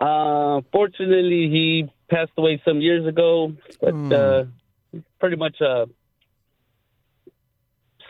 Uh, 0.00 0.62
fortunately, 0.72 1.48
he 1.48 1.88
passed 2.10 2.32
away 2.36 2.60
some 2.64 2.80
years 2.80 3.06
ago, 3.06 3.52
but 3.80 3.92
Hmm. 3.92 4.12
uh, 4.12 4.42
pretty 5.20 5.36
much 5.36 5.60
uh, 5.62 5.86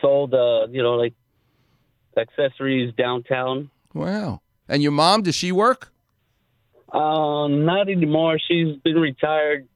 sold, 0.01 0.33
uh, 0.33 0.67
you 0.71 0.81
know, 0.81 0.93
like 0.95 1.13
accessories 2.17 2.93
downtown. 2.95 3.69
Wow. 3.93 4.41
And 4.67 4.81
your 4.81 4.91
mom, 4.91 5.21
does 5.21 5.35
she 5.35 5.51
work? 5.51 5.90
Uh, 6.91 7.47
not 7.47 7.89
anymore. 7.89 8.37
She's 8.47 8.75
been 8.83 8.95
retired 8.95 9.67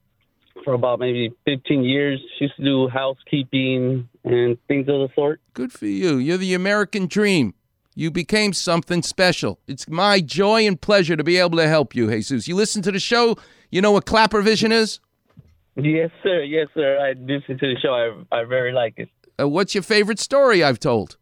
for 0.64 0.74
about 0.74 0.98
maybe 0.98 1.32
15 1.44 1.84
years. 1.84 2.20
She 2.38 2.44
used 2.44 2.56
to 2.56 2.64
do 2.64 2.88
housekeeping 2.88 4.08
and 4.24 4.58
things 4.68 4.88
of 4.88 5.00
the 5.00 5.08
sort. 5.14 5.40
Good 5.54 5.72
for 5.72 5.86
you. 5.86 6.16
You're 6.16 6.36
the 6.36 6.54
American 6.54 7.06
dream. 7.06 7.54
You 7.94 8.10
became 8.10 8.52
something 8.52 9.02
special. 9.02 9.58
It's 9.66 9.88
my 9.88 10.20
joy 10.20 10.66
and 10.66 10.78
pleasure 10.78 11.16
to 11.16 11.24
be 11.24 11.38
able 11.38 11.56
to 11.56 11.66
help 11.66 11.94
you, 11.94 12.10
Jesus. 12.10 12.46
You 12.46 12.54
listen 12.54 12.82
to 12.82 12.92
the 12.92 12.98
show, 12.98 13.36
you 13.70 13.80
know 13.80 13.92
what 13.92 14.04
Clapper 14.04 14.42
Vision 14.42 14.70
is? 14.70 15.00
Yes, 15.76 16.10
sir. 16.22 16.42
Yes, 16.42 16.68
sir. 16.74 16.98
I 16.98 17.12
listen 17.18 17.58
to 17.58 17.74
the 17.74 17.76
show. 17.80 17.94
I, 18.32 18.40
I 18.40 18.44
very 18.44 18.72
like 18.72 18.94
it. 18.98 19.08
Uh, 19.40 19.48
what's 19.48 19.74
your 19.74 19.82
favorite 19.82 20.18
story 20.18 20.62
I've 20.62 20.80
told? 20.80 21.16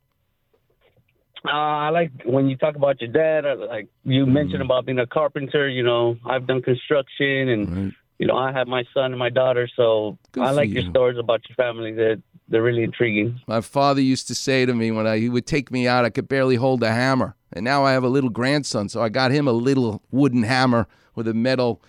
Uh, 1.45 1.51
I 1.51 1.91
like 1.91 2.11
when 2.25 2.49
you 2.49 2.57
talk 2.57 2.75
about 2.77 3.01
your 3.01 3.11
dad. 3.11 3.45
Like 3.59 3.89
you 4.05 4.25
mentioned 4.25 4.63
about 4.63 4.87
being 4.87 4.99
a 4.99 5.07
carpenter. 5.07 5.69
You 5.69 5.83
know, 5.83 6.17
I've 6.25 6.47
done 6.47 6.63
construction 6.63 7.49
and 7.49 7.95
you 8.19 8.27
know, 8.27 8.37
I 8.37 8.53
have 8.53 8.69
my 8.69 8.85
son 8.95 9.07
and 9.07 9.19
my 9.19 9.29
daughter, 9.29 9.69
so 9.77 10.17
I 10.35 10.49
for 10.49 10.53
like 10.53 10.71
your 10.71 10.89
stories 10.91 11.19
about 11.19 11.43
your 11.49 11.57
family. 11.57 11.93
That 11.93 12.23
they're 12.49 12.63
really 12.63 12.83
intriguing. 12.83 13.41
My 13.47 13.61
father 13.61 14.01
used 14.01 14.29
to 14.29 14.35
say 14.35 14.65
to 14.67 14.75
me 14.75 14.91
when 14.91 15.07
I, 15.07 15.19
he 15.19 15.29
would 15.29 15.47
take 15.47 15.71
me 15.71 15.89
out, 15.89 16.05
I 16.05 16.11
could 16.11 16.29
barely 16.29 16.57
hold 16.57 16.83
a 16.83 16.91
hammer. 16.91 17.35
And 17.53 17.65
now 17.65 17.85
I 17.85 17.93
have 17.93 18.05
a 18.05 18.09
little 18.09 18.31
grandson, 18.31 18.89
so 18.89 19.03
I 19.03 19.09
got 19.09 19.31
him 19.31 19.49
a 19.49 19.53
little 19.53 20.03
wooden 20.11 20.43
hammer 20.43 20.87
with 21.15 21.29
a 21.29 21.35
metal 21.35 21.83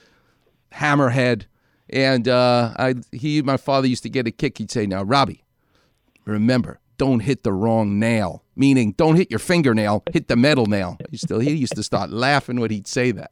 hammer 0.72 1.10
head. 1.10 1.48
And 1.90 2.28
uh, 2.28 2.74
I, 2.78 2.96
he, 3.12 3.42
my 3.42 3.58
father 3.58 3.88
used 3.88 4.04
to 4.04 4.10
get 4.10 4.28
a 4.28 4.32
kick. 4.32 4.58
He'd 4.58 4.72
say, 4.72 4.88
"Now, 4.88 5.04
Robbie, 5.04 5.44
remember, 6.26 6.80
don't 6.98 7.20
hit 7.20 7.44
the 7.44 7.54
wrong 7.54 8.00
nail. 8.00 8.44
Meaning, 8.56 8.94
don't 8.94 9.16
hit 9.16 9.30
your 9.30 9.40
fingernail, 9.40 10.04
hit 10.12 10.28
the 10.28 10.36
metal 10.36 10.66
nail." 10.66 10.98
He 11.12 11.18
still, 11.18 11.40
he 11.40 11.54
used 11.54 11.76
to 11.76 11.84
start 11.84 12.10
laughing 12.10 12.60
when 12.60 12.72
he'd 12.72 12.88
say 12.88 13.12
that. 13.12 13.32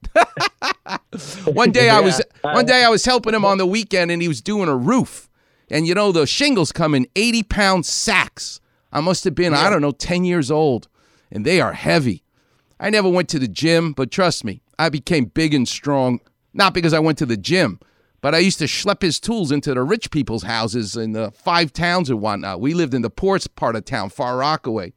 one 1.46 1.72
day 1.72 1.90
I 1.90 2.00
was, 2.00 2.22
one 2.42 2.66
day 2.66 2.84
I 2.84 2.90
was 2.90 3.06
helping 3.06 3.34
him 3.34 3.46
on 3.46 3.58
the 3.58 3.66
weekend, 3.66 4.12
and 4.12 4.22
he 4.22 4.28
was 4.28 4.42
doing 4.42 4.70
a 4.70 4.76
roof. 4.76 5.30
And 5.70 5.88
you 5.88 5.96
know, 5.96 6.12
the 6.12 6.28
shingles 6.28 6.72
come 6.72 6.94
in 6.94 7.08
80 7.16 7.44
pound 7.44 7.86
sacks. 7.86 8.60
I 8.92 9.00
must 9.02 9.24
have 9.24 9.34
been, 9.34 9.54
I 9.54 9.70
don't 9.70 9.82
know, 9.82 9.92
10 9.92 10.24
years 10.24 10.52
old, 10.52 10.88
and 11.32 11.46
they 11.46 11.60
are 11.60 11.74
heavy. 11.74 12.24
I 12.80 12.90
never 12.90 13.10
went 13.10 13.30
to 13.30 13.40
the 13.40 13.48
gym, 13.48 13.94
but 13.94 14.12
trust 14.12 14.44
me, 14.44 14.62
I 14.78 14.90
became 14.90 15.26
big 15.26 15.54
and 15.54 15.68
strong, 15.68 16.20
not 16.54 16.74
because 16.74 16.94
I 16.94 17.00
went 17.00 17.18
to 17.20 17.26
the 17.26 17.38
gym, 17.38 17.80
but 18.24 18.34
I 18.34 18.38
used 18.38 18.60
to 18.60 18.66
schlep 18.66 19.02
his 19.02 19.20
tools 19.20 19.52
into 19.52 19.74
the 19.74 19.84
rich 19.84 20.10
people's 20.10 20.44
houses 20.44 20.96
in 20.96 21.12
the 21.12 21.32
five 21.32 21.74
towns 21.74 22.10
and 22.10 22.22
whatnot. 22.22 22.62
We 22.62 22.74
lived 22.74 22.94
in 22.94 23.02
the 23.02 23.10
poorest 23.10 23.54
part 23.58 23.76
of 23.76 23.84
town, 23.84 24.10
Far 24.12 24.38
Rockaway. 24.38 24.94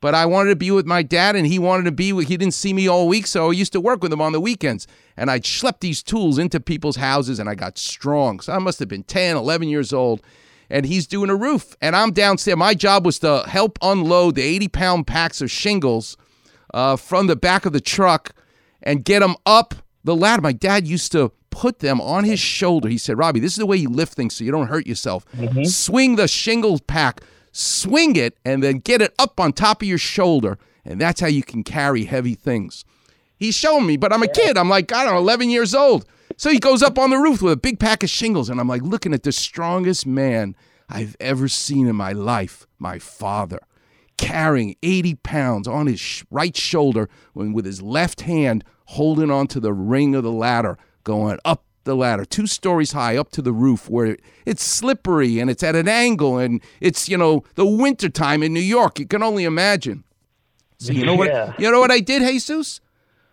But 0.00 0.16
I 0.16 0.26
wanted 0.26 0.50
to 0.50 0.56
be 0.56 0.72
with 0.72 0.84
my 0.84 1.04
dad, 1.04 1.36
and 1.36 1.46
he 1.46 1.60
wanted 1.60 1.84
to 1.84 1.92
be 1.92 2.12
with, 2.12 2.26
he 2.26 2.36
didn't 2.36 2.54
see 2.54 2.72
me 2.72 2.88
all 2.88 3.06
week, 3.06 3.28
so 3.28 3.48
I 3.48 3.52
used 3.52 3.72
to 3.74 3.80
work 3.80 4.02
with 4.02 4.12
him 4.12 4.20
on 4.20 4.32
the 4.32 4.40
weekends. 4.40 4.88
And 5.16 5.30
I'd 5.30 5.44
schlep 5.44 5.78
these 5.78 6.02
tools 6.02 6.36
into 6.36 6.58
people's 6.58 6.96
houses, 6.96 7.38
and 7.38 7.48
I 7.48 7.54
got 7.54 7.78
strong. 7.78 8.40
So 8.40 8.52
I 8.52 8.58
must 8.58 8.80
have 8.80 8.88
been 8.88 9.04
10, 9.04 9.36
11 9.36 9.68
years 9.68 9.92
old. 9.92 10.20
And 10.68 10.84
he's 10.84 11.06
doing 11.06 11.30
a 11.30 11.36
roof, 11.36 11.76
and 11.80 11.94
I'm 11.94 12.10
downstairs. 12.10 12.56
My 12.56 12.74
job 12.74 13.06
was 13.06 13.20
to 13.20 13.44
help 13.46 13.78
unload 13.82 14.34
the 14.34 14.42
80 14.42 14.66
pound 14.66 15.06
packs 15.06 15.40
of 15.40 15.48
shingles 15.48 16.16
uh, 16.74 16.96
from 16.96 17.28
the 17.28 17.36
back 17.36 17.66
of 17.66 17.72
the 17.72 17.80
truck 17.80 18.34
and 18.82 19.04
get 19.04 19.20
them 19.20 19.36
up 19.46 19.76
the 20.02 20.16
ladder. 20.16 20.42
My 20.42 20.52
dad 20.52 20.88
used 20.88 21.12
to 21.12 21.30
put 21.54 21.78
them 21.78 22.00
on 22.00 22.24
his 22.24 22.40
shoulder. 22.40 22.88
He 22.88 22.98
said, 22.98 23.16
Robbie, 23.16 23.38
this 23.38 23.52
is 23.52 23.58
the 23.58 23.66
way 23.66 23.76
you 23.76 23.88
lift 23.88 24.14
things 24.14 24.34
so 24.34 24.42
you 24.44 24.50
don't 24.50 24.66
hurt 24.66 24.86
yourself. 24.86 25.24
Mm-hmm. 25.32 25.64
Swing 25.64 26.16
the 26.16 26.26
shingle 26.26 26.80
pack, 26.80 27.20
swing 27.52 28.16
it, 28.16 28.36
and 28.44 28.62
then 28.62 28.78
get 28.78 29.00
it 29.00 29.14
up 29.18 29.38
on 29.38 29.52
top 29.52 29.80
of 29.80 29.88
your 29.88 29.98
shoulder. 29.98 30.58
And 30.84 31.00
that's 31.00 31.20
how 31.20 31.28
you 31.28 31.44
can 31.44 31.62
carry 31.62 32.04
heavy 32.04 32.34
things. 32.34 32.84
He's 33.36 33.54
showing 33.54 33.86
me, 33.86 33.96
but 33.96 34.12
I'm 34.12 34.22
a 34.22 34.28
kid. 34.28 34.58
I'm 34.58 34.68
like, 34.68 34.92
I 34.92 35.04
don't 35.04 35.14
know, 35.14 35.20
11 35.20 35.48
years 35.48 35.74
old. 35.74 36.06
So 36.36 36.50
he 36.50 36.58
goes 36.58 36.82
up 36.82 36.98
on 36.98 37.10
the 37.10 37.18
roof 37.18 37.40
with 37.40 37.52
a 37.52 37.56
big 37.56 37.78
pack 37.78 38.02
of 38.02 38.10
shingles, 38.10 38.50
and 38.50 38.60
I'm 38.60 38.68
like 38.68 38.82
looking 38.82 39.14
at 39.14 39.22
the 39.22 39.32
strongest 39.32 40.06
man 40.06 40.56
I've 40.88 41.16
ever 41.20 41.48
seen 41.48 41.86
in 41.86 41.94
my 41.94 42.12
life, 42.12 42.66
my 42.78 42.98
father, 42.98 43.60
carrying 44.16 44.74
80 44.82 45.14
pounds 45.16 45.68
on 45.68 45.86
his 45.86 46.24
right 46.30 46.56
shoulder 46.56 47.08
when 47.32 47.52
with 47.52 47.64
his 47.64 47.80
left 47.80 48.22
hand 48.22 48.64
holding 48.86 49.30
onto 49.30 49.60
the 49.60 49.72
ring 49.72 50.14
of 50.14 50.24
the 50.24 50.32
ladder, 50.32 50.76
going 51.04 51.38
up 51.44 51.64
the 51.84 51.94
ladder, 51.94 52.24
two 52.24 52.46
stories 52.46 52.92
high 52.92 53.16
up 53.16 53.30
to 53.32 53.42
the 53.42 53.52
roof 53.52 53.88
where 53.88 54.16
it's 54.44 54.64
slippery 54.64 55.38
and 55.38 55.50
it's 55.50 55.62
at 55.62 55.76
an 55.76 55.88
angle 55.88 56.38
and 56.38 56.60
it's, 56.80 57.08
you 57.08 57.16
know, 57.16 57.44
the 57.54 57.66
wintertime 57.66 58.42
in 58.42 58.52
New 58.52 58.60
York. 58.60 58.98
You 58.98 59.06
can 59.06 59.22
only 59.22 59.44
imagine. 59.44 60.04
So 60.78 60.92
you 60.92 61.04
know 61.04 61.22
Yeah. 61.22 61.46
what 61.46 61.60
you 61.60 61.70
know 61.70 61.80
what 61.80 61.90
I 61.90 62.00
did, 62.00 62.22
Jesus? 62.22 62.80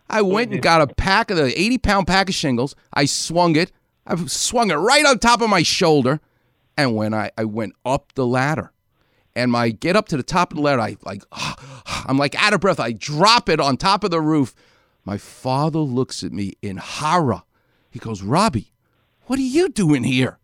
I 0.10 0.22
went 0.22 0.52
and 0.52 0.56
mm-hmm. 0.56 0.64
got 0.64 0.82
a 0.82 0.94
pack 0.94 1.32
of 1.32 1.38
the 1.38 1.60
80 1.60 1.78
pound 1.80 2.08
pack 2.08 2.30
of 2.30 2.36
shingles. 2.36 2.76
I 2.94 3.06
swung 3.06 3.56
it. 3.56 3.72
I 4.06 4.16
swung 4.28 4.70
it 4.72 4.76
right 4.76 5.06
on 5.06 5.20
top 5.20 5.42
of 5.42 5.50
my 5.50 5.64
shoulder. 5.64 6.20
And 6.78 6.96
when 6.96 7.14
I, 7.14 7.32
I 7.38 7.46
went 7.46 7.74
up 7.86 8.14
the 8.16 8.26
ladder 8.26 8.72
and 9.36 9.52
my 9.52 9.70
get 9.70 9.96
up 9.96 10.08
to 10.10 10.18
the 10.18 10.24
top 10.24 10.52
of 10.52 10.58
the 10.58 10.62
ladder, 10.64 10.82
I 10.82 10.98
like 11.06 11.24
I'm 12.08 12.18
like 12.18 12.36
out 12.36 12.54
of 12.54 12.60
breath. 12.60 12.80
I 12.80 12.92
drop 12.92 13.48
it 13.50 13.60
on 13.60 13.78
top 13.78 14.04
of 14.04 14.12
the 14.12 14.22
roof. 14.22 14.54
My 15.06 15.18
father 15.18 15.80
looks 15.80 16.24
at 16.24 16.32
me 16.32 16.54
in 16.62 16.78
horror. 16.78 17.44
He 17.92 18.00
goes, 18.00 18.24
Robbie, 18.24 18.74
what 19.26 19.38
are 19.38 19.44
you 19.44 19.70
doing 19.70 20.04
here? 20.04 20.40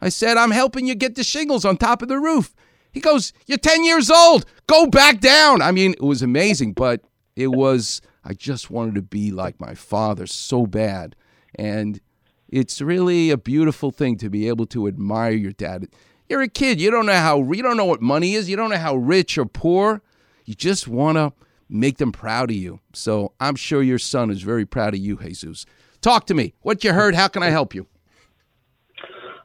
I 0.00 0.08
said, 0.08 0.36
I'm 0.36 0.50
helping 0.50 0.86
you 0.86 0.94
get 0.94 1.14
the 1.14 1.24
shingles 1.24 1.64
on 1.64 1.76
top 1.76 2.02
of 2.02 2.08
the 2.08 2.18
roof. 2.18 2.54
He 2.92 3.00
goes, 3.00 3.32
You're 3.46 3.58
10 3.58 3.84
years 3.84 4.10
old. 4.10 4.44
Go 4.66 4.86
back 4.86 5.20
down. 5.20 5.62
I 5.62 5.70
mean, 5.70 5.92
it 5.92 6.02
was 6.02 6.22
amazing, 6.22 6.72
but 6.72 7.02
it 7.36 7.48
was, 7.48 8.00
I 8.24 8.34
just 8.34 8.70
wanted 8.70 8.96
to 8.96 9.02
be 9.02 9.30
like 9.30 9.60
my 9.60 9.74
father 9.74 10.26
so 10.26 10.66
bad. 10.66 11.16
And 11.54 12.00
it's 12.48 12.80
really 12.80 13.30
a 13.30 13.38
beautiful 13.38 13.90
thing 13.90 14.16
to 14.18 14.28
be 14.28 14.48
able 14.48 14.66
to 14.66 14.88
admire 14.88 15.32
your 15.32 15.52
dad. 15.52 15.88
You're 16.28 16.42
a 16.42 16.48
kid. 16.48 16.80
You 16.80 16.90
don't 16.90 17.06
know 17.06 17.14
how, 17.14 17.40
you 17.52 17.62
don't 17.62 17.76
know 17.76 17.84
what 17.84 18.02
money 18.02 18.34
is. 18.34 18.48
You 18.48 18.56
don't 18.56 18.70
know 18.70 18.76
how 18.76 18.96
rich 18.96 19.38
or 19.38 19.46
poor. 19.46 20.02
You 20.44 20.54
just 20.54 20.88
want 20.88 21.16
to 21.16 21.32
make 21.68 21.98
them 21.98 22.10
proud 22.10 22.50
of 22.50 22.56
you. 22.56 22.80
So 22.92 23.32
I'm 23.38 23.54
sure 23.54 23.82
your 23.82 23.98
son 23.98 24.30
is 24.30 24.42
very 24.42 24.66
proud 24.66 24.94
of 24.94 25.00
you, 25.00 25.16
Jesus. 25.16 25.66
Talk 26.00 26.26
to 26.26 26.34
me. 26.34 26.54
What 26.62 26.82
you 26.84 26.92
heard? 26.92 27.14
How 27.14 27.28
can 27.28 27.42
I 27.42 27.50
help 27.50 27.74
you? 27.74 27.86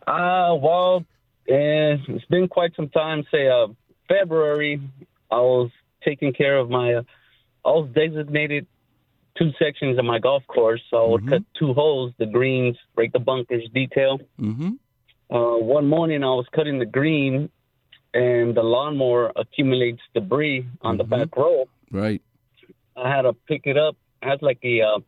Uh, 0.07 0.55
well, 0.55 1.03
eh, 1.49 1.97
it's 2.07 2.25
been 2.25 2.47
quite 2.47 2.75
some 2.75 2.89
time. 2.89 3.23
Say, 3.31 3.47
uh, 3.47 3.67
February, 4.07 4.81
I 5.31 5.39
was 5.39 5.71
taking 6.03 6.33
care 6.33 6.57
of 6.57 6.69
my. 6.69 6.95
Uh, 6.95 7.03
I 7.65 7.69
was 7.69 7.89
designated 7.93 8.67
two 9.37 9.51
sections 9.59 9.97
of 9.97 10.05
my 10.05 10.19
golf 10.19 10.43
course, 10.47 10.81
so 10.89 10.97
I 10.97 11.09
would 11.09 11.27
cut 11.27 11.41
two 11.57 11.73
holes, 11.73 12.13
the 12.19 12.25
greens, 12.25 12.77
break 12.93 13.11
the 13.11 13.19
bunkers, 13.19 13.67
detail. 13.73 14.19
Mm-hmm. 14.39 15.35
Uh, 15.35 15.57
one 15.57 15.87
morning, 15.87 16.23
I 16.23 16.27
was 16.27 16.45
cutting 16.53 16.79
the 16.79 16.85
green, 16.85 17.49
and 18.13 18.55
the 18.55 18.63
lawnmower 18.63 19.31
accumulates 19.35 20.01
debris 20.13 20.65
on 20.81 20.97
the 20.97 21.03
back 21.03 21.35
row. 21.35 21.65
Right. 21.91 22.21
I 22.95 23.13
had 23.13 23.23
to 23.23 23.33
pick 23.33 23.63
it 23.65 23.77
up. 23.77 23.97
It 24.21 24.29
has 24.29 24.41
like 24.41 24.59
a 24.63 24.81
uh, 24.81 24.99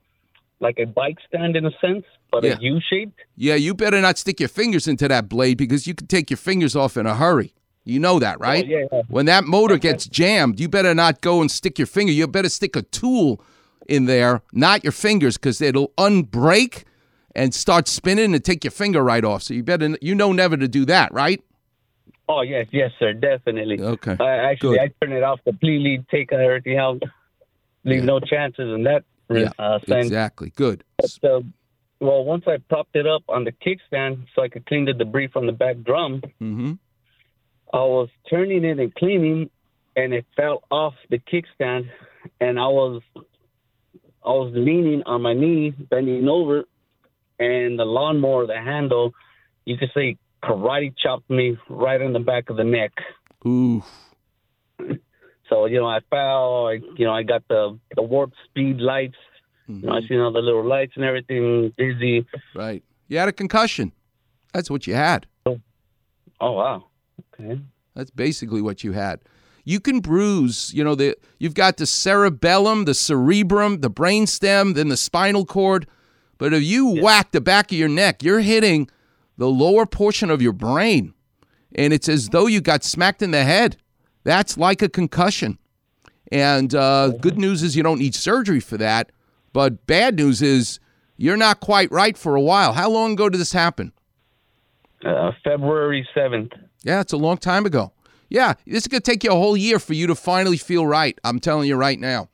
like 0.59 0.79
a 0.79 0.85
bike 0.85 1.17
stand 1.27 1.55
in 1.55 1.65
a 1.65 1.71
sense, 1.79 2.05
but 2.31 2.43
Yeah. 2.43 2.57
a 2.57 2.61
U 2.61 2.79
shaped. 2.89 3.19
Yeah, 3.35 3.55
you 3.55 3.73
better 3.73 4.01
not 4.01 4.17
stick 4.17 4.39
your 4.39 4.49
fingers 4.49 4.87
into 4.87 5.07
that 5.07 5.29
blade 5.29 5.57
because 5.57 5.87
you 5.87 5.93
can 5.93 6.07
take 6.07 6.29
your 6.29 6.37
fingers 6.37 6.75
off 6.75 6.97
in 6.97 7.05
a 7.05 7.15
hurry. 7.15 7.53
You 7.83 7.99
know 7.99 8.19
that, 8.19 8.39
right? 8.39 8.65
Oh, 8.65 8.67
yeah, 8.69 8.85
yeah. 8.91 9.01
When 9.07 9.27
that 9.27 9.45
motor 9.45 9.77
gets 9.77 10.07
jammed, 10.07 10.59
you 10.59 10.67
better 10.67 10.93
not 10.93 11.21
go 11.21 11.41
and 11.41 11.49
stick 11.49 11.79
your 11.79 11.85
finger. 11.87 12.11
You 12.11 12.27
better 12.27 12.49
stick 12.49 12.75
a 12.75 12.81
tool 12.81 13.41
in 13.87 14.05
there, 14.05 14.41
not 14.51 14.83
your 14.83 14.91
fingers, 14.91 15.37
because 15.37 15.61
it'll 15.61 15.93
unbrake 15.97 16.83
and 17.33 17.53
start 17.53 17.87
spinning 17.87 18.33
and 18.33 18.43
take 18.43 18.65
your 18.65 18.71
finger 18.71 19.01
right 19.03 19.23
off. 19.23 19.43
So 19.43 19.53
you 19.53 19.63
better, 19.63 19.95
you 20.01 20.15
know, 20.15 20.33
never 20.33 20.57
to 20.57 20.67
do 20.67 20.83
that, 20.85 21.13
right? 21.13 21.41
Oh 22.27 22.41
yes, 22.41 22.67
yes, 22.71 22.91
sir, 22.99 23.13
definitely. 23.13 23.79
Okay. 23.79 24.17
I 24.19 24.31
actually, 24.51 24.77
Good. 24.77 24.91
I 24.99 25.05
turn 25.05 25.15
it 25.15 25.23
off 25.23 25.39
completely, 25.45 26.03
take 26.11 26.33
everything 26.33 26.77
out, 26.77 27.01
leave 27.85 28.03
no 28.03 28.19
chances 28.19 28.73
in 28.73 28.83
that 28.83 29.05
Yeah, 29.29 29.51
uh, 29.59 29.79
exactly. 29.87 30.51
Good. 30.55 30.83
Uh, 31.23 31.41
well, 31.99 32.23
once 32.23 32.45
I 32.47 32.57
propped 32.69 32.95
it 32.95 33.07
up 33.07 33.23
on 33.27 33.43
the 33.43 33.51
kickstand 33.51 34.25
so 34.35 34.43
I 34.43 34.49
could 34.49 34.65
clean 34.65 34.85
the 34.85 34.93
debris 34.93 35.27
from 35.27 35.45
the 35.45 35.51
back 35.51 35.77
drum, 35.83 36.21
Mm-hmm. 36.41 36.73
I 37.73 37.79
was 37.79 38.09
turning 38.29 38.63
it 38.63 38.79
and 38.79 38.93
cleaning, 38.95 39.49
and 39.95 40.13
it 40.13 40.25
fell 40.35 40.63
off 40.71 40.93
the 41.09 41.19
kickstand, 41.19 41.89
and 42.39 42.57
I 42.57 42.67
was, 42.67 43.01
I 43.15 44.29
was 44.29 44.53
leaning 44.55 45.03
on 45.05 45.21
my 45.21 45.33
knee, 45.33 45.71
bending 45.71 46.29
over, 46.29 46.63
and 47.39 47.77
the 47.77 47.85
lawnmower, 47.85 48.47
the 48.47 48.55
handle, 48.55 49.13
you 49.65 49.77
could 49.77 49.91
say 49.93 50.17
karate 50.41 50.93
chopped 50.97 51.29
me 51.29 51.57
right 51.69 52.01
in 52.01 52.13
the 52.13 52.19
back 52.19 52.49
of 52.49 52.55
the 52.55 52.63
neck. 52.63 52.91
Ooh. 53.45 53.83
So 55.49 55.65
you 55.65 55.79
know, 55.79 55.87
I 55.87 55.99
fell. 56.09 56.67
I, 56.67 56.79
you 56.95 57.05
know, 57.05 57.13
I 57.13 57.23
got 57.23 57.47
the 57.47 57.77
the 57.95 58.01
warp 58.01 58.31
speed 58.45 58.79
lights. 58.79 59.15
You 59.67 59.85
know, 59.85 59.91
I 59.91 59.99
mm-hmm. 59.99 60.07
seen 60.07 60.19
all 60.19 60.31
the 60.31 60.39
little 60.39 60.65
lights 60.65 60.93
and 60.95 61.03
everything. 61.03 61.73
Dizzy. 61.77 62.25
Right. 62.55 62.83
You 63.09 63.17
had 63.17 63.27
a 63.27 63.33
concussion. 63.33 63.91
That's 64.53 64.69
what 64.69 64.87
you 64.87 64.93
had. 64.93 65.27
Oh 66.39 66.51
wow. 66.51 66.85
Okay. 67.33 67.59
That's 67.95 68.11
basically 68.11 68.61
what 68.61 68.83
you 68.83 68.91
had. 68.91 69.21
You 69.63 69.79
can 69.79 69.99
bruise, 69.99 70.73
you 70.73 70.83
know, 70.83 70.95
the 70.95 71.17
you've 71.39 71.53
got 71.53 71.77
the 71.77 71.85
cerebellum, 71.85 72.85
the 72.85 72.93
cerebrum, 72.93 73.81
the 73.81 73.89
brainstem, 73.89 74.75
then 74.75 74.87
the 74.87 74.97
spinal 74.97 75.45
cord. 75.45 75.87
But 76.37 76.53
if 76.53 76.63
you 76.63 77.01
whack 77.01 77.31
the 77.31 77.41
back 77.41 77.71
of 77.71 77.77
your 77.77 77.89
neck, 77.89 78.23
you're 78.23 78.39
hitting 78.39 78.87
the 79.37 79.49
lower 79.49 79.85
portion 79.85 80.29
of 80.29 80.41
your 80.41 80.53
brain. 80.53 81.13
And 81.75 81.91
it's 81.91 82.07
as 82.07 82.29
though 82.29 82.47
you 82.47 82.61
got 82.61 82.83
smacked 82.83 83.21
in 83.21 83.31
the 83.31 83.43
head. 83.43 83.77
That's 84.27 84.57
like 84.57 84.81
a 84.81 84.89
concussion. 84.89 85.57
And 86.33 86.75
uh, 86.75 87.11
good 87.21 87.37
news 87.37 87.63
is 87.63 87.77
you 87.77 87.81
don't 87.81 87.99
need 87.99 88.13
surgery 88.13 88.59
for 88.59 88.75
that. 88.75 89.13
But 89.53 89.87
bad 89.87 90.17
news 90.17 90.41
is 90.41 90.81
you're 91.15 91.37
not 91.37 91.61
quite 91.61 91.89
right 91.93 92.17
for 92.17 92.35
a 92.35 92.41
while. 92.41 92.73
How 92.73 92.89
long 92.89 93.13
ago 93.13 93.29
did 93.29 93.39
this 93.39 93.53
happen? 93.53 93.93
Uh, 95.05 95.31
February 95.45 96.05
seventh. 96.13 96.51
Yeah, 96.83 96.99
it's 96.99 97.13
a 97.13 97.17
long 97.17 97.37
time 97.37 97.65
ago. 97.65 97.93
Yeah, 98.27 98.55
this 98.65 98.83
is 98.83 98.87
going 98.89 99.01
to 99.01 99.09
take 99.09 99.23
you 99.23 99.31
a 99.31 99.35
whole 99.35 99.55
year 99.55 99.79
for 99.79 99.93
you 99.93 100.07
to 100.07 100.15
finally 100.15 100.57
feel 100.57 100.85
right. 100.85 101.17
I'm 101.23 101.39
telling 101.39 101.69
you 101.69 101.77
right 101.77 101.97
now. 101.97 102.27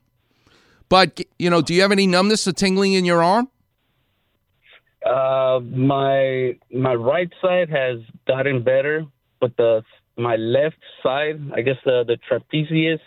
But, 0.90 1.22
you 1.38 1.52
know, 1.52 1.62
do 1.62 1.76
you 1.76 1.84
have 1.84 1.92
any 1.92 2.08
numbness 2.08 2.48
or 2.48 2.54
tingling 2.54 2.94
in 2.94 3.06
your 3.06 3.22
arm? 3.22 3.50
Uh, 5.06 5.60
my 5.60 6.56
my 6.72 6.96
right 6.96 7.30
side 7.40 7.70
has 7.70 8.00
gotten 8.26 8.64
better, 8.64 9.06
but 9.40 9.56
the 9.58 9.84
my 10.18 10.36
left 10.36 10.78
side, 11.02 11.40
I 11.54 11.62
guess 11.62 11.78
the 11.86 12.04
the 12.06 12.18
trapezius 12.30 13.00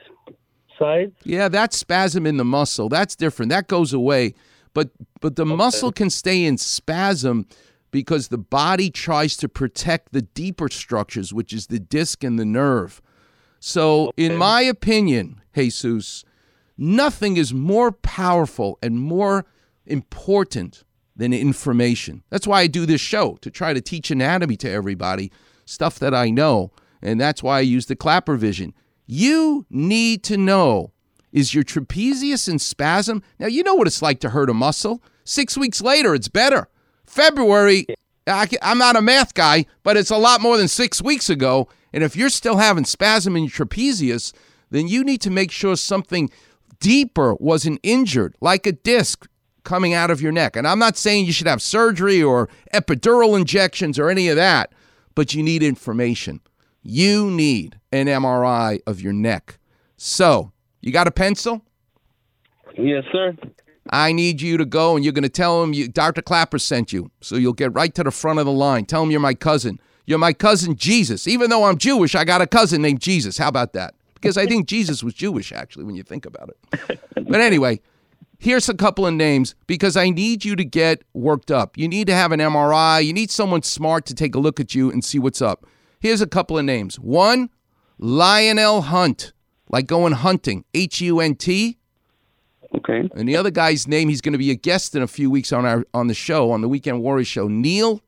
side. 0.78 1.12
Yeah, 1.24 1.48
that 1.48 1.72
spasm 1.72 2.26
in 2.26 2.36
the 2.36 2.44
muscle. 2.44 2.88
That's 2.88 3.16
different. 3.16 3.50
That 3.50 3.68
goes 3.68 3.92
away. 3.92 4.34
But 4.74 4.90
but 5.20 5.36
the 5.36 5.46
muscle 5.46 5.92
can 5.92 6.10
stay 6.10 6.44
in 6.44 6.58
spasm 6.58 7.46
because 7.90 8.28
the 8.28 8.38
body 8.38 8.90
tries 8.90 9.36
to 9.38 9.48
protect 9.48 10.12
the 10.12 10.22
deeper 10.22 10.68
structures, 10.68 11.32
which 11.32 11.52
is 11.52 11.68
the 11.68 11.78
disc 11.78 12.22
and 12.22 12.38
the 12.38 12.44
nerve. 12.44 13.00
So, 13.58 14.12
in 14.16 14.36
my 14.36 14.60
opinion, 14.60 15.40
Jesus, 15.54 16.24
nothing 16.76 17.38
is 17.38 17.54
more 17.54 17.90
powerful 17.90 18.78
and 18.82 19.00
more 19.00 19.46
important 19.86 20.84
than 21.16 21.32
information. 21.32 22.22
That's 22.28 22.46
why 22.46 22.60
I 22.60 22.66
do 22.66 22.84
this 22.84 23.00
show 23.00 23.38
to 23.40 23.50
try 23.50 23.72
to 23.72 23.80
teach 23.80 24.10
anatomy 24.10 24.56
to 24.58 24.70
everybody, 24.70 25.32
stuff 25.64 25.98
that 26.00 26.14
I 26.14 26.28
know. 26.28 26.70
And 27.06 27.20
that's 27.20 27.40
why 27.40 27.58
I 27.58 27.60
use 27.60 27.86
the 27.86 27.94
clapper 27.94 28.36
vision. 28.36 28.74
You 29.06 29.64
need 29.70 30.24
to 30.24 30.36
know 30.36 30.92
is 31.32 31.54
your 31.54 31.64
trapezius 31.64 32.48
in 32.48 32.58
spasm? 32.58 33.22
Now, 33.38 33.46
you 33.46 33.62
know 33.62 33.74
what 33.74 33.86
it's 33.86 34.02
like 34.02 34.20
to 34.20 34.30
hurt 34.30 34.48
a 34.48 34.54
muscle. 34.54 35.02
Six 35.22 35.56
weeks 35.56 35.82
later, 35.82 36.14
it's 36.14 36.28
better. 36.28 36.68
February, 37.04 37.86
I, 38.26 38.48
am 38.62 38.78
not 38.78 38.96
a 38.96 39.02
math 39.02 39.34
guy, 39.34 39.66
but 39.82 39.96
it's 39.96 40.10
a 40.10 40.16
lot 40.16 40.40
more 40.40 40.56
than 40.56 40.66
six 40.66 41.02
weeks 41.02 41.28
ago. 41.28 41.68
And 41.92 42.02
if 42.02 42.16
you're 42.16 42.30
still 42.30 42.56
having 42.56 42.84
spasm 42.84 43.36
in 43.36 43.44
your 43.44 43.50
trapezius, 43.50 44.32
then 44.70 44.88
you 44.88 45.04
need 45.04 45.20
to 45.20 45.30
make 45.30 45.52
sure 45.52 45.76
something 45.76 46.30
deeper 46.80 47.34
wasn't 47.34 47.80
injured, 47.82 48.34
like 48.40 48.66
a 48.66 48.72
disc 48.72 49.28
coming 49.62 49.94
out 49.94 50.10
of 50.10 50.22
your 50.22 50.32
neck. 50.32 50.56
And 50.56 50.66
I'm 50.66 50.78
not 50.78 50.96
saying 50.96 51.26
you 51.26 51.32
should 51.32 51.46
have 51.46 51.62
surgery 51.62 52.22
or 52.22 52.48
epidural 52.72 53.38
injections 53.38 53.98
or 53.98 54.08
any 54.08 54.28
of 54.28 54.36
that, 54.36 54.72
but 55.14 55.34
you 55.34 55.42
need 55.42 55.62
information. 55.62 56.40
You 56.88 57.32
need 57.32 57.80
an 57.90 58.06
MRI 58.06 58.78
of 58.86 59.00
your 59.00 59.12
neck. 59.12 59.58
So, 59.96 60.52
you 60.80 60.92
got 60.92 61.08
a 61.08 61.10
pencil? 61.10 61.62
Yes, 62.78 63.02
sir. 63.10 63.36
I 63.90 64.12
need 64.12 64.40
you 64.40 64.56
to 64.56 64.64
go 64.64 64.94
and 64.94 65.04
you're 65.04 65.12
going 65.12 65.24
to 65.24 65.28
tell 65.28 65.64
him 65.64 65.72
you, 65.72 65.88
Dr. 65.88 66.22
Clapper 66.22 66.60
sent 66.60 66.92
you. 66.92 67.10
So 67.20 67.34
you'll 67.34 67.54
get 67.54 67.74
right 67.74 67.92
to 67.96 68.04
the 68.04 68.12
front 68.12 68.38
of 68.38 68.46
the 68.46 68.52
line. 68.52 68.84
Tell 68.84 69.02
him 69.02 69.10
you're 69.10 69.18
my 69.18 69.34
cousin. 69.34 69.80
You're 70.04 70.20
my 70.20 70.32
cousin 70.32 70.76
Jesus. 70.76 71.26
Even 71.26 71.50
though 71.50 71.64
I'm 71.64 71.76
Jewish, 71.76 72.14
I 72.14 72.24
got 72.24 72.40
a 72.40 72.46
cousin 72.46 72.82
named 72.82 73.00
Jesus. 73.00 73.36
How 73.36 73.48
about 73.48 73.72
that? 73.72 73.94
Because 74.14 74.38
I 74.38 74.46
think 74.46 74.68
Jesus 74.68 75.02
was 75.02 75.12
Jewish, 75.12 75.50
actually, 75.50 75.84
when 75.84 75.96
you 75.96 76.04
think 76.04 76.24
about 76.24 76.50
it. 76.50 77.00
But 77.16 77.40
anyway, 77.40 77.80
here's 78.38 78.68
a 78.68 78.74
couple 78.74 79.04
of 79.08 79.14
names 79.14 79.56
because 79.66 79.96
I 79.96 80.10
need 80.10 80.44
you 80.44 80.54
to 80.54 80.64
get 80.64 81.02
worked 81.14 81.50
up. 81.50 81.76
You 81.76 81.88
need 81.88 82.06
to 82.06 82.14
have 82.14 82.30
an 82.30 82.38
MRI. 82.38 83.04
You 83.04 83.12
need 83.12 83.32
someone 83.32 83.62
smart 83.62 84.06
to 84.06 84.14
take 84.14 84.36
a 84.36 84.38
look 84.38 84.60
at 84.60 84.72
you 84.72 84.92
and 84.92 85.04
see 85.04 85.18
what's 85.18 85.42
up. 85.42 85.66
Here's 86.00 86.20
a 86.20 86.26
couple 86.26 86.58
of 86.58 86.64
names. 86.64 86.96
One, 86.98 87.50
Lionel 87.98 88.82
Hunt 88.82 89.32
like 89.68 89.86
going 89.86 90.12
hunting, 90.12 90.64
H 90.74 91.00
U 91.00 91.20
N 91.20 91.34
T. 91.34 91.78
Okay. 92.74 93.08
And 93.14 93.28
the 93.28 93.36
other 93.36 93.50
guy's 93.50 93.86
name, 93.86 94.08
he's 94.08 94.20
going 94.20 94.32
to 94.32 94.38
be 94.38 94.50
a 94.50 94.56
guest 94.56 94.94
in 94.94 95.02
a 95.02 95.06
few 95.06 95.30
weeks 95.30 95.52
on 95.52 95.64
our 95.64 95.86
on 95.94 96.06
the 96.06 96.14
show, 96.14 96.50
on 96.50 96.60
the 96.60 96.68
Weekend 96.68 97.02
Warrior 97.02 97.24
show. 97.24 97.48
Neil 97.48 98.02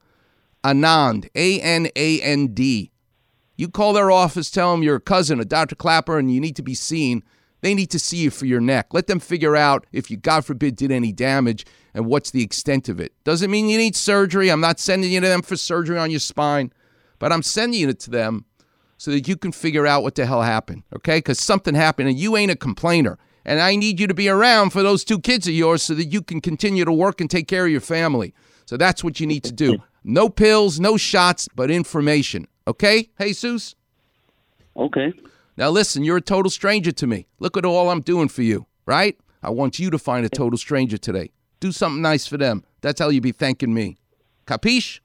Anand, 0.65 1.29
A 1.35 1.61
N 1.61 1.89
A 1.97 2.21
N 2.21 2.49
D. 2.49 2.91
You 3.57 3.69
call 3.69 3.93
their 3.93 4.11
office, 4.11 4.51
tell 4.51 4.73
them 4.73 4.85
you're 4.85 4.97
a 4.97 5.01
cousin 5.01 5.41
of 5.41 5.49
Dr. 5.49 5.75
Clapper 5.75 6.17
and 6.17 6.33
you 6.33 6.41
need 6.41 6.55
to 6.57 6.63
be 6.63 6.75
seen. 6.75 7.25
They 7.61 7.75
need 7.75 7.91
to 7.91 7.99
see 7.99 8.19
you 8.19 8.31
for 8.31 8.47
your 8.47 8.61
neck. 8.61 8.95
Let 8.95 9.09
them 9.09 9.19
figure 9.19 9.57
out 9.57 9.85
if 9.91 10.13
you, 10.13 10.17
God 10.17 10.45
forbid, 10.45 10.77
did 10.77 10.93
any 10.93 11.11
damage 11.11 11.67
and 11.93 12.07
what's 12.07 12.31
the 12.31 12.45
extent 12.45 12.89
of 12.89 13.01
it. 13.01 13.13
Doesn't 13.25 13.51
mean 13.51 13.69
you 13.69 13.77
need 13.77 13.97
surgery. 13.97 14.49
I'm 14.49 14.61
not 14.61 14.79
sending 14.79 15.11
you 15.11 15.21
to 15.21 15.27
them 15.27 15.43
for 15.43 15.57
surgery 15.57 15.99
on 15.99 16.13
your 16.13 16.21
spine, 16.21 16.73
but 17.19 17.33
I'm 17.33 17.43
sending 17.43 17.89
it 17.89 18.01
to 18.01 18.11
them 18.11 18.45
so 18.97 19.11
that 19.13 19.29
you 19.29 19.37
can 19.37 19.53
figure 19.53 19.87
out 19.87 20.03
what 20.03 20.15
the 20.17 20.27
hell 20.27 20.43
happened, 20.43 20.83
okay? 20.97 21.19
Because 21.19 21.39
something 21.39 21.75
happened 21.75 22.09
and 22.09 22.19
you 22.19 22.37
ain't 22.37 22.51
a 22.51 22.57
complainer. 22.57 23.19
And 23.45 23.61
I 23.61 23.77
need 23.77 23.99
you 23.99 24.07
to 24.07 24.15
be 24.15 24.29
around 24.29 24.71
for 24.71 24.83
those 24.83 25.05
two 25.05 25.21
kids 25.21 25.47
of 25.47 25.55
yours 25.55 25.83
so 25.83 25.95
that 25.95 26.07
you 26.07 26.21
can 26.21 26.41
continue 26.41 26.85
to 26.85 26.93
work 26.93 27.21
and 27.21 27.31
take 27.31 27.49
care 27.49 27.65
of 27.65 27.71
your 27.71 27.81
family. 27.81 28.35
So 28.67 28.77
that's 28.77 29.03
what 29.03 29.21
you 29.21 29.27
need 29.27 29.45
to 29.45 29.53
do. 29.53 29.79
No 30.05 30.29
pills, 30.29 30.79
no 30.79 30.97
shots, 30.97 31.49
but 31.55 31.71
information. 31.71 32.47
Okay, 32.67 33.09
Hey, 33.19 33.29
Jesus? 33.29 33.75
Okay. 34.77 35.13
Now 35.57 35.71
listen, 35.71 36.05
you're 36.05 36.19
a 36.19 36.23
total 36.23 36.51
stranger 36.51 36.93
to 36.93 37.07
me. 37.07 37.27
Look 37.41 37.57
at 37.57 37.65
all 37.65 37.91
I'm 37.91 38.01
doing 38.01 38.29
for 38.29 38.43
you, 38.43 38.67
right? 38.87 39.19
I 39.43 39.51
want 39.51 39.79
you 39.79 39.91
to 39.91 39.99
find 39.99 40.25
a 40.25 40.29
total 40.29 40.59
stranger 40.59 40.99
today. 40.99 41.31
Do 41.61 41.73
something 41.73 42.03
nice 42.03 42.27
for 42.27 42.37
them. 42.37 42.65
That's 42.81 43.01
how 43.01 43.09
you 43.09 43.21
be 43.21 43.33
thanking 43.33 43.75
me. 43.75 43.97
Capiche? 44.47 45.01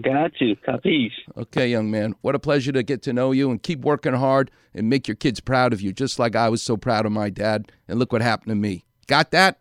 Got 0.00 0.40
you. 0.40 0.56
Capiche. 0.56 1.12
Okay, 1.36 1.68
young 1.68 1.90
man. 1.90 2.14
What 2.22 2.34
a 2.34 2.38
pleasure 2.38 2.72
to 2.72 2.82
get 2.82 3.02
to 3.02 3.12
know 3.12 3.32
you 3.32 3.50
and 3.50 3.62
keep 3.62 3.80
working 3.80 4.14
hard 4.14 4.50
and 4.74 4.88
make 4.88 5.06
your 5.06 5.14
kids 5.16 5.40
proud 5.40 5.72
of 5.74 5.82
you, 5.82 5.92
just 5.92 6.18
like 6.18 6.34
I 6.34 6.48
was 6.48 6.62
so 6.62 6.76
proud 6.78 7.04
of 7.04 7.12
my 7.12 7.28
dad. 7.28 7.70
And 7.88 7.98
look 7.98 8.10
what 8.12 8.22
happened 8.22 8.50
to 8.50 8.54
me. 8.54 8.84
Got 9.06 9.32
that? 9.32 9.58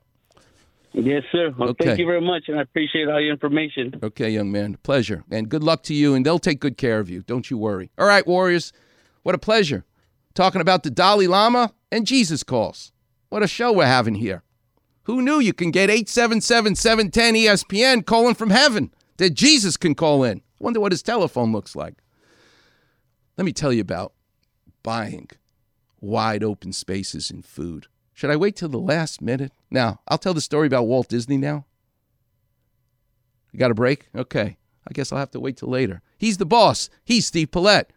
Yes, 0.94 1.24
sir. 1.32 1.54
Well, 1.58 1.70
Okay. 1.70 1.86
thank 1.86 2.00
you 2.00 2.06
very 2.06 2.22
much, 2.22 2.44
and 2.48 2.58
I 2.60 2.62
appreciate 2.64 3.08
all 3.10 3.20
your 3.20 3.32
information. 3.32 3.96
Okay, 4.04 4.30
young 4.30 4.52
man. 4.52 4.78
Pleasure. 4.84 5.24
And 5.32 5.50
good 5.50 5.64
luck 5.64 5.84
to 5.84 5.94
you, 5.94 6.14
and 6.16 6.26
they'll 6.26 6.40
take 6.40 6.60
good 6.60 6.78
care 6.78 7.00
of 7.00 7.10
you. 7.10 7.24
Don't 7.24 7.50
you 7.50 7.58
worry. 7.58 7.92
All 7.98 8.08
right, 8.08 8.26
Warriors. 8.26 8.72
What 9.24 9.36
a 9.36 9.38
pleasure. 9.38 9.86
Talking 10.34 10.62
about 10.62 10.84
the 10.84 10.90
Dalai 10.92 11.28
Lama 11.28 11.74
and 11.92 12.08
Jesus 12.08 12.44
calls. 12.44 12.92
What 13.30 13.44
a 13.44 13.48
show 13.48 13.72
we're 13.72 13.86
having 13.86 14.16
here. 14.16 14.44
Who 15.04 15.22
knew 15.22 15.40
you 15.40 15.54
can 15.54 15.72
get 15.72 15.90
877 15.90 16.76
710 16.76 17.36
ESPN 17.36 18.06
calling 18.06 18.36
from 18.36 18.50
heaven? 18.50 18.94
That 19.22 19.36
Jesus 19.36 19.78
can 19.78 19.94
call 19.94 20.24
in. 20.24 20.42
Wonder 20.58 20.80
what 20.80 20.92
his 20.92 21.04
telephone 21.04 21.52
looks 21.52 21.76
like. 21.76 21.94
Let 23.38 23.46
me 23.46 23.54
tell 23.54 23.72
you 23.72 23.82
about 23.82 24.14
buying 24.82 25.30
wide 26.00 26.44
open 26.44 26.74
spaces 26.74 27.30
in 27.30 27.44
food. 27.44 27.86
Should 28.16 28.32
I 28.32 28.36
wait 28.36 28.56
till 28.56 28.68
the 28.68 28.80
last 28.80 29.22
minute? 29.22 29.52
Now, 29.70 30.00
I'll 30.08 30.18
tell 30.18 30.34
the 30.34 30.42
story 30.42 30.66
about 30.66 30.88
Walt 30.88 31.08
Disney 31.08 31.38
now. 31.38 31.66
You 33.52 33.60
got 33.60 33.70
a 33.70 33.76
break? 33.76 34.08
Okay. 34.16 34.58
I 34.88 34.92
guess 34.92 35.12
I'll 35.12 35.20
have 35.20 35.30
to 35.32 35.40
wait 35.40 35.58
till 35.58 35.70
later. 35.70 36.02
He's 36.18 36.38
the 36.38 36.46
boss. 36.48 36.90
He's 37.06 37.28
Steve 37.28 37.52
Paulette. 37.52 37.94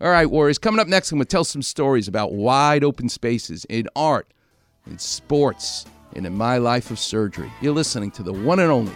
All 0.00 0.08
right, 0.08 0.30
Warriors. 0.30 0.56
Coming 0.56 0.80
up 0.80 0.88
next, 0.88 1.12
I'm 1.12 1.18
going 1.18 1.26
to 1.26 1.30
tell 1.30 1.44
some 1.44 1.60
stories 1.60 2.08
about 2.08 2.32
wide 2.32 2.84
open 2.84 3.10
spaces 3.10 3.66
in 3.66 3.86
art, 3.94 4.32
in 4.86 4.98
sports, 4.98 5.84
and 6.16 6.24
in 6.24 6.34
my 6.34 6.56
life 6.56 6.90
of 6.90 6.98
surgery. 6.98 7.52
You're 7.60 7.74
listening 7.74 8.12
to 8.12 8.22
the 8.22 8.32
one 8.32 8.60
and 8.60 8.72
only 8.72 8.94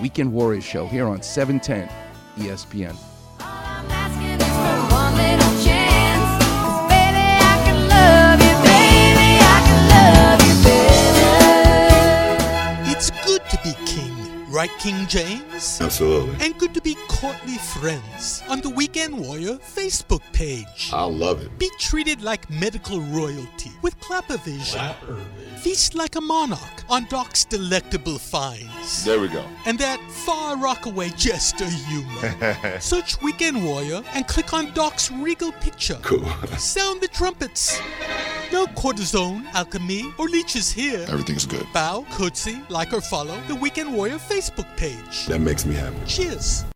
Weekend 0.00 0.32
Warriors 0.32 0.64
show 0.64 0.86
here 0.86 1.06
on 1.06 1.18
E 1.18 1.22
710 1.22 1.88
ESPN. 2.36 3.17
Right, 14.58 14.76
King 14.80 15.06
James? 15.06 15.80
Absolutely. 15.80 16.44
And 16.44 16.58
good 16.58 16.74
to 16.74 16.80
be 16.80 16.96
courtly 17.06 17.58
friends 17.58 18.42
on 18.48 18.60
the 18.60 18.68
Weekend 18.68 19.16
Warrior 19.16 19.54
Facebook 19.54 20.20
page. 20.32 20.90
I 20.92 21.04
love 21.04 21.42
it. 21.42 21.56
Be 21.60 21.70
treated 21.78 22.22
like 22.22 22.50
medical 22.50 23.00
royalty 23.00 23.70
with 23.82 23.96
Clappervision. 24.00 24.96
Feast 25.58 25.94
like 25.94 26.16
a 26.16 26.20
monarch 26.20 26.82
on 26.90 27.04
Doc's 27.04 27.44
delectable 27.44 28.18
finds. 28.18 29.04
There 29.04 29.20
we 29.20 29.28
go. 29.28 29.44
And 29.64 29.78
that 29.78 30.00
far 30.10 30.56
rockaway 30.56 31.10
jester 31.10 31.66
humor. 31.66 32.80
Search 32.80 33.22
Weekend 33.22 33.64
Warrior 33.64 34.02
and 34.12 34.26
click 34.26 34.52
on 34.52 34.72
Doc's 34.72 35.12
regal 35.12 35.52
picture. 35.52 36.00
Cool. 36.02 36.28
Sound 36.58 37.00
the 37.00 37.08
trumpets. 37.08 37.80
No 38.50 38.64
cortisone, 38.66 39.44
alchemy, 39.52 40.10
or 40.18 40.26
leeches 40.26 40.72
here. 40.72 41.04
Everything's 41.08 41.44
good. 41.44 41.66
Bow, 41.74 42.06
curtsy, 42.12 42.62
like 42.70 42.94
or 42.94 43.02
follow 43.02 43.38
the 43.46 43.54
Weekend 43.54 43.94
Warrior 43.94 44.18
Facebook 44.48 44.76
page. 44.76 45.26
That 45.26 45.40
makes 45.40 45.64
me 45.66 45.74
happy. 45.74 45.96
Cheers. 46.06 46.68